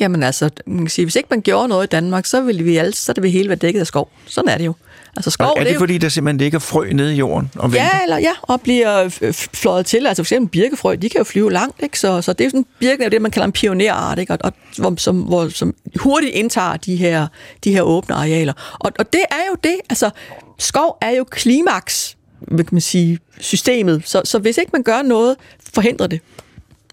Jamen 0.00 0.22
altså, 0.22 0.50
man 0.66 0.78
kan 0.78 0.88
sige, 0.88 1.04
hvis 1.04 1.16
ikke 1.16 1.26
man 1.30 1.40
gjorde 1.40 1.68
noget 1.68 1.86
i 1.86 1.88
Danmark, 1.88 2.26
så 2.26 2.40
ville 2.40 2.62
vi 2.62 2.76
alle, 2.76 2.94
så 2.94 3.12
det 3.12 3.32
hele 3.32 3.48
være 3.48 3.56
dækket 3.56 3.80
af 3.80 3.86
skov. 3.86 4.10
Sådan 4.26 4.48
er 4.48 4.58
det 4.58 4.66
jo. 4.66 4.74
Altså 5.16 5.30
skov, 5.30 5.46
Og 5.46 5.56
er 5.58 5.62
det, 5.62 5.70
er 5.70 5.74
jo, 5.74 5.78
fordi, 5.78 5.98
der 5.98 6.08
simpelthen 6.08 6.38
ligger 6.38 6.58
frø 6.58 6.92
nede 6.92 7.14
i 7.14 7.16
jorden 7.16 7.50
og 7.56 7.72
venter? 7.72 7.84
Ja, 7.84 8.02
eller 8.02 8.18
ja, 8.18 8.32
og 8.42 8.60
bliver 8.60 9.10
øh, 9.20 9.32
fløjet 9.34 9.86
til. 9.86 10.06
Altså 10.06 10.22
for 10.22 10.24
eksempel 10.24 10.50
birkefrø, 10.50 10.96
de 11.02 11.08
kan 11.08 11.18
jo 11.18 11.24
flyve 11.24 11.52
langt, 11.52 11.82
ikke? 11.82 11.98
Så, 11.98 12.22
så 12.22 12.32
det 12.32 12.44
er 12.44 12.50
sådan, 12.50 12.66
birken 12.80 13.04
er 13.04 13.08
det, 13.08 13.22
man 13.22 13.30
kalder 13.30 13.46
en 13.46 13.52
pionerart, 13.52 14.18
ikke? 14.18 14.32
Og, 14.32 14.38
og 14.44 14.52
hvor, 14.78 14.94
som, 14.96 15.20
hvor, 15.20 15.48
som 15.48 15.74
hurtigt 15.96 16.34
indtager 16.34 16.76
de 16.76 16.96
her, 16.96 17.26
de 17.64 17.72
her 17.72 17.82
åbne 17.82 18.14
arealer. 18.14 18.52
Og, 18.80 18.92
og 18.98 19.12
det 19.12 19.22
er 19.30 19.42
jo 19.50 19.56
det, 19.64 19.76
altså 19.90 20.10
skov 20.58 20.98
er 21.00 21.10
jo 21.10 21.24
klimaks, 21.24 22.16
hvad 22.48 22.64
kan 22.64 22.74
man 22.74 22.80
sige, 22.80 23.18
systemet. 23.40 24.02
Så, 24.04 24.22
så 24.24 24.38
hvis 24.38 24.58
ikke 24.58 24.70
man 24.72 24.82
gør 24.82 25.02
noget, 25.02 25.36
forhindrer 25.74 26.06
det, 26.06 26.20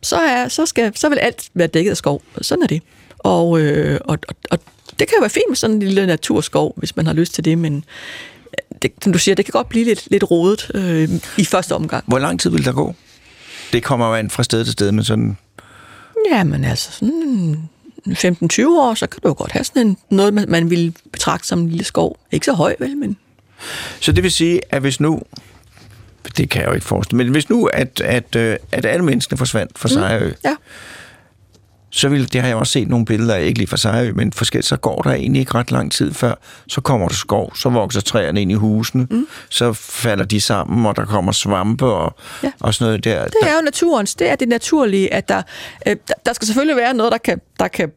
så, 0.02 0.16
er, 0.16 0.48
så, 0.48 0.66
skal, 0.66 0.92
så 0.96 1.10
vil 1.10 1.18
alt 1.18 1.50
være 1.54 1.68
dækket 1.68 1.92
af 1.92 1.98
skov. 1.98 2.22
Sådan 2.42 2.64
er 2.64 2.68
det. 2.68 2.82
Og, 3.18 3.60
øh, 3.60 4.00
og, 4.06 4.20
og, 4.28 4.36
og 4.52 4.60
det 5.00 5.08
kan 5.08 5.16
jo 5.16 5.20
være 5.20 5.30
fint 5.30 5.46
med 5.50 5.56
sådan 5.56 5.76
en 5.76 5.80
lille 5.80 6.06
naturskov, 6.06 6.74
hvis 6.78 6.96
man 6.96 7.06
har 7.06 7.14
lyst 7.14 7.34
til 7.34 7.46
det, 7.46 7.58
men 7.58 7.86
det, 8.82 8.92
som 9.04 9.14
du 9.14 9.20
siger, 9.20 9.36
det 9.36 9.46
kan 9.46 9.52
godt 9.52 9.70
blive 9.70 9.86
lidt, 9.86 10.08
lidt 10.12 10.32
rodet 10.32 10.72
øh, 10.74 11.10
i 11.38 11.46
første 11.46 11.76
omgang. 11.76 12.04
Hvor 12.08 12.20
lang 12.20 12.40
tid 12.40 12.50
vil 12.50 12.66
der 12.66 12.72
gå? 12.72 12.96
Det 13.74 13.84
kommer 13.84 14.08
jo 14.08 14.14
an 14.14 14.30
fra 14.30 14.44
sted 14.44 14.64
til 14.64 14.74
sted, 14.74 14.92
men 14.92 15.04
sådan... 15.04 15.38
Jamen 16.32 16.64
altså, 16.66 16.92
sådan 16.92 17.70
15-20 18.08 18.68
år, 18.68 18.94
så 18.94 19.08
kan 19.08 19.20
du 19.24 19.28
jo 19.28 19.36
godt 19.38 19.52
have 19.52 19.64
sådan 19.64 19.88
en, 19.88 19.98
noget, 20.10 20.34
man, 20.50 20.70
ville 20.70 20.94
betragte 21.12 21.48
som 21.48 21.60
en 21.60 21.70
lille 21.70 21.86
skov. 21.86 22.20
Ikke 22.32 22.46
så 22.46 22.54
høj, 22.54 22.76
vel, 22.80 22.98
men... 22.98 23.18
Så 24.00 24.12
det 24.12 24.24
vil 24.24 24.32
sige, 24.32 24.62
at 24.70 24.82
hvis 24.82 25.00
nu, 25.00 25.22
det 26.38 26.50
kan 26.50 26.62
jeg 26.62 26.70
jo 26.70 26.74
ikke 26.74 26.86
forestille, 26.86 27.24
men 27.24 27.32
hvis 27.32 27.50
nu, 27.50 27.66
at, 27.66 28.02
at, 28.02 28.36
øh, 28.36 28.58
at 28.72 28.86
alle 28.86 29.06
menneskene 29.06 29.38
forsvandt 29.38 29.80
fra 29.80 29.90
Sejrø, 29.90 30.28
mm. 30.28 30.36
Ja, 30.46 30.56
så 31.92 32.10
vil, 32.10 32.34
det 32.34 32.42
har 32.42 32.48
jeg 32.48 32.58
også 32.58 32.74
set 32.74 32.88
nogle 32.88 33.06
billeder 33.06 33.36
af, 33.36 33.44
ikke 33.44 33.60
lige 33.60 33.68
fra 33.68 33.78
Sejrø, 33.78 34.12
men 34.16 34.34
forskelligt, 34.34 34.68
så 34.68 34.78
går 34.78 35.02
der 35.02 35.12
egentlig 35.12 35.40
ikke 35.40 35.56
ret 35.56 35.72
lang 35.72 35.92
tid 35.92 36.14
før, 36.14 36.36
så 36.68 36.82
kommer 36.82 37.08
der 37.08 37.16
skov, 37.16 37.56
så 37.56 37.70
vokser 37.70 38.02
træerne 38.02 38.42
ind 38.42 38.52
i 38.52 38.56
husene, 38.56 39.08
mm. 39.12 39.28
så 39.50 39.74
falder 39.74 40.26
de 40.26 40.42
sammen, 40.42 40.86
og 40.86 40.96
der 40.96 41.06
kommer 41.06 41.32
svampe 41.32 41.86
og. 41.86 42.16
Ja. 42.44 42.52
og 42.60 42.74
sådan 42.74 42.86
noget 42.86 43.04
der. 43.04 43.26
det 43.26 43.36
er 43.42 43.56
jo 43.56 43.62
naturens, 43.62 44.16
det 44.16 44.30
er 44.30 44.36
det 44.36 44.48
naturlige, 44.48 45.14
at 45.14 45.30
der, 45.30 45.42
øh, 45.88 45.96
der, 46.08 46.14
der 46.26 46.34
skal 46.34 46.46
selvfølgelig 46.46 46.76
være 46.76 46.94
noget, 46.94 47.12
der 47.12 47.18
kan, 47.18 47.42
der 47.60 47.68
kan 47.68 47.92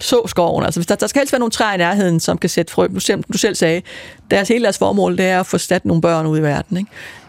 så 0.00 0.22
skoven. 0.26 0.64
Altså, 0.64 0.80
hvis 0.80 0.86
der, 0.86 0.94
der 0.94 1.06
skal 1.06 1.20
helst 1.20 1.32
være 1.32 1.38
nogle 1.38 1.50
træer 1.50 1.74
i 1.74 1.76
nærheden, 1.76 2.20
som 2.20 2.38
kan 2.38 2.50
sætte 2.50 2.72
frø. 2.72 2.86
Du, 2.86 3.00
selv, 3.00 3.22
du 3.32 3.38
selv 3.38 3.54
sagde, 3.54 3.82
deres 4.30 4.48
hele 4.48 4.62
deres 4.64 4.78
formål, 4.78 5.18
det 5.18 5.26
er 5.26 5.40
at 5.40 5.46
få 5.46 5.58
sat 5.58 5.84
nogle 5.84 6.02
børn 6.02 6.26
ud 6.26 6.38
i 6.38 6.42
verden. 6.42 6.76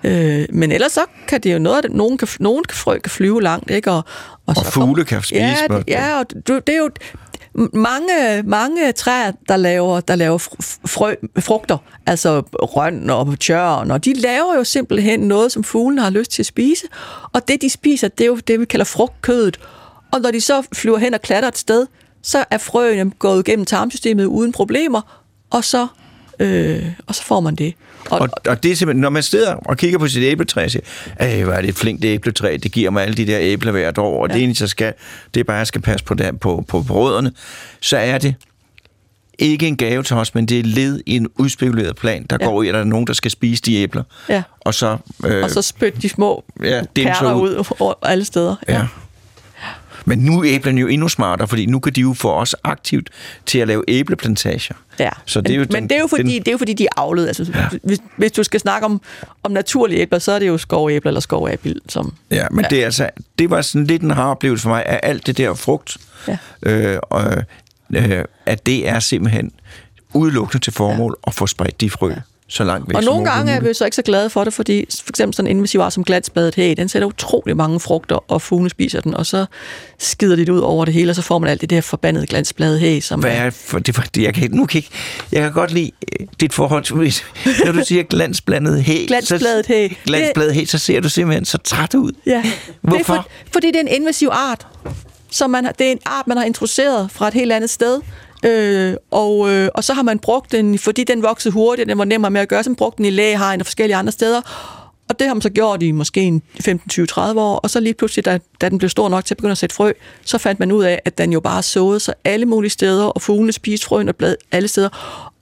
Ikke? 0.04 0.40
Øh, 0.42 0.48
men 0.50 0.72
ellers 0.72 0.92
så 0.92 1.02
kan 1.28 1.42
det 1.42 1.54
jo 1.54 1.60
noget 1.60 1.78
af 1.78 1.82
det, 1.84 1.92
nogen 1.92 2.18
kan, 2.18 2.28
nogen 2.40 2.64
kan 2.64 2.78
frø 2.78 3.00
kan 3.00 3.10
flyve 3.12 3.42
langt, 3.42 3.72
ikke? 3.72 3.92
Og, 3.92 4.04
Og 4.46 4.56
så 4.56 4.62
fugle 4.72 5.06
kan 5.06 5.22
spise 5.22 5.42
Ja, 5.42 5.56
det- 5.78 5.84
ja 5.88 6.20
og 6.20 6.26
du, 6.48 6.56
det 6.68 6.70
er 6.76 6.78
jo 6.78 6.90
mange, 7.74 8.44
mange 8.46 8.92
træer, 8.92 9.32
der 9.50 9.58
laver, 9.58 10.00
der 10.00 10.16
laver 10.16 10.38
fr- 10.38 10.82
frø, 10.86 11.16
frugter, 11.40 11.78
altså 12.06 12.40
røn 12.54 13.10
og 13.10 13.40
tjørn, 13.40 13.92
og 13.92 14.06
de 14.06 14.14
laver 14.14 14.56
jo 14.58 14.64
simpelthen 14.64 15.20
noget, 15.20 15.52
som 15.52 15.64
fuglene 15.64 16.02
har 16.02 16.10
lyst 16.10 16.32
til 16.32 16.42
at 16.42 16.46
spise, 16.46 16.84
og 17.34 17.48
det, 17.48 17.62
de 17.62 17.70
spiser, 17.70 18.08
det 18.08 18.22
er 18.24 18.28
jo 18.28 18.36
det, 18.36 18.60
vi 18.60 18.66
kalder 18.66 18.86
frugtkødet. 18.86 19.60
Og 20.14 20.22
når 20.22 20.32
de 20.32 20.42
så 20.42 20.64
flyver 20.74 20.98
hen 20.98 21.14
og 21.14 21.22
klatter 21.22 21.50
et 21.50 21.58
sted, 21.58 21.88
så 22.26 22.46
er 22.52 22.58
frøene 22.58 23.12
gået 23.20 23.48
igennem 23.48 23.66
tarmsystemet 23.66 24.26
uden 24.26 24.52
problemer, 24.52 25.22
og 25.50 25.64
så, 25.64 25.88
øh, 26.40 26.86
og 27.08 27.16
så 27.16 27.24
får 27.24 27.40
man 27.40 27.56
det. 27.56 27.74
Og, 28.10 28.20
Og, 28.20 28.30
og 28.48 28.64
det 28.64 28.72
er 28.72 28.76
simpelthen, 28.76 29.02
når 29.02 29.10
man 29.10 29.24
sidder 29.24 29.54
og 29.54 29.78
kigger 29.78 30.00
på 30.00 30.08
sit 30.08 30.24
æbletræ 30.24 30.64
og 30.64 30.72
siger, 30.72 30.84
Ej, 31.20 31.44
hvor 31.44 31.54
er 31.54 31.62
det 31.62 31.70
et 31.70 31.76
flinkt 31.76 32.06
æbletræ, 32.06 32.58
det 32.64 32.72
giver 32.72 32.90
mig 32.90 33.04
alle 33.04 33.16
de 33.16 33.28
der 33.28 33.38
æbler 33.42 33.72
hvert 33.72 33.98
år, 33.98 34.24
og 34.24 34.30
ja. 34.30 34.34
det 34.34 34.44
eneste, 34.44 34.62
jeg 34.62 34.70
skal, 34.70 34.94
det 35.34 35.40
er 35.40 35.44
bare, 35.44 35.58
at 35.58 35.60
jeg 35.60 35.68
skal 35.68 35.82
passe 35.82 36.06
på, 36.06 36.14
det, 36.14 36.40
på, 36.40 36.66
på 36.68 36.80
rødderne, 36.80 37.32
så 37.82 37.98
er 37.98 38.18
det 38.18 38.36
ikke 39.40 39.68
en 39.68 39.78
gave 39.78 40.04
til 40.04 40.16
os, 40.16 40.36
men 40.36 40.46
det 40.46 40.60
er 40.60 40.64
led 40.64 41.02
i 41.06 41.16
en 41.16 41.28
udspekuleret 41.36 41.96
plan, 41.96 42.26
der 42.30 42.38
ja. 42.40 42.46
Ja. 42.46 42.52
går 42.52 42.64
i, 42.64 42.68
at 42.68 42.74
der 42.74 42.80
er 42.80 42.84
nogen, 42.84 43.08
der 43.08 43.14
skal 43.14 43.32
spise 43.32 43.62
de 43.62 43.76
æbler. 43.76 44.04
Ja. 44.30 44.44
Og 44.60 44.74
så... 44.74 44.98
Øh, 45.26 45.44
og 45.44 45.50
så 45.50 45.62
spytter 45.62 46.00
de 46.00 46.10
små 46.10 46.44
ja, 46.64 46.82
perler 46.96 47.34
ud. 47.34 47.66
ud 47.80 47.94
alle 48.02 48.26
steder. 48.26 48.56
Ja. 48.68 48.88
Men 50.06 50.20
nu 50.20 50.40
er 50.40 50.44
æblerne 50.46 50.82
jo 50.82 50.88
endnu 50.88 51.08
smartere, 51.08 51.48
fordi 51.48 51.66
nu 51.66 51.80
kan 51.80 51.94
de 51.94 52.02
jo 52.02 52.14
få 52.14 52.32
os 52.34 52.56
aktivt 52.64 53.10
til 53.46 53.60
at 53.60 53.68
lave 53.68 53.84
æbleplantager. 53.88 54.76
Ja, 55.00 55.10
Så 55.26 55.42
det 55.42 55.52
er 55.52 55.56
jo 55.56 55.60
men, 55.60 55.68
den- 55.68 55.74
men 55.74 55.90
det 55.90 55.96
er 55.96 56.00
jo 56.00 56.08
fordi, 56.08 56.24
den- 56.24 56.32
det 56.40 56.48
er 56.48 56.52
jo 56.52 56.58
fordi 56.58 56.74
de 56.74 56.84
er 56.86 57.00
avlet. 57.00 57.28
Altså, 57.28 57.52
ja. 57.56 57.68
hvis, 57.84 58.00
hvis 58.18 58.32
du 58.32 58.44
skal 58.44 58.60
snakke 58.60 58.86
om, 58.86 59.02
om 59.44 59.52
naturlige 59.52 60.00
æbler, 60.02 60.20
så 60.20 60.32
er 60.32 60.40
det 60.40 60.48
jo 60.48 60.58
skovæbler 60.58 61.10
eller 61.10 61.20
skovæbel, 61.22 61.82
som... 61.90 62.14
Ja, 62.32 62.48
men 62.52 62.66
ja. 62.66 62.68
det 62.70 62.82
er 62.82 62.86
altså, 62.86 63.10
det 63.40 63.50
var 63.50 63.62
sådan 63.62 63.88
lidt 63.88 64.02
en 64.02 64.18
rar 64.18 64.32
oplevelse 64.32 64.64
for 64.64 64.70
mig, 64.70 64.84
at 64.86 65.00
alt 65.04 65.28
det 65.28 65.38
der 65.38 65.54
frugt, 65.54 65.98
Ja. 66.28 66.38
øh, 66.64 66.98
og, 67.02 67.34
øh, 67.96 68.24
at 68.46 68.66
det 68.66 68.88
er 68.90 69.00
simpelthen 69.00 69.52
udelukkende 70.14 70.64
til 70.66 70.74
formål 70.74 71.16
ja. 71.26 71.30
at 71.30 71.34
få 71.34 71.48
spredt 71.48 71.82
de 71.82 71.90
frø 71.90 72.10
ja. 72.10 72.16
Så 72.48 72.64
langt 72.64 72.90
væk 72.90 72.96
Og 72.96 73.04
nogle 73.04 73.26
gange 73.26 73.52
er 73.52 73.56
muligt. 73.56 73.70
vi 73.70 73.74
så 73.74 73.86
ikke 73.86 73.96
så 73.96 74.02
glade 74.02 74.30
for 74.30 74.44
det, 74.44 74.54
fordi 74.54 74.86
for 75.04 75.10
eksempel 75.10 75.36
sådan 75.36 75.52
en 75.52 75.58
invasiv 75.58 75.80
art 75.80 75.94
som 75.94 76.04
glatsbadet 76.04 76.56
hæg, 76.56 76.78
den 76.78 76.90
sætter 76.90 77.08
utrolig 77.08 77.58
mange 77.58 77.80
frugter, 77.80 78.32
og 78.32 78.42
fuglene 78.42 78.70
spiser 78.70 79.02
den, 79.02 79.14
og 79.14 79.26
så 79.26 79.46
skider 80.00 80.36
de 80.36 80.42
det 80.46 80.52
ud 80.52 80.60
over 80.60 80.86
det 80.86 80.94
hele, 80.94 81.12
og 81.12 81.16
så 81.16 81.22
får 81.22 81.40
man 81.40 81.50
alt 81.50 81.62
det 81.62 81.70
der 81.70 81.82
forbandede 81.82 82.28
glansbladet 82.28 82.80
hæg, 82.80 83.04
som 83.04 83.20
Hvad 83.20 83.38
er 83.38 83.50
for, 83.50 83.80
det, 83.80 83.96
for, 83.96 84.04
jeg 84.18 84.34
kan, 84.34 84.52
nu 84.52 84.66
kan 84.66 84.78
ikke, 84.78 84.90
jeg 85.32 85.42
kan 85.42 85.52
godt 85.52 85.72
lide 85.72 85.92
øh, 86.20 86.28
dit 86.40 86.54
forhold 86.54 86.84
til, 86.84 86.96
når 87.66 87.72
du 87.72 87.82
siger 87.86 88.04
glansblandet 88.04 88.84
hæg. 88.84 89.08
Glansbladet. 89.08 89.66
Så, 89.66 89.96
glansbladet 90.06 90.54
hæg, 90.54 90.68
så 90.70 90.78
ser 90.78 91.00
du 91.00 91.10
simpelthen 91.10 91.46
så 91.46 91.58
træt 91.58 91.94
ud. 91.94 92.12
Ja. 92.26 92.44
Det 92.46 92.54
Hvorfor? 92.82 92.98
er 92.98 93.04
for, 93.04 93.28
fordi 93.54 93.68
det 93.68 93.76
er 93.76 93.80
en 93.82 93.88
invasiv 93.88 94.30
art. 94.32 94.68
Så 95.32 95.48
man 95.48 95.66
det 95.80 95.88
er 95.88 95.92
en 95.92 96.00
art, 96.06 96.28
man 96.28 96.38
har 96.38 96.44
introduceret 96.44 97.12
fra 97.12 97.28
et 97.28 97.34
helt 97.34 97.52
andet 97.52 97.70
sted. 97.70 98.02
Øh, 98.46 98.96
og, 99.12 99.50
øh, 99.50 99.70
og 99.76 99.84
så 99.84 99.94
har 99.94 100.02
man 100.02 100.20
brugt 100.20 100.52
den, 100.52 100.80
fordi 100.80 101.04
den 101.04 101.24
voksede 101.24 101.54
hurtigt, 101.54 101.90
den 101.90 101.98
var 101.98 102.06
nemmere 102.06 102.32
med 102.32 102.42
at 102.42 102.48
gøre, 102.48 102.64
så 102.64 102.70
man 102.70 102.76
brugt 102.76 102.98
den 102.98 103.06
i 103.06 103.10
lægehegn 103.10 103.60
og 103.60 103.66
forskellige 103.66 103.96
andre 103.96 104.12
steder. 104.12 104.42
Og 105.10 105.20
det 105.20 105.28
har 105.28 105.34
man 105.34 105.42
så 105.42 105.50
gjort 105.50 105.84
i 105.84 105.92
måske 105.92 106.42
15, 106.62 106.90
20, 106.90 107.06
30 107.06 107.42
år, 107.42 107.56
og 107.56 107.70
så 107.70 107.80
lige 107.80 107.94
pludselig, 107.94 108.26
da, 108.26 108.40
da 108.62 108.70
den 108.70 108.78
blev 108.78 108.90
stor 108.90 109.10
nok 109.10 109.26
til 109.26 109.34
at 109.34 109.38
begynde 109.38 109.52
at 109.52 109.58
sætte 109.58 109.76
frø, 109.76 109.92
så 110.26 110.38
fandt 110.38 110.60
man 110.60 110.72
ud 110.72 110.84
af, 110.84 111.02
at 111.06 111.18
den 111.18 111.34
jo 111.34 111.40
bare 111.40 111.64
såede 111.64 112.00
sig 112.00 112.14
alle 112.24 112.46
mulige 112.46 112.72
steder, 112.72 113.06
og 113.06 113.22
fuglene 113.22 113.52
spiste 113.52 113.88
frøen 113.88 114.10
og 114.10 114.16
blad 114.16 114.36
alle 114.52 114.68
steder. 114.68 114.90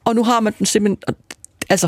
Og 0.06 0.16
nu 0.16 0.24
har 0.24 0.40
man 0.40 0.54
den 0.58 0.66
simpelthen, 0.66 1.16
altså, 1.70 1.88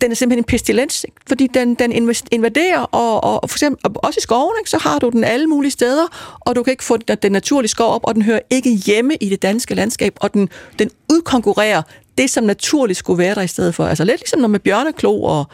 den 0.00 0.10
er 0.10 0.14
simpelthen 0.14 0.38
en 0.40 0.44
pestilens, 0.44 1.04
ikke? 1.04 1.16
fordi 1.28 1.46
den, 1.46 1.74
den 1.74 1.92
invaderer, 2.32 2.80
og, 2.80 3.42
og 3.42 3.50
for 3.50 3.56
eksempel 3.56 3.80
og 3.84 4.04
også 4.04 4.18
i 4.18 4.20
skoven, 4.20 4.54
ikke? 4.60 4.70
så 4.70 4.78
har 4.78 4.98
du 4.98 5.08
den 5.08 5.24
alle 5.24 5.46
mulige 5.46 5.70
steder, 5.70 6.36
og 6.40 6.56
du 6.56 6.62
kan 6.62 6.70
ikke 6.70 6.84
få 6.84 6.96
den, 6.96 7.18
den 7.22 7.32
naturlige 7.32 7.68
skov 7.68 7.94
op, 7.94 8.00
og 8.04 8.14
den 8.14 8.22
hører 8.22 8.40
ikke 8.50 8.70
hjemme 8.70 9.14
i 9.20 9.28
det 9.28 9.42
danske 9.42 9.74
landskab, 9.74 10.16
og 10.20 10.34
den, 10.34 10.48
den 10.78 10.90
udkonkurrerer 11.12 11.82
det, 12.18 12.30
som 12.30 12.44
naturligt 12.44 12.98
skulle 12.98 13.18
være 13.18 13.34
der 13.34 13.42
i 13.42 13.46
stedet 13.46 13.74
for. 13.74 13.86
Altså 13.86 14.04
lidt 14.04 14.20
ligesom 14.20 14.40
når 14.40 14.48
med 14.48 14.60
bjørneklo 14.60 15.22
og 15.22 15.44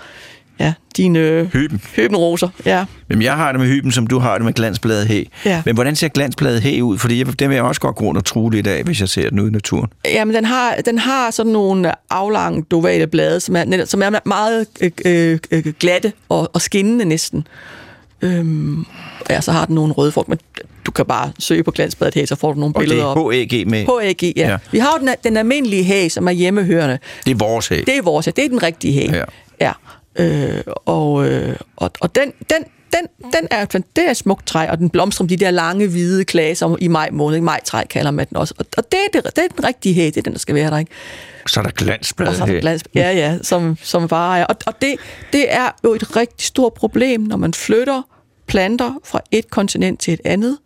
ja, 0.61 0.73
dine 0.97 1.49
Hyben. 1.53 1.81
hybenroser. 1.97 2.49
Ja. 2.67 2.85
Jamen, 3.11 3.23
jeg 3.23 3.35
har 3.37 3.53
det 3.53 3.61
med 3.61 3.69
hyben, 3.69 3.93
som 3.93 4.07
du 4.07 4.19
har 4.19 4.35
det 4.35 4.45
med 4.45 4.53
glansbladet 4.53 5.07
hæg. 5.09 5.29
Ja. 5.45 5.63
Men 5.67 5.75
hvordan 5.75 5.97
ser 5.97 6.09
glansbladet 6.09 6.63
hæg 6.63 6.83
ud? 6.83 6.99
Fordi 6.99 7.19
jeg, 7.19 7.39
den 7.39 7.49
vil 7.49 7.55
jeg 7.55 7.65
også 7.65 7.81
godt 7.81 7.97
gå 7.97 8.05
rundt 8.05 8.19
og 8.19 8.25
true 8.25 8.53
lidt 8.53 8.67
af, 8.67 8.83
hvis 8.85 9.01
jeg 9.01 9.09
ser 9.09 9.29
den 9.31 9.41
ude 9.41 9.49
i 9.49 9.53
naturen. 9.53 9.91
Jamen, 10.05 10.35
den 10.35 10.45
har, 10.45 10.75
den 10.87 10.99
har 10.99 11.31
sådan 11.31 11.53
nogle 11.53 11.93
aflange, 12.11 12.65
dovale 12.71 13.07
blade, 13.07 13.41
som 13.41 13.57
er, 13.57 13.85
som 13.85 14.03
er 14.03 14.11
meget 14.25 14.67
øh, 14.81 14.91
øh, 15.05 15.39
øh, 15.51 15.65
glatte 15.81 16.13
og, 16.29 16.51
og 16.55 16.61
skinnende 16.61 17.05
næsten. 17.05 17.47
Øhm, 18.23 18.85
ja, 19.31 19.41
så 19.41 19.53
har 19.53 19.65
den 19.65 19.75
nogle 19.75 19.93
røde 19.93 20.13
frugt, 20.13 20.29
men 20.29 20.39
du 20.87 20.91
kan 20.91 21.07
bare 21.07 21.33
søge 21.39 21.63
på 21.63 21.71
glansbadet 21.71 22.15
her, 22.15 22.27
så 22.27 22.37
får 22.37 22.53
du 22.53 22.61
nogle 22.61 22.75
Og 22.77 22.81
det 22.81 22.89
billeder 22.89 23.07
op. 23.07 23.17
er 23.19 23.33
HAG 23.33 23.69
med. 23.69 23.87
HAG, 24.03 24.23
ja. 24.23 24.33
Ja. 24.37 24.51
ja. 24.51 24.57
Vi 24.73 24.79
har 24.79 24.99
jo 25.01 25.07
den, 25.07 25.15
den 25.25 25.37
almindelige 25.37 25.85
hæg, 25.85 26.13
som 26.13 26.27
er 26.29 26.33
hjemmehørende. 26.33 26.99
Det 27.25 27.31
er 27.31 27.35
vores 27.37 27.69
hæg. 27.69 27.87
Det 27.87 27.97
er 27.97 28.03
vores, 28.03 28.25
det 28.27 28.39
er 28.45 28.49
den 28.49 28.63
rigtige 28.63 28.93
hæg. 28.93 29.11
Ja. 29.11 29.25
ja. 29.61 29.73
Øh, 30.19 30.63
og, 30.67 31.29
øh, 31.29 31.57
og, 31.77 31.91
og 32.01 32.15
den, 32.15 32.33
den, 32.51 32.65
den, 32.93 33.31
den 33.33 33.49
er, 33.51 33.65
det 33.65 34.07
er 34.07 34.11
et 34.11 34.17
smukt 34.17 34.47
træ, 34.47 34.67
og 34.71 34.79
den 34.79 34.91
blomstrer 34.91 35.25
om 35.25 35.29
de 35.29 35.37
der 35.37 35.51
lange, 35.51 35.87
hvide 35.87 36.25
klaser 36.25 36.77
i 36.81 36.89
maj 36.89 37.11
måned. 37.13 37.37
Ikke? 37.37 37.45
Majtræ 37.45 37.85
kalder 37.91 38.11
man 38.11 38.27
den 38.29 38.37
også. 38.37 38.55
Og, 38.59 38.65
og 38.77 38.93
det, 38.93 38.99
er 38.99 39.21
det, 39.21 39.37
det 39.37 39.45
er 39.45 39.49
den 39.57 39.65
rigtige 39.65 39.95
hæg, 39.95 40.07
det 40.07 40.17
er 40.17 40.23
den, 40.23 40.33
der 40.33 40.39
skal 40.39 40.55
være 40.55 40.71
der. 40.71 40.79
Ikke? 40.79 40.91
Så 41.47 41.61
er 41.61 41.63
der 41.63 41.71
Og 41.71 41.75
glansbladet 41.75 42.37
så 42.37 42.43
er 42.43 42.61
der 42.61 42.79
ja, 42.95 43.11
ja, 43.11 43.39
som, 43.43 43.77
som 43.83 44.09
bare 44.09 44.39
er. 44.39 44.45
Og, 44.45 44.57
og 44.67 44.75
det, 44.83 44.97
det 45.33 45.53
er 45.53 45.71
jo 45.85 45.95
et 45.95 46.17
rigtig 46.17 46.47
stort 46.47 46.75
problem, 46.75 47.21
når 47.21 47.37
man 47.37 47.55
flytter 47.55 48.03
planter 48.47 48.95
fra 49.05 49.21
et 49.31 49.51
kontinent 49.51 50.01
til 50.01 50.15
et 50.15 50.21
andet, 50.25 50.59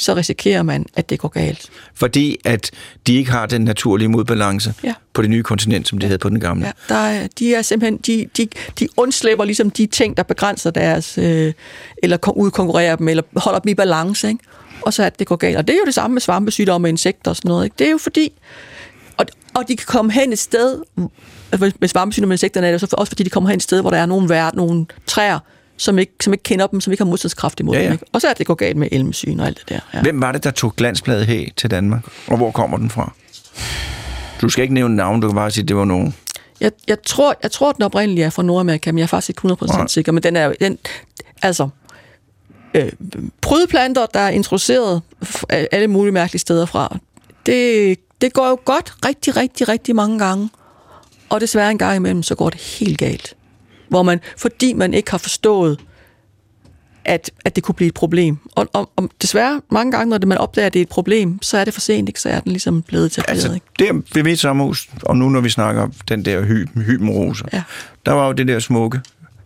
så 0.00 0.14
risikerer 0.16 0.62
man, 0.62 0.86
at 0.94 1.10
det 1.10 1.18
går 1.18 1.28
galt. 1.28 1.70
Fordi 1.94 2.36
at 2.44 2.70
de 3.06 3.14
ikke 3.14 3.30
har 3.30 3.46
den 3.46 3.60
naturlige 3.60 4.08
modbalance 4.08 4.74
Ja. 4.84 4.94
på 5.12 5.22
det 5.22 5.30
nye 5.30 5.42
kontinent, 5.42 5.88
som 5.88 5.98
de 5.98 6.06
havde 6.06 6.18
på 6.18 6.28
den 6.28 6.40
gamle. 6.40 6.66
Ja, 6.66 6.72
der 6.88 6.94
er, 7.00 7.26
de 7.38 7.54
er 7.54 7.62
simpelthen, 7.62 7.96
de, 7.98 8.26
de, 8.36 8.48
de 8.78 8.88
undslipper 8.96 9.44
ligesom 9.44 9.70
de 9.70 9.86
ting, 9.86 10.16
der 10.16 10.22
begrænser 10.22 10.70
deres, 10.70 11.18
øh, 11.18 11.52
eller 12.02 12.16
kon- 12.26 12.32
udkonkurrerer 12.36 12.96
dem, 12.96 13.08
eller 13.08 13.22
holder 13.36 13.58
dem 13.58 13.68
i 13.70 13.74
balance, 13.74 14.28
ikke? 14.28 14.44
og 14.82 14.92
så 14.94 15.02
at 15.02 15.18
det 15.18 15.26
går 15.26 15.36
galt. 15.36 15.56
Og 15.56 15.68
det 15.68 15.74
er 15.74 15.78
jo 15.78 15.84
det 15.86 15.94
samme 15.94 16.14
med 16.14 16.20
svampesygdomme 16.20 16.84
og 16.86 16.88
insekter 16.88 17.30
og 17.30 17.36
sådan 17.36 17.48
noget. 17.48 17.64
Ikke? 17.64 17.74
Det 17.78 17.86
er 17.86 17.90
jo 17.90 17.98
fordi, 17.98 18.32
og, 19.16 19.26
og 19.54 19.68
de 19.68 19.76
kan 19.76 19.86
komme 19.86 20.12
hen 20.12 20.32
et 20.32 20.38
sted, 20.38 20.78
altså 21.52 21.72
med 21.80 21.88
svampesygdomme 21.88 22.32
og 22.32 22.34
insekterne 22.34 22.66
er 22.66 22.72
det 22.78 22.94
også 22.94 23.10
fordi, 23.10 23.22
de 23.22 23.30
kommer 23.30 23.50
hen 23.50 23.56
et 23.56 23.62
sted, 23.62 23.80
hvor 23.80 23.90
der 23.90 23.98
er 23.98 24.06
nogle, 24.06 24.28
vær, 24.28 24.50
nogle 24.54 24.86
træer, 25.06 25.38
som 25.80 25.98
ikke, 25.98 26.12
som 26.20 26.32
ikke 26.32 26.42
kender 26.42 26.66
dem, 26.66 26.80
som 26.80 26.92
ikke 26.92 27.04
har 27.04 27.08
modstandskraft 27.10 27.60
imod 27.60 27.74
Ja, 27.74 27.80
ja, 27.80 27.86
dem. 27.86 27.92
Ikke? 27.92 28.04
Og 28.12 28.20
så 28.20 28.28
er 28.28 28.32
det 28.34 28.46
går 28.46 28.54
galt 28.54 28.76
med 28.76 28.88
elmesyn 28.92 29.40
og 29.40 29.46
alt 29.46 29.58
det 29.58 29.68
der. 29.68 29.80
Ja. 29.94 30.02
Hvem 30.02 30.20
var 30.20 30.32
det, 30.32 30.44
der 30.44 30.50
tog 30.50 30.76
glansbladet 30.76 31.26
hæg 31.26 31.52
til 31.56 31.70
Danmark? 31.70 32.04
Og 32.26 32.36
hvor 32.36 32.50
kommer 32.50 32.76
den 32.76 32.90
fra? 32.90 33.12
Du 34.40 34.48
skal 34.48 34.62
ikke 34.62 34.74
nævne 34.74 34.96
navn, 34.96 35.20
du 35.20 35.28
kan 35.28 35.34
bare 35.34 35.50
sige, 35.50 35.62
at 35.62 35.68
det 35.68 35.76
var 35.76 35.84
nogen. 35.84 36.14
Jeg, 36.60 36.72
jeg, 36.88 37.02
tror, 37.02 37.36
jeg 37.42 37.50
tror, 37.50 37.72
den 37.72 37.82
oprindelige 37.82 38.24
er 38.24 38.30
fra 38.30 38.42
Nordamerika, 38.42 38.92
men 38.92 38.98
jeg 38.98 39.02
er 39.02 39.08
faktisk 39.08 39.28
ikke 39.44 39.54
100% 39.54 39.66
Nej. 39.76 39.86
sikker. 39.86 40.12
Men 40.12 40.22
den 40.22 40.36
er 40.36 40.52
den, 40.60 40.78
altså, 41.42 41.68
øh, 42.74 42.92
prydeplanter, 43.40 44.06
der 44.06 44.20
er 44.20 44.30
introduceret 44.30 45.02
alle 45.48 45.86
mulige 45.86 46.12
mærkelige 46.12 46.40
steder 46.40 46.66
fra, 46.66 46.98
det, 47.46 47.96
det 48.20 48.32
går 48.32 48.48
jo 48.48 48.58
godt 48.64 48.94
rigtig, 49.04 49.36
rigtig, 49.36 49.68
rigtig 49.68 49.96
mange 49.96 50.18
gange. 50.18 50.50
Og 51.28 51.40
desværre 51.40 51.70
en 51.70 51.78
gang 51.78 51.96
imellem, 51.96 52.22
så 52.22 52.34
går 52.34 52.50
det 52.50 52.60
helt 52.60 52.98
galt. 52.98 53.34
Hvor 53.90 54.02
man, 54.02 54.20
fordi 54.36 54.72
man 54.72 54.94
ikke 54.94 55.10
har 55.10 55.18
forstået, 55.18 55.80
at, 57.04 57.30
at 57.44 57.56
det 57.56 57.64
kunne 57.64 57.74
blive 57.74 57.88
et 57.88 57.94
problem. 57.94 58.38
Og, 58.52 58.68
og, 58.72 58.90
og 58.96 59.10
desværre, 59.22 59.60
mange 59.70 59.92
gange, 59.92 60.10
når 60.10 60.18
det, 60.18 60.28
man 60.28 60.38
opdager, 60.38 60.66
at 60.66 60.72
det 60.72 60.78
er 60.80 60.82
et 60.82 60.88
problem, 60.88 61.42
så 61.42 61.58
er 61.58 61.64
det 61.64 61.74
for 61.74 61.80
sent, 61.80 62.08
ikke? 62.08 62.20
så 62.20 62.28
er 62.28 62.40
den 62.40 62.52
ligesom 62.52 62.82
blevet 62.82 63.12
til 63.12 63.24
Altså, 63.28 63.52
ikke? 63.54 63.66
der 63.78 64.00
ved 64.14 64.22
mit 64.22 64.38
sommerhus, 64.38 64.88
og 65.02 65.16
nu 65.16 65.28
når 65.28 65.40
vi 65.40 65.50
snakker 65.50 65.82
om 65.82 65.92
den 66.08 66.24
der 66.24 66.42
hy, 66.42 66.66
hybenroser, 66.76 67.44
Ja. 67.52 67.62
der 68.06 68.12
var 68.12 68.26
jo 68.26 68.32
det 68.32 68.48
der 68.48 68.58
smukke 68.58 69.00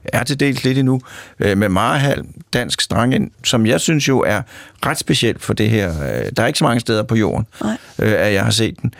er 0.04 0.24
til 0.24 0.40
dels 0.40 0.64
lidt 0.64 0.78
endnu, 0.78 1.00
øh, 1.40 1.58
med 1.58 1.68
Marehal, 1.68 2.24
dansk 2.52 2.80
strange, 2.80 3.30
som 3.44 3.66
jeg 3.66 3.80
synes 3.80 4.08
jo 4.08 4.20
er 4.20 4.42
ret 4.86 4.98
specielt 4.98 5.42
for 5.42 5.54
det 5.54 5.70
her. 5.70 5.90
Øh, 6.02 6.30
der 6.36 6.42
er 6.42 6.46
ikke 6.46 6.58
så 6.58 6.64
mange 6.64 6.80
steder 6.80 7.02
på 7.02 7.16
jorden, 7.16 7.46
Nej. 7.62 7.76
øh, 7.98 8.12
at 8.12 8.32
jeg 8.32 8.44
har 8.44 8.50
set 8.50 8.82
den. 8.82 8.94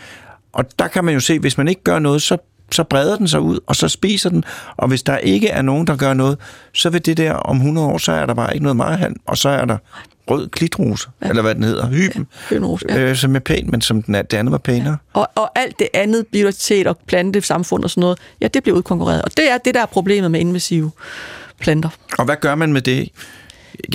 Og 0.53 0.65
der 0.79 0.87
kan 0.87 1.05
man 1.05 1.13
jo 1.13 1.19
se, 1.19 1.39
hvis 1.39 1.57
man 1.57 1.67
ikke 1.67 1.83
gør 1.83 1.99
noget, 1.99 2.21
så 2.21 2.37
så 2.71 2.83
breder 2.83 3.17
den 3.17 3.27
sig 3.27 3.41
ud, 3.41 3.59
og 3.67 3.75
så 3.75 3.87
spiser 3.87 4.29
den. 4.29 4.43
Og 4.77 4.87
hvis 4.87 5.03
der 5.03 5.17
ikke 5.17 5.49
er 5.49 5.61
nogen, 5.61 5.87
der 5.87 5.95
gør 5.95 6.13
noget, 6.13 6.37
så 6.73 6.89
vil 6.89 7.05
det 7.05 7.17
der 7.17 7.33
om 7.33 7.57
100 7.57 7.87
år, 7.87 7.97
så 7.97 8.11
er 8.11 8.25
der 8.25 8.33
bare 8.33 8.53
ikke 8.53 8.63
noget 8.63 8.75
meget 8.75 9.13
og 9.25 9.37
så 9.37 9.49
er 9.49 9.65
der 9.65 9.77
rød 10.29 10.49
klitrose, 10.49 11.09
ja. 11.21 11.29
eller 11.29 11.41
hvad 11.41 11.55
den 11.55 11.63
hedder, 11.63 11.87
hyben, 11.87 12.27
ja, 12.51 12.57
ja. 12.89 12.99
øh, 12.99 13.15
som 13.15 13.35
er 13.35 13.39
pæn, 13.39 13.69
men 13.71 13.81
som 13.81 14.03
den 14.03 14.15
er, 14.15 14.21
det 14.21 14.37
andet 14.37 14.51
var 14.51 14.57
pænere. 14.57 14.97
Ja. 15.15 15.19
Og, 15.19 15.29
og 15.35 15.59
alt 15.59 15.79
det 15.79 15.87
andet, 15.93 16.27
biodiversitet 16.31 16.87
og 16.87 16.97
plante, 17.07 17.41
samfund 17.41 17.83
og 17.83 17.89
sådan 17.89 18.01
noget, 18.01 18.19
ja, 18.41 18.47
det 18.47 18.63
bliver 18.63 18.77
udkonkurreret. 18.77 19.21
Og 19.21 19.37
det 19.37 19.51
er 19.51 19.57
det, 19.57 19.73
der 19.73 19.81
er 19.81 19.85
problemet 19.85 20.31
med 20.31 20.39
invasive 20.39 20.91
planter. 21.59 21.89
Og 22.17 22.25
hvad 22.25 22.35
gør 22.41 22.55
man 22.55 22.73
med 22.73 22.81
det? 22.81 23.09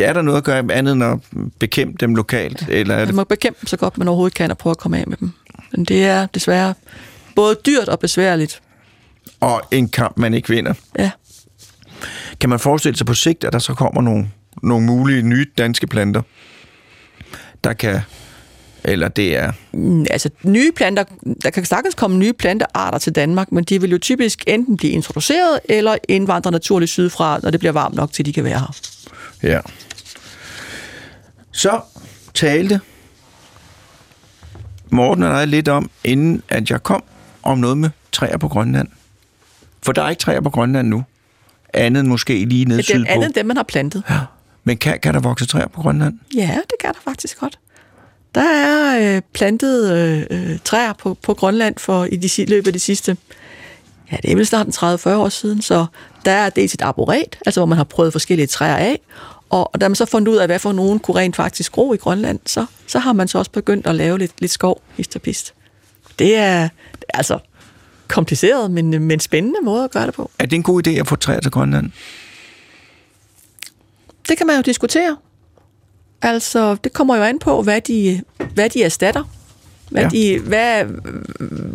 Er 0.01 0.13
der 0.13 0.23
noget 0.23 0.39
at 0.39 0.45
gøre 0.45 0.65
andet 0.73 0.93
end 0.93 1.05
at 1.05 1.19
bekæmpe 1.59 1.97
dem 2.01 2.15
lokalt? 2.15 2.65
Ja. 2.69 2.75
Eller 2.75 2.95
er 2.95 2.99
det... 2.99 3.09
Man 3.09 3.17
må 3.17 3.25
bekæmpe 3.25 3.59
dem 3.61 3.67
så 3.67 3.77
godt 3.77 3.99
man 3.99 4.09
overhovedet 4.09 4.35
kan 4.35 4.51
og 4.51 4.59
prøve 4.59 4.71
at 4.71 4.79
komme 4.79 4.99
af 4.99 5.05
med 5.07 5.17
dem. 5.17 5.33
Men 5.73 5.85
det 5.85 6.05
er 6.05 6.27
desværre 6.27 6.75
både 7.41 7.57
dyrt 7.67 7.89
og 7.89 7.99
besværligt. 7.99 8.63
Og 9.41 9.63
en 9.71 9.89
kamp, 9.89 10.19
man 10.19 10.35
ikke 10.35 10.49
vinder. 10.49 10.75
Ja. 10.99 11.11
Kan 12.41 12.51
man 12.51 12.59
forestille 12.59 12.97
sig 12.97 13.07
på 13.07 13.15
sigt, 13.15 13.45
at 13.45 13.53
der 13.53 13.59
så 13.59 13.75
kommer 13.75 14.03
nogle, 14.03 14.31
nogle 14.63 14.87
mulige 14.87 15.23
nye 15.23 15.47
danske 15.59 15.87
planter, 15.87 16.23
der 17.65 17.73
kan 17.73 18.01
eller 18.85 19.09
det 19.09 19.37
er... 19.37 19.53
Mm, 19.73 20.07
altså 20.11 20.31
nye 20.43 20.73
planter, 20.77 21.05
der 21.43 21.51
kan 21.51 21.65
sagtens 21.65 21.95
komme 21.95 22.19
nye 22.19 22.33
plantearter 22.33 22.99
til 22.99 23.15
Danmark, 23.15 23.53
men 23.53 23.65
de 23.65 23.81
vil 23.81 23.91
jo 23.91 23.99
typisk 23.99 24.45
enten 24.47 24.77
blive 24.77 24.93
introduceret 24.93 25.61
eller 25.65 25.97
indvandre 26.09 26.51
naturligt 26.51 26.91
sydfra, 26.91 27.41
når 27.43 27.51
det 27.51 27.61
bliver 27.61 27.73
varmt 27.73 27.95
nok 27.95 28.13
til, 28.13 28.27
de 28.27 28.33
kan 28.33 28.45
være 28.45 28.59
her. 28.59 28.77
Ja. 29.43 29.61
Så 31.53 31.81
talte 32.35 32.81
Morten 34.91 35.25
og 35.25 35.39
jeg 35.39 35.49
lidt 35.49 35.69
om, 35.69 35.91
inden 36.05 36.43
at 36.49 36.71
jeg 36.71 36.83
kom, 36.83 37.03
om 37.43 37.59
noget 37.59 37.79
med 37.79 37.91
træer 38.13 38.37
på 38.37 38.49
Grønland. 38.49 38.89
For 39.83 39.93
der 39.93 40.03
er 40.03 40.11
ikke 40.11 40.21
træer 40.21 40.41
på 40.41 40.51
Grønland 40.51 40.89
nu. 40.89 41.05
Andet 41.75 42.05
måske 42.05 42.45
lige 42.45 42.65
nede 42.65 42.83
sydpå. 42.83 42.99
Det 42.99 43.09
er 43.09 43.15
andet 43.15 43.35
dem, 43.35 43.47
man 43.47 43.57
har 43.57 43.65
plantet. 43.65 44.03
Ja. 44.11 44.19
Men 44.65 44.77
kan, 44.77 45.01
kan 45.01 45.15
der 45.15 45.21
vokse 45.21 45.47
træer 45.47 45.69
på 45.69 45.83
Grønland? 45.83 46.19
Ja, 46.37 46.59
det 46.63 46.75
kan 46.81 46.93
der 46.93 47.01
faktisk 47.05 47.41
godt. 47.41 47.59
Der 48.35 48.41
er 48.41 49.17
øh, 49.17 49.23
plantet 49.33 49.93
øh, 49.93 50.27
øh 50.31 50.59
træer 50.65 50.93
på, 50.93 51.15
på 51.23 51.35
Grønland 51.35 51.75
for 51.79 52.05
i 52.05 52.17
de 52.17 52.45
løbet 52.45 52.67
af 52.67 52.73
de 52.73 52.79
sidste, 52.79 53.17
ja, 54.13 54.17
det 54.23 54.33
er 54.33 54.37
vel 54.37 54.47
snart 54.47 54.67
30-40 54.83 55.09
år 55.09 55.29
siden, 55.29 55.63
så 55.63 55.87
der 56.25 56.33
er 56.33 56.51
dels 56.51 56.75
et 56.75 56.83
arboret, 56.83 57.39
altså 57.47 57.61
hvor 57.61 57.67
man 57.67 57.77
har 57.77 57.85
prøvet 57.85 58.13
forskellige 58.13 58.47
træer 58.47 58.77
af, 58.77 59.01
og, 59.51 59.75
og 59.75 59.81
da 59.81 59.89
man 59.89 59.97
så 59.97 60.05
fundet 60.05 60.33
ud 60.33 60.37
af, 60.37 60.49
hvad 60.49 60.59
for 60.59 60.73
nogen 60.73 60.99
kunne 60.99 61.17
rent 61.17 61.37
faktisk 61.37 61.73
gro 61.73 61.93
i 61.93 61.97
Grønland, 61.97 62.39
så, 62.47 62.67
så 62.87 62.99
har 62.99 63.13
man 63.13 63.29
så 63.29 63.39
også 63.39 63.51
begyndt 63.51 63.87
at 63.87 63.95
lave 63.95 64.19
lidt, 64.19 64.33
lidt 64.39 64.53
skov, 64.53 64.83
hist 64.97 65.17
og 65.17 65.23
pist. 65.23 65.55
Det 66.19 66.37
er, 66.37 66.69
altså 67.15 67.39
kompliceret, 68.09 68.71
men, 68.71 69.03
men 69.03 69.21
spændende 69.21 69.59
måde 69.63 69.85
at 69.85 69.91
gøre 69.91 70.07
det 70.07 70.15
på. 70.15 70.31
Er 70.39 70.47
det 70.47 70.57
en 70.57 70.63
god 70.63 70.87
idé 70.87 70.91
at 70.91 71.07
få 71.07 71.17
træer 71.17 71.41
til 71.41 71.51
Grønland? 71.51 71.91
Det 74.29 74.39
kan 74.39 74.47
man 74.47 74.57
jo 74.57 74.63
diskutere. 74.63 75.17
Altså, 76.23 76.77
det 76.85 76.93
kommer 76.93 77.17
jo 77.17 77.23
an 77.23 77.39
på, 77.39 77.63
hvad 77.63 77.81
de, 77.81 78.23
hvad 78.55 78.71
de 78.71 78.83
erstatter. 78.83 79.25
Hvad 79.91 80.03
ja. 80.03 80.09
de, 80.09 80.39
hvad, 80.39 80.85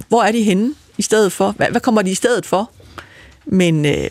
hvor 0.07 0.23
er 0.23 0.31
de 0.31 0.43
henne 0.43 0.73
i 0.97 1.01
stedet 1.01 1.31
for? 1.31 1.51
Hvad, 1.51 1.67
hvad 1.69 1.81
kommer 1.81 2.01
de 2.01 2.11
i 2.11 2.15
stedet 2.15 2.45
for? 2.45 2.71
Men 3.45 3.85
øh, 3.85 4.09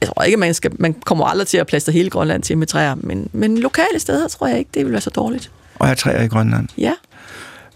jeg 0.00 0.08
tror 0.08 0.22
ikke, 0.22 0.36
man, 0.36 0.54
skal, 0.54 0.70
man 0.78 0.94
kommer 0.94 1.26
aldrig 1.26 1.46
til 1.46 1.58
at 1.58 1.66
plaster 1.66 1.92
hele 1.92 2.10
Grønland 2.10 2.42
til 2.42 2.58
med 2.58 2.66
træer, 2.66 2.94
men, 2.94 3.28
men 3.32 3.58
lokale 3.58 3.98
steder 3.98 4.28
tror 4.28 4.46
jeg 4.46 4.58
ikke, 4.58 4.70
det 4.74 4.84
vil 4.84 4.92
være 4.92 5.00
så 5.00 5.10
dårligt. 5.10 5.50
Og 5.74 5.86
have 5.86 5.96
træer 5.96 6.22
i 6.22 6.26
Grønland? 6.26 6.68
Ja. 6.78 6.92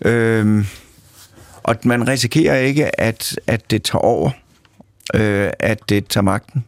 Øhm, 0.05 0.67
og 1.67 1.77
man 1.83 2.09
risikerer 2.09 2.59
ikke, 2.59 3.01
at, 3.01 3.39
at 3.47 3.71
det 3.71 3.83
tager 3.83 4.03
over, 4.03 4.31
øh, 5.15 5.51
at 5.59 5.89
det 5.89 6.09
tager 6.09 6.23
magten 6.23 6.65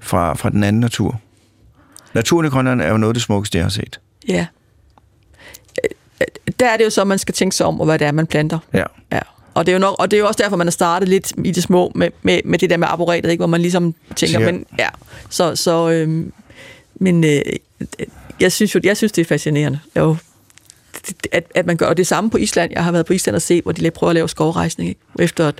fra, 0.00 0.34
fra 0.34 0.50
den 0.50 0.64
anden 0.64 0.80
natur. 0.80 1.20
Naturen 2.14 2.46
i 2.46 2.48
Grønland 2.48 2.80
er 2.80 2.88
jo 2.88 2.96
noget 2.96 3.10
af 3.10 3.14
det 3.14 3.22
smukkeste, 3.22 3.58
jeg 3.58 3.64
har 3.64 3.70
set. 3.70 4.00
Ja. 4.28 4.46
Der 6.60 6.66
er 6.68 6.76
det 6.76 6.84
jo 6.84 6.90
så, 6.90 7.04
man 7.04 7.18
skal 7.18 7.34
tænke 7.34 7.56
sig 7.56 7.66
om, 7.66 7.80
og 7.80 7.86
hvad 7.86 7.98
det 7.98 8.06
er, 8.06 8.12
man 8.12 8.26
planter. 8.26 8.58
Ja. 8.72 8.84
ja. 9.12 9.20
Og 9.54 9.66
det, 9.66 9.72
er 9.72 9.76
jo 9.76 9.80
nok, 9.80 9.96
og 9.98 10.10
det 10.10 10.16
er 10.16 10.20
jo 10.20 10.26
også 10.26 10.42
derfor, 10.42 10.56
man 10.56 10.66
har 10.66 10.72
startet 10.72 11.08
lidt 11.08 11.32
i 11.44 11.50
det 11.50 11.62
små 11.62 11.92
med, 11.94 12.10
med, 12.22 12.40
med 12.44 12.58
det 12.58 12.70
der 12.70 12.76
med 12.76 12.88
arboretet, 12.90 13.30
ikke? 13.30 13.40
hvor 13.40 13.46
man 13.46 13.60
ligesom 13.60 13.94
tænker, 14.16 14.40
ja. 14.40 14.52
men 14.52 14.66
ja, 14.78 14.88
så, 15.30 15.56
så 15.56 15.90
øhm, 15.90 16.32
men 16.94 17.24
øh, 17.24 17.40
jeg 18.40 18.52
synes 18.52 18.74
jo, 18.74 18.80
jeg 18.84 18.96
synes, 18.96 19.12
det 19.12 19.22
er 19.22 19.26
fascinerende. 19.26 19.78
Jo, 19.96 20.16
at, 21.32 21.44
at 21.54 21.66
man 21.66 21.76
gør 21.76 21.92
det 21.92 22.06
samme 22.06 22.30
på 22.30 22.36
Island. 22.36 22.70
Jeg 22.74 22.84
har 22.84 22.92
været 22.92 23.06
på 23.06 23.12
Island 23.12 23.36
og 23.36 23.42
set, 23.42 23.62
hvor 23.62 23.72
de 23.72 23.80
lige 23.80 23.90
prøver 23.90 24.10
at 24.10 24.14
lave 24.14 24.28
skovrejsning, 24.28 24.88
ikke? 24.88 25.00
efter 25.18 25.48
at 25.48 25.54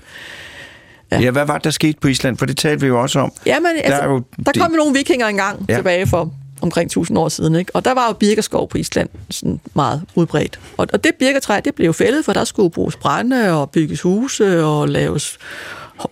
Ja. 1.12 1.20
ja, 1.20 1.30
hvad 1.30 1.45
var 1.45 1.59
der 1.59 1.70
sket 1.70 1.99
på 1.99 2.09
Island? 2.09 2.38
For 2.38 2.47
det 2.47 2.57
talte 2.57 2.80
vi 2.80 2.86
jo 2.86 3.01
også 3.03 3.20
om. 3.20 3.32
Ja, 3.47 3.61
men 3.61 3.70
altså, 3.84 4.03
der, 4.03 4.09
jo 4.09 4.22
der 4.47 4.53
kom 4.61 4.70
jo 4.70 4.76
nogle 4.76 4.93
vikinger 4.93 5.26
engang 5.26 5.66
ja. 5.68 5.76
tilbage 5.76 6.07
for 6.07 6.32
omkring 6.61 6.86
1000 6.86 7.18
år 7.18 7.28
siden, 7.28 7.55
ikke? 7.57 7.76
og 7.76 7.84
der 7.84 7.95
var 7.95 8.07
jo 8.07 8.12
birkeskov 8.12 8.68
på 8.68 8.78
Island 8.78 9.09
sådan 9.30 9.61
meget 9.74 10.03
udbredt. 10.14 10.61
Og, 10.76 10.86
og 10.93 11.05
det 11.05 11.14
birketræ, 11.18 11.61
det 11.64 11.74
blev 11.74 11.86
jo 11.86 11.93
fældet, 11.93 12.24
for 12.24 12.32
der 12.32 12.45
skulle 12.45 12.70
bruges 12.70 12.97
brænde 12.97 13.53
og 13.53 13.70
bygges 13.70 14.03
huse 14.03 14.64
og 14.64 14.88
laves 14.88 15.38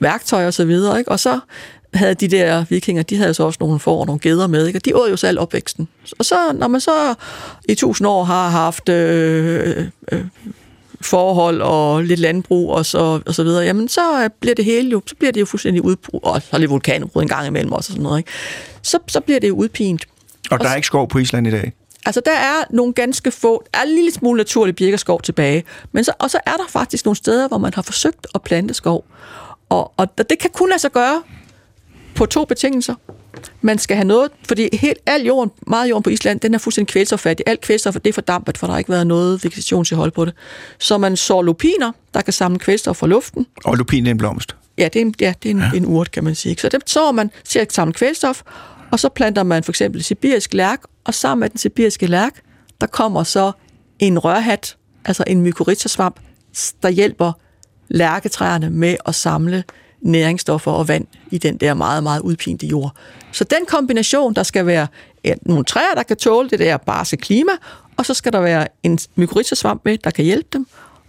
værktøj 0.01 0.47
og 0.47 0.55
så 0.55 0.64
videre. 0.64 0.99
Ikke? 0.99 1.11
Og 1.11 1.20
så 1.20 1.41
havde 1.95 2.14
de 2.14 2.28
der 2.28 2.64
vikinger, 2.68 3.03
de 3.03 3.16
havde 3.16 3.34
så 3.34 3.43
også 3.43 3.57
nogle 3.61 3.80
får 3.80 4.01
og 4.01 4.07
nogle 4.07 4.20
geder 4.20 4.47
med, 4.47 4.66
ikke? 4.66 4.78
og 4.78 4.84
de 4.84 4.97
åd 4.97 5.11
jo 5.11 5.16
selv 5.16 5.41
opvæksten. 5.41 5.88
Og 6.18 6.24
så, 6.24 6.53
når 6.53 6.68
man 6.68 6.80
så 6.80 7.14
i 7.68 7.74
tusind 7.74 8.09
år 8.09 8.24
har 8.24 8.49
haft 8.49 8.88
øh, 8.88 9.86
øh, 10.12 10.24
forhold 11.01 11.62
og 11.62 12.03
lidt 12.03 12.20
landbrug 12.20 12.70
og 12.70 12.86
så, 12.86 13.20
og 13.26 13.34
så 13.34 13.43
videre, 13.43 13.64
jamen 13.64 13.88
så 13.88 14.28
bliver 14.41 14.55
det 14.55 14.64
hele 14.64 14.91
jo, 14.91 15.03
så 15.07 15.14
bliver 15.14 15.32
det 15.32 15.41
jo 15.41 15.47
fuldstændig 15.47 15.84
udbrud, 15.84 16.20
og 16.22 16.43
så 16.43 16.49
er 16.53 16.59
lidt 16.59 16.70
vulkanudbrud 16.70 17.22
en 17.22 17.28
gang 17.28 17.47
imellem 17.47 17.72
også 17.72 17.91
og 17.91 17.93
sådan 17.93 18.03
noget, 18.03 18.18
ikke? 18.18 18.30
Så, 18.82 18.99
så 19.09 19.20
bliver 19.20 19.41
det 19.41 19.49
jo 19.49 19.55
udpint. 19.55 20.07
Og 20.51 20.61
der 20.61 20.68
er 20.68 20.74
ikke 20.74 20.86
skov 20.86 21.09
på 21.09 21.18
Island 21.18 21.47
i 21.47 21.51
dag? 21.51 21.72
Altså, 22.07 22.22
der 22.24 22.32
er 22.32 22.64
nogle 22.70 22.93
ganske 22.93 23.30
få, 23.30 23.64
der 23.74 23.80
er 23.80 23.82
en 23.82 23.95
lille 23.95 24.12
smule 24.12 24.36
naturlig 24.36 24.76
birkeskov 24.76 25.22
tilbage, 25.22 25.64
men 25.93 26.05
så, 26.05 26.12
og 26.18 26.30
så 26.30 26.38
er 26.47 26.57
der 26.57 26.68
faktisk 26.68 27.05
nogle 27.05 27.16
steder, 27.16 27.49
hvor 27.49 27.59
man 27.59 27.74
har 27.74 27.82
forsøgt 27.82 28.26
at 28.34 28.43
plante 28.43 28.74
skov. 28.74 29.05
Og, 29.68 29.93
og 29.97 30.18
det 30.18 30.38
kan 30.38 30.51
kun 30.53 30.68
lade 30.68 30.80
sig 30.80 30.93
gøre 30.93 31.22
på 32.21 32.27
to 32.27 32.45
betingelser. 32.45 32.95
Man 33.61 33.79
skal 33.79 33.97
have 33.97 34.07
noget, 34.07 34.31
fordi 34.49 34.77
helt, 34.77 34.99
al 35.07 35.23
jorden, 35.23 35.51
meget 35.66 35.91
jorden 35.91 36.03
på 36.03 36.11
Island, 36.11 36.41
den 36.41 36.55
er 36.55 36.59
fuldstændig 36.59 36.93
kvælstoffattig. 36.93 37.45
Alt 37.49 37.61
kvælstof, 37.61 37.95
det 37.95 38.07
er 38.07 38.12
fordampet, 38.12 38.59
for 38.59 38.66
der 38.66 38.73
har 38.73 38.79
ikke 38.79 38.91
været 38.91 39.07
noget 39.07 39.45
vegetationshold 39.45 40.11
på 40.11 40.25
det. 40.25 40.35
Så 40.79 40.99
man 40.99 41.16
sår 41.16 41.43
lupiner, 41.43 41.93
der 42.14 42.21
kan 42.21 42.33
samle 42.33 42.59
kvælstof 42.59 42.97
fra 42.97 43.07
luften. 43.07 43.47
Og 43.64 43.77
lupin 43.77 44.07
er 44.07 44.11
en 44.11 44.18
blomst? 44.18 44.57
Ja, 44.79 44.85
det 44.85 44.97
er 44.97 45.01
en, 45.01 45.14
ja, 45.21 45.35
det 45.43 45.51
er 45.51 45.55
en, 45.55 45.61
ja. 45.61 45.71
en 45.77 45.87
urt, 45.87 46.11
kan 46.11 46.25
man 46.25 46.35
sige. 46.35 46.57
Så 46.59 46.68
det 46.68 46.83
sår 46.87 47.12
man 47.12 47.31
til 47.45 47.59
at 47.59 47.73
samle 47.73 47.95
kvælstof, 47.95 48.43
og 48.91 49.01
så 49.01 49.09
planter 49.09 49.43
man 49.43 49.64
for 49.64 49.73
eksempel 49.73 50.05
sibirisk 50.05 50.55
lærk, 50.55 50.81
og 51.05 51.14
sammen 51.14 51.41
med 51.41 51.51
den 51.51 51.59
sibiriske 51.59 52.07
lærk, 52.07 52.41
der 52.81 52.87
kommer 52.87 53.23
så 53.23 53.53
en 53.99 54.18
rørhat, 54.18 54.77
altså 55.05 55.25
en 55.27 55.43
mykorrhizasvamp, 55.43 56.21
der 56.83 56.89
hjælper 56.89 57.33
lærketræerne 57.89 58.71
med 58.71 58.97
at 59.07 59.14
samle 59.14 59.64
næringsstoffer 60.01 60.70
og 60.70 60.88
vand 60.88 61.07
i 61.30 61.38
den 61.38 61.57
der 61.57 61.74
meget, 61.74 62.03
meget 62.03 62.20
udpinte 62.20 62.66
jord. 62.66 62.94
Så 63.32 63.44
den 63.44 63.66
kombination, 63.68 64.34
der 64.34 64.42
skal 64.42 64.66
være 64.66 64.86
ja, 65.24 65.34
nogle 65.42 65.64
træer, 65.64 65.94
der 65.94 66.03
kan 66.03 66.16
tåle 66.16 66.51
det 66.51 66.59
der 66.59 66.76
barse 66.76 67.16
klima, 67.16 67.53
og 67.96 68.07
så 68.07 68.14
skal 68.14 68.32
der 68.32 68.40
være 68.40 68.68
en 68.82 68.98
mykorrhizasvamp 69.14 69.80
med, 69.84 69.98
der 69.98 70.11
kan 70.11 70.24
hjælpe 70.24 70.48
dem, 70.53 70.66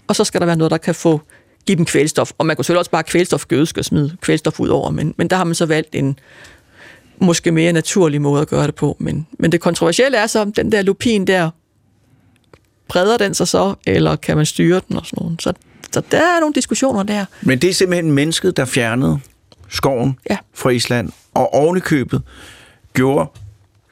og 0.07 0.15
så 0.15 0.23
skal 0.23 0.39
der 0.41 0.45
være 0.45 0.55
noget, 0.55 0.71
der 0.71 0.77
kan 0.77 0.95
få 0.95 1.21
give 1.65 1.75
dem 1.75 1.85
kvælstof. 1.85 2.31
Og 2.37 2.45
man 2.45 2.55
kunne 2.55 2.65
selvfølgelig 2.65 2.79
også 2.79 2.91
bare 2.91 3.03
kvælstofgødske 3.03 3.81
og 3.81 3.85
smide 3.85 4.17
kvælstof 4.21 4.59
ud 4.59 4.69
over, 4.69 4.89
men, 4.89 5.13
men 5.17 5.27
der 5.27 5.35
har 5.35 5.43
man 5.43 5.55
så 5.55 5.65
valgt 5.65 5.95
en 5.95 6.19
måske 7.19 7.51
mere 7.51 7.73
naturlig 7.73 8.21
måde 8.21 8.41
at 8.41 8.47
gøre 8.47 8.67
det 8.67 8.75
på. 8.75 8.97
Men, 8.99 9.27
men 9.39 9.51
det 9.51 9.61
kontroversielle 9.61 10.17
er 10.17 10.27
så, 10.27 10.51
den 10.55 10.71
der 10.71 10.81
lupin 10.81 11.27
der, 11.27 11.49
breder 12.87 13.17
den 13.17 13.33
sig 13.33 13.47
så, 13.47 13.75
eller 13.87 14.15
kan 14.15 14.37
man 14.37 14.45
styre 14.45 14.81
den 14.87 14.97
og 14.97 15.05
sådan 15.05 15.23
noget. 15.23 15.41
Så 15.41 15.53
så 15.93 16.01
der 16.11 16.17
er 16.17 16.39
nogle 16.39 16.53
diskussioner 16.53 17.03
der. 17.03 17.25
Men 17.41 17.59
det 17.59 17.69
er 17.69 17.73
simpelthen 17.73 18.11
mennesket, 18.11 18.57
der 18.57 18.65
fjernede 18.65 19.19
skoven 19.69 20.19
ja. 20.29 20.37
fra 20.53 20.69
Island, 20.69 21.09
og 21.33 21.53
ovenikøbet 21.53 22.21
gjorde, 22.93 23.29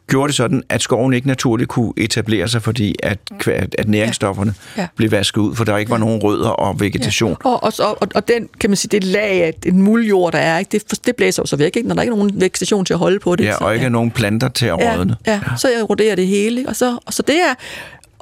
gjorde 0.08 0.28
det 0.28 0.36
sådan, 0.36 0.64
at 0.70 0.82
skoven 0.82 1.14
ikke 1.14 1.28
naturligt 1.28 1.70
kunne 1.70 1.94
etablere 1.98 2.48
sig, 2.48 2.62
fordi 2.62 2.96
at, 3.04 3.20
at 3.78 3.88
næringsstofferne 3.88 4.54
ja. 4.78 4.82
Ja. 4.82 4.88
blev 4.96 5.12
vasket 5.12 5.42
ud, 5.42 5.56
for 5.56 5.64
der 5.64 5.78
ikke 5.78 5.92
var 5.92 5.98
nogen 5.98 6.22
rødder 6.24 6.50
og 6.50 6.80
vegetation. 6.80 7.36
Ja. 7.46 7.50
Og, 7.50 7.64
og, 7.64 7.74
og, 8.02 8.08
og 8.16 8.28
den, 8.28 8.50
kan 8.60 8.70
man 8.70 8.78
sige, 8.78 8.90
det 8.90 9.04
lag 9.04 9.44
af 9.44 9.54
den 9.54 9.82
muljord, 9.82 10.32
der 10.32 10.40
er, 10.40 10.60
ikke, 10.60 10.70
det, 10.72 11.06
det 11.06 11.16
blæser 11.16 11.42
jo 11.42 11.46
så 11.46 11.56
væk, 11.56 11.76
ikke? 11.76 11.88
når 11.88 11.96
der 11.96 12.02
ikke 12.02 12.12
er 12.12 12.18
nogen 12.18 12.42
vegetation 12.42 12.86
til 12.86 12.94
at 12.94 13.00
holde 13.00 13.20
på 13.20 13.36
det. 13.36 13.44
Ja, 13.44 13.56
og 13.56 13.74
ikke 13.74 13.84
ja. 13.84 13.90
nogen 13.90 14.12
planter 14.12 14.48
til 14.48 14.66
at 14.66 14.74
rådne. 14.74 15.16
Ja, 15.28 15.34
ja, 15.34 15.40
så 15.58 15.68
eroderer 15.78 16.16
det 16.16 16.28
hele. 16.28 16.70
Og 16.70 16.76
så, 16.76 16.98
og 17.06 17.14
så 17.14 17.22
det 17.22 17.36
er, 17.36 17.54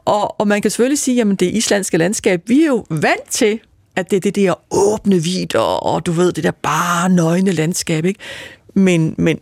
og, 0.07 0.39
og 0.39 0.47
man 0.47 0.61
kan 0.61 0.71
selvfølgelig 0.71 0.99
sige, 0.99 1.21
at 1.21 1.27
det 1.39 1.45
islandske 1.53 1.97
landskab, 1.97 2.41
vi 2.45 2.61
er 2.61 2.67
jo 2.67 2.85
vant 2.89 3.29
til 3.29 3.59
at 3.97 4.11
det 4.11 4.17
er 4.17 4.21
det 4.21 4.35
der 4.35 4.53
åbne 4.71 5.15
vidder, 5.23 5.59
og 5.59 6.05
du 6.05 6.11
ved, 6.11 6.31
det 6.31 6.43
der 6.43 6.51
bare 6.51 7.09
nøgne 7.09 7.51
landskab, 7.51 8.05
ikke? 8.05 8.19
Men, 8.73 9.15
men 9.17 9.39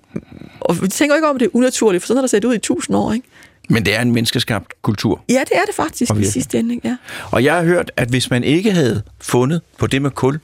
og 0.61 0.81
vi 0.81 0.87
tænker 0.87 1.15
ikke 1.15 1.27
om, 1.27 1.35
at 1.35 1.39
det 1.39 1.45
er 1.45 1.49
unaturligt, 1.53 2.03
for 2.03 2.07
sådan 2.07 2.17
har 2.17 2.21
det 2.21 2.29
set 2.29 2.45
ud 2.45 2.55
i 2.55 2.57
tusind 2.59 2.97
år, 2.97 3.13
ikke? 3.13 3.27
Men 3.69 3.85
det 3.85 3.95
er 3.95 4.01
en 4.01 4.11
menneskeskabt 4.11 4.81
kultur. 4.81 5.21
Ja, 5.29 5.39
det 5.49 5.57
er 5.57 5.61
det 5.67 5.75
faktisk 5.75 6.11
i 6.15 6.25
sidste 6.25 6.59
ende, 6.59 6.79
ja. 6.83 6.97
Og 7.31 7.43
jeg 7.43 7.55
har 7.55 7.63
hørt, 7.63 7.91
at 7.97 8.09
hvis 8.09 8.29
man 8.29 8.43
ikke 8.43 8.71
havde 8.71 9.01
fundet 9.21 9.61
på 9.77 9.87
det 9.87 10.01
med 10.01 10.11
kul, 10.11 10.39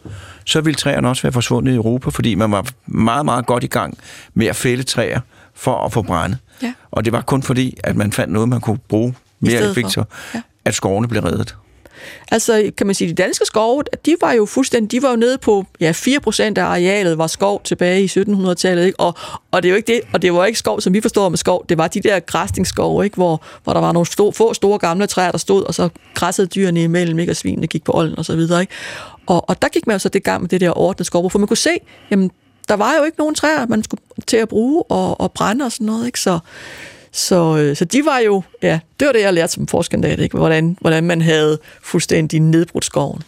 så 0.45 0.62
ville 0.62 0.76
træerne 0.76 1.09
også 1.09 1.22
være 1.22 1.32
forsvundet 1.34 1.72
i 1.72 1.76
Europa, 1.76 2.09
fordi 2.09 2.36
man 2.36 2.51
var 2.51 2.66
meget, 2.88 3.26
meget 3.26 3.45
godt 3.45 3.64
i 3.64 3.68
gang 3.68 3.97
med 4.34 4.47
at 4.47 4.55
fælde 4.55 4.84
træer 4.84 5.20
for 5.53 5.86
at 5.86 5.93
få 5.93 6.01
brænde. 6.01 6.38
Ja. 6.64 6.74
Og 6.91 7.05
det 7.05 7.14
var 7.14 7.22
kun 7.22 7.43
fordi, 7.43 7.78
at 7.84 7.95
man 7.95 8.12
fandt 8.12 8.34
noget, 8.34 8.49
man 8.49 8.62
kunne 8.62 8.78
bruge 8.89 9.16
mere 9.39 9.70
effektivt, 9.70 10.07
Ja. 10.34 10.41
at 10.66 10.76
skovene 10.76 11.07
blev 11.07 11.22
reddet. 11.22 11.55
Altså, 12.31 12.71
kan 12.77 12.87
man 12.87 12.95
sige, 12.95 13.07
de 13.07 13.13
danske 13.13 13.45
skove, 13.45 13.83
de 14.05 14.15
var 14.21 14.31
jo 14.31 14.45
fuldstændig, 14.45 14.91
de 14.91 15.03
var 15.03 15.09
jo 15.09 15.15
nede 15.15 15.37
på, 15.37 15.65
ja, 15.79 15.91
4% 15.91 16.41
af 16.41 16.63
arealet 16.63 17.17
var 17.17 17.27
skov 17.27 17.63
tilbage 17.63 18.03
i 18.03 18.05
1700-tallet, 18.05 18.85
ikke? 18.85 18.99
Og, 18.99 19.13
og 19.51 19.63
det 19.63 19.69
er 19.69 19.71
jo 19.71 19.75
ikke 19.75 19.93
det, 19.93 20.01
og 20.13 20.21
det 20.21 20.33
var 20.33 20.45
ikke 20.45 20.59
skov, 20.59 20.81
som 20.81 20.93
vi 20.93 21.01
forstår 21.01 21.29
med 21.29 21.37
skov, 21.37 21.65
det 21.69 21.77
var 21.77 21.87
de 21.87 22.01
der 22.01 22.19
græsningsskove, 22.19 23.03
ikke? 23.03 23.15
Hvor, 23.15 23.43
hvor 23.63 23.73
der 23.73 23.79
var 23.79 23.91
nogle 23.91 24.05
store, 24.05 24.33
få 24.33 24.53
store 24.53 24.79
gamle 24.79 25.07
træer, 25.07 25.31
der 25.31 25.37
stod, 25.37 25.63
og 25.63 25.73
så 25.73 25.89
græssede 26.13 26.47
dyrene 26.47 26.83
imellem, 26.83 27.19
ikke? 27.19 27.31
Og 27.31 27.35
svinene 27.35 27.67
gik 27.67 27.83
på 27.83 27.91
olden 27.95 28.17
og 28.17 28.25
så 28.25 28.35
videre, 28.35 28.61
ikke? 28.61 28.73
Og, 29.27 29.49
og 29.49 29.61
der 29.61 29.67
gik 29.67 29.87
man 29.87 29.93
jo 29.93 29.99
så 29.99 30.09
det 30.09 30.23
gang 30.23 30.41
med 30.41 30.49
det 30.49 30.61
der 30.61 30.77
ordnede 30.77 31.03
skovbrug, 31.03 31.31
for 31.31 31.39
man 31.39 31.47
kunne 31.47 31.57
se, 31.57 31.77
jamen, 32.11 32.31
der 32.67 32.75
var 32.75 32.95
jo 32.99 33.03
ikke 33.03 33.19
nogen 33.19 33.35
træer, 33.35 33.65
man 33.65 33.83
skulle 33.83 34.01
til 34.27 34.37
at 34.37 34.49
bruge 34.49 34.83
og, 34.83 35.21
og 35.21 35.31
brænde 35.31 35.65
og 35.65 35.71
sådan 35.71 35.85
noget, 35.85 36.05
ikke? 36.05 36.19
Så, 36.19 36.39
så, 37.12 37.57
øh, 37.57 37.76
så 37.76 37.86
de 37.86 38.05
var 38.05 38.20
jo, 38.20 38.43
ja, 38.62 38.80
det 38.99 39.05
var 39.05 39.12
det, 39.12 39.22
jeg 39.22 39.34
lærte 39.34 39.53
som 39.53 39.68
forskandidat, 39.68 40.20
ikke? 40.20 40.38
Hvordan, 40.38 40.78
hvordan 40.82 41.03
man 41.03 41.22
havde 41.22 41.59
fuldstændig 41.84 42.39
nedbrudt 42.39 42.86
skoven. 42.86 43.22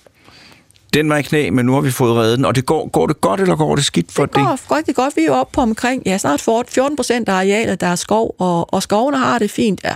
Den 0.93 1.09
var 1.09 1.17
i 1.17 1.21
knæ, 1.21 1.49
men 1.49 1.65
nu 1.65 1.73
har 1.73 1.81
vi 1.81 1.91
fået 1.91 2.15
reddet 2.15 2.37
den. 2.37 2.45
Og 2.45 2.55
det 2.55 2.65
går, 2.65 2.89
går 2.89 3.07
det 3.07 3.21
godt, 3.21 3.41
eller 3.41 3.55
går 3.55 3.75
det 3.75 3.85
skidt 3.85 4.11
for 4.11 4.25
Det 4.25 4.33
går 4.33 4.75
rigtig 4.77 4.95
godt. 4.95 5.15
Vi 5.15 5.21
er 5.21 5.25
jo 5.25 5.33
oppe 5.33 5.53
på 5.53 5.61
omkring, 5.61 6.03
ja, 6.05 6.17
snart 6.17 6.41
14 6.41 6.95
procent 6.95 7.29
af 7.29 7.33
arealet, 7.33 7.81
der 7.81 7.87
er 7.87 7.95
skov, 7.95 8.35
og, 8.39 8.73
og 8.73 8.83
skovene 8.83 9.17
har 9.17 9.39
det 9.39 9.51
fint. 9.51 9.81
Ja. 9.83 9.93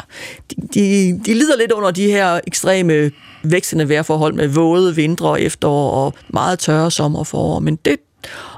De, 0.52 0.56
de, 0.74 1.20
de 1.26 1.34
lider 1.34 1.58
lidt 1.58 1.72
under 1.72 1.92
de 1.92 2.12
her 2.12 2.40
ekstreme 2.48 3.12
vækstende 3.44 3.90
vejrforhold 3.90 4.34
med 4.34 4.48
våde 4.48 4.96
vintre 4.96 5.30
og 5.30 5.42
efterår 5.42 5.92
og 5.92 6.14
meget 6.28 6.60
tørre 6.60 6.92
sommer 6.92 7.20
og 7.20 7.28
forår, 7.28 7.60
men 7.60 7.76
det, 7.76 7.98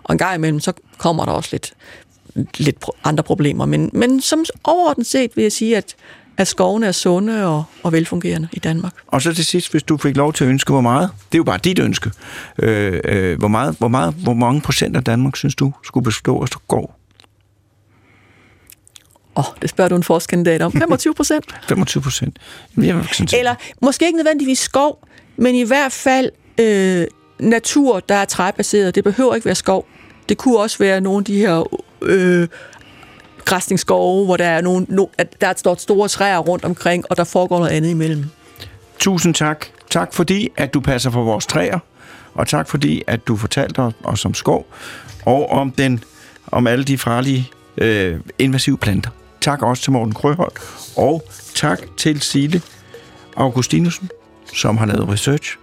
og 0.03 0.13
en 0.13 0.17
gang 0.17 0.35
imellem, 0.35 0.59
så 0.59 0.73
kommer 0.97 1.25
der 1.25 1.31
også 1.31 1.49
lidt, 1.51 1.73
lidt 2.57 2.85
andre 3.03 3.23
problemer. 3.23 3.65
Men, 3.65 3.89
men 3.93 4.21
som 4.21 4.45
overordnet 4.63 5.07
set 5.07 5.31
vil 5.35 5.41
jeg 5.41 5.51
sige, 5.51 5.77
at, 5.77 5.95
at 6.37 6.47
skovene 6.47 6.87
er 6.87 6.91
sunde 6.91 7.45
og, 7.47 7.63
og 7.83 7.93
velfungerende 7.93 8.47
i 8.53 8.59
Danmark. 8.59 8.93
Og 9.07 9.21
så 9.21 9.33
til 9.33 9.45
sidst, 9.45 9.71
hvis 9.71 9.83
du 9.83 9.97
fik 9.97 10.17
lov 10.17 10.33
til 10.33 10.43
at 10.43 10.49
ønske, 10.49 10.71
hvor 10.71 10.81
meget, 10.81 11.09
det 11.31 11.35
er 11.35 11.39
jo 11.39 11.43
bare 11.43 11.57
dit 11.57 11.79
ønske, 11.79 12.11
øh, 12.59 12.99
øh, 13.05 13.39
hvor, 13.39 13.47
meget, 13.47 13.75
hvor, 13.79 13.87
meget, 13.87 14.13
hvor 14.13 14.33
mange 14.33 14.61
procent 14.61 14.95
af 14.95 15.03
Danmark, 15.03 15.35
synes 15.35 15.55
du, 15.55 15.73
skulle 15.83 16.03
bestå 16.03 16.41
af 16.41 16.47
skov? 16.47 16.95
Åh, 19.35 19.49
oh, 19.49 19.55
det 19.61 19.69
spørger 19.69 19.89
du 19.89 19.95
en 19.95 20.03
forskandidat 20.03 20.61
om. 20.61 20.71
25 20.81 21.13
procent. 21.13 21.45
25 21.67 22.03
procent. 22.03 22.39
Eller 23.33 23.55
måske 23.81 24.05
ikke 24.05 24.17
nødvendigvis 24.17 24.59
skov, 24.59 25.07
men 25.37 25.55
i 25.55 25.63
hvert 25.63 25.91
fald 25.91 26.31
øh, 26.59 27.07
natur, 27.39 27.99
der 27.99 28.15
er 28.15 28.25
træbaseret. 28.25 28.95
Det 28.95 29.03
behøver 29.03 29.35
ikke 29.35 29.45
være 29.45 29.55
skov. 29.55 29.87
Det 30.29 30.37
kunne 30.37 30.59
også 30.59 30.77
være 30.77 31.01
nogle 31.01 31.17
af 31.19 31.25
de 31.25 31.37
her 31.37 31.63
øh, 32.01 32.47
græsningsskove, 33.45 34.25
hvor 34.25 34.37
der 34.37 34.45
er 34.45 34.61
nogle, 34.61 34.85
no, 34.89 35.05
at 35.17 35.41
der 35.41 35.53
står 35.57 35.75
store 35.75 36.07
træer 36.07 36.37
rundt 36.37 36.65
omkring, 36.65 37.05
og 37.09 37.17
der 37.17 37.23
foregår 37.23 37.57
noget 37.57 37.71
andet 37.71 37.89
imellem. 37.89 38.25
Tusind 38.99 39.33
tak. 39.33 39.65
Tak 39.89 40.13
fordi, 40.13 40.49
at 40.57 40.73
du 40.73 40.79
passer 40.79 41.09
på 41.09 41.23
vores 41.23 41.45
træer, 41.45 41.79
og 42.33 42.47
tak 42.47 42.69
fordi, 42.69 43.01
at 43.07 43.27
du 43.27 43.35
fortalte 43.35 43.79
os, 44.03 44.25
om 44.25 44.33
skov, 44.33 44.65
og 45.25 45.49
om, 45.49 45.71
den, 45.71 46.03
om 46.47 46.67
alle 46.67 46.85
de 46.85 46.97
farlige 46.97 47.49
øh, 47.77 48.19
invasive 48.39 48.77
planter. 48.77 49.09
Tak 49.41 49.61
også 49.61 49.83
til 49.83 49.91
Morten 49.91 50.13
Krøholt, 50.13 50.59
og 50.97 51.23
tak 51.55 51.79
til 51.97 52.21
Sile 52.21 52.61
Augustinusen, 53.37 54.09
som 54.53 54.77
har 54.77 54.85
lavet 54.85 55.09
research. 55.09 55.57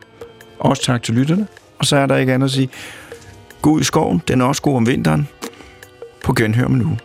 Også 0.58 0.82
tak 0.82 1.02
til 1.02 1.14
lytterne. 1.14 1.46
Og 1.78 1.86
så 1.86 1.96
er 1.96 2.06
der 2.06 2.16
ikke 2.16 2.34
andet 2.34 2.46
at 2.46 2.52
sige, 2.52 2.68
God 3.62 3.80
i 3.80 3.84
skoven, 3.84 4.22
den 4.28 4.40
er 4.40 4.44
også 4.44 4.62
god 4.62 4.76
om 4.76 4.86
vinteren. 4.86 5.28
På 6.26 6.32
genhør 6.32 6.68
med 6.68 6.78
nu. 6.78 6.96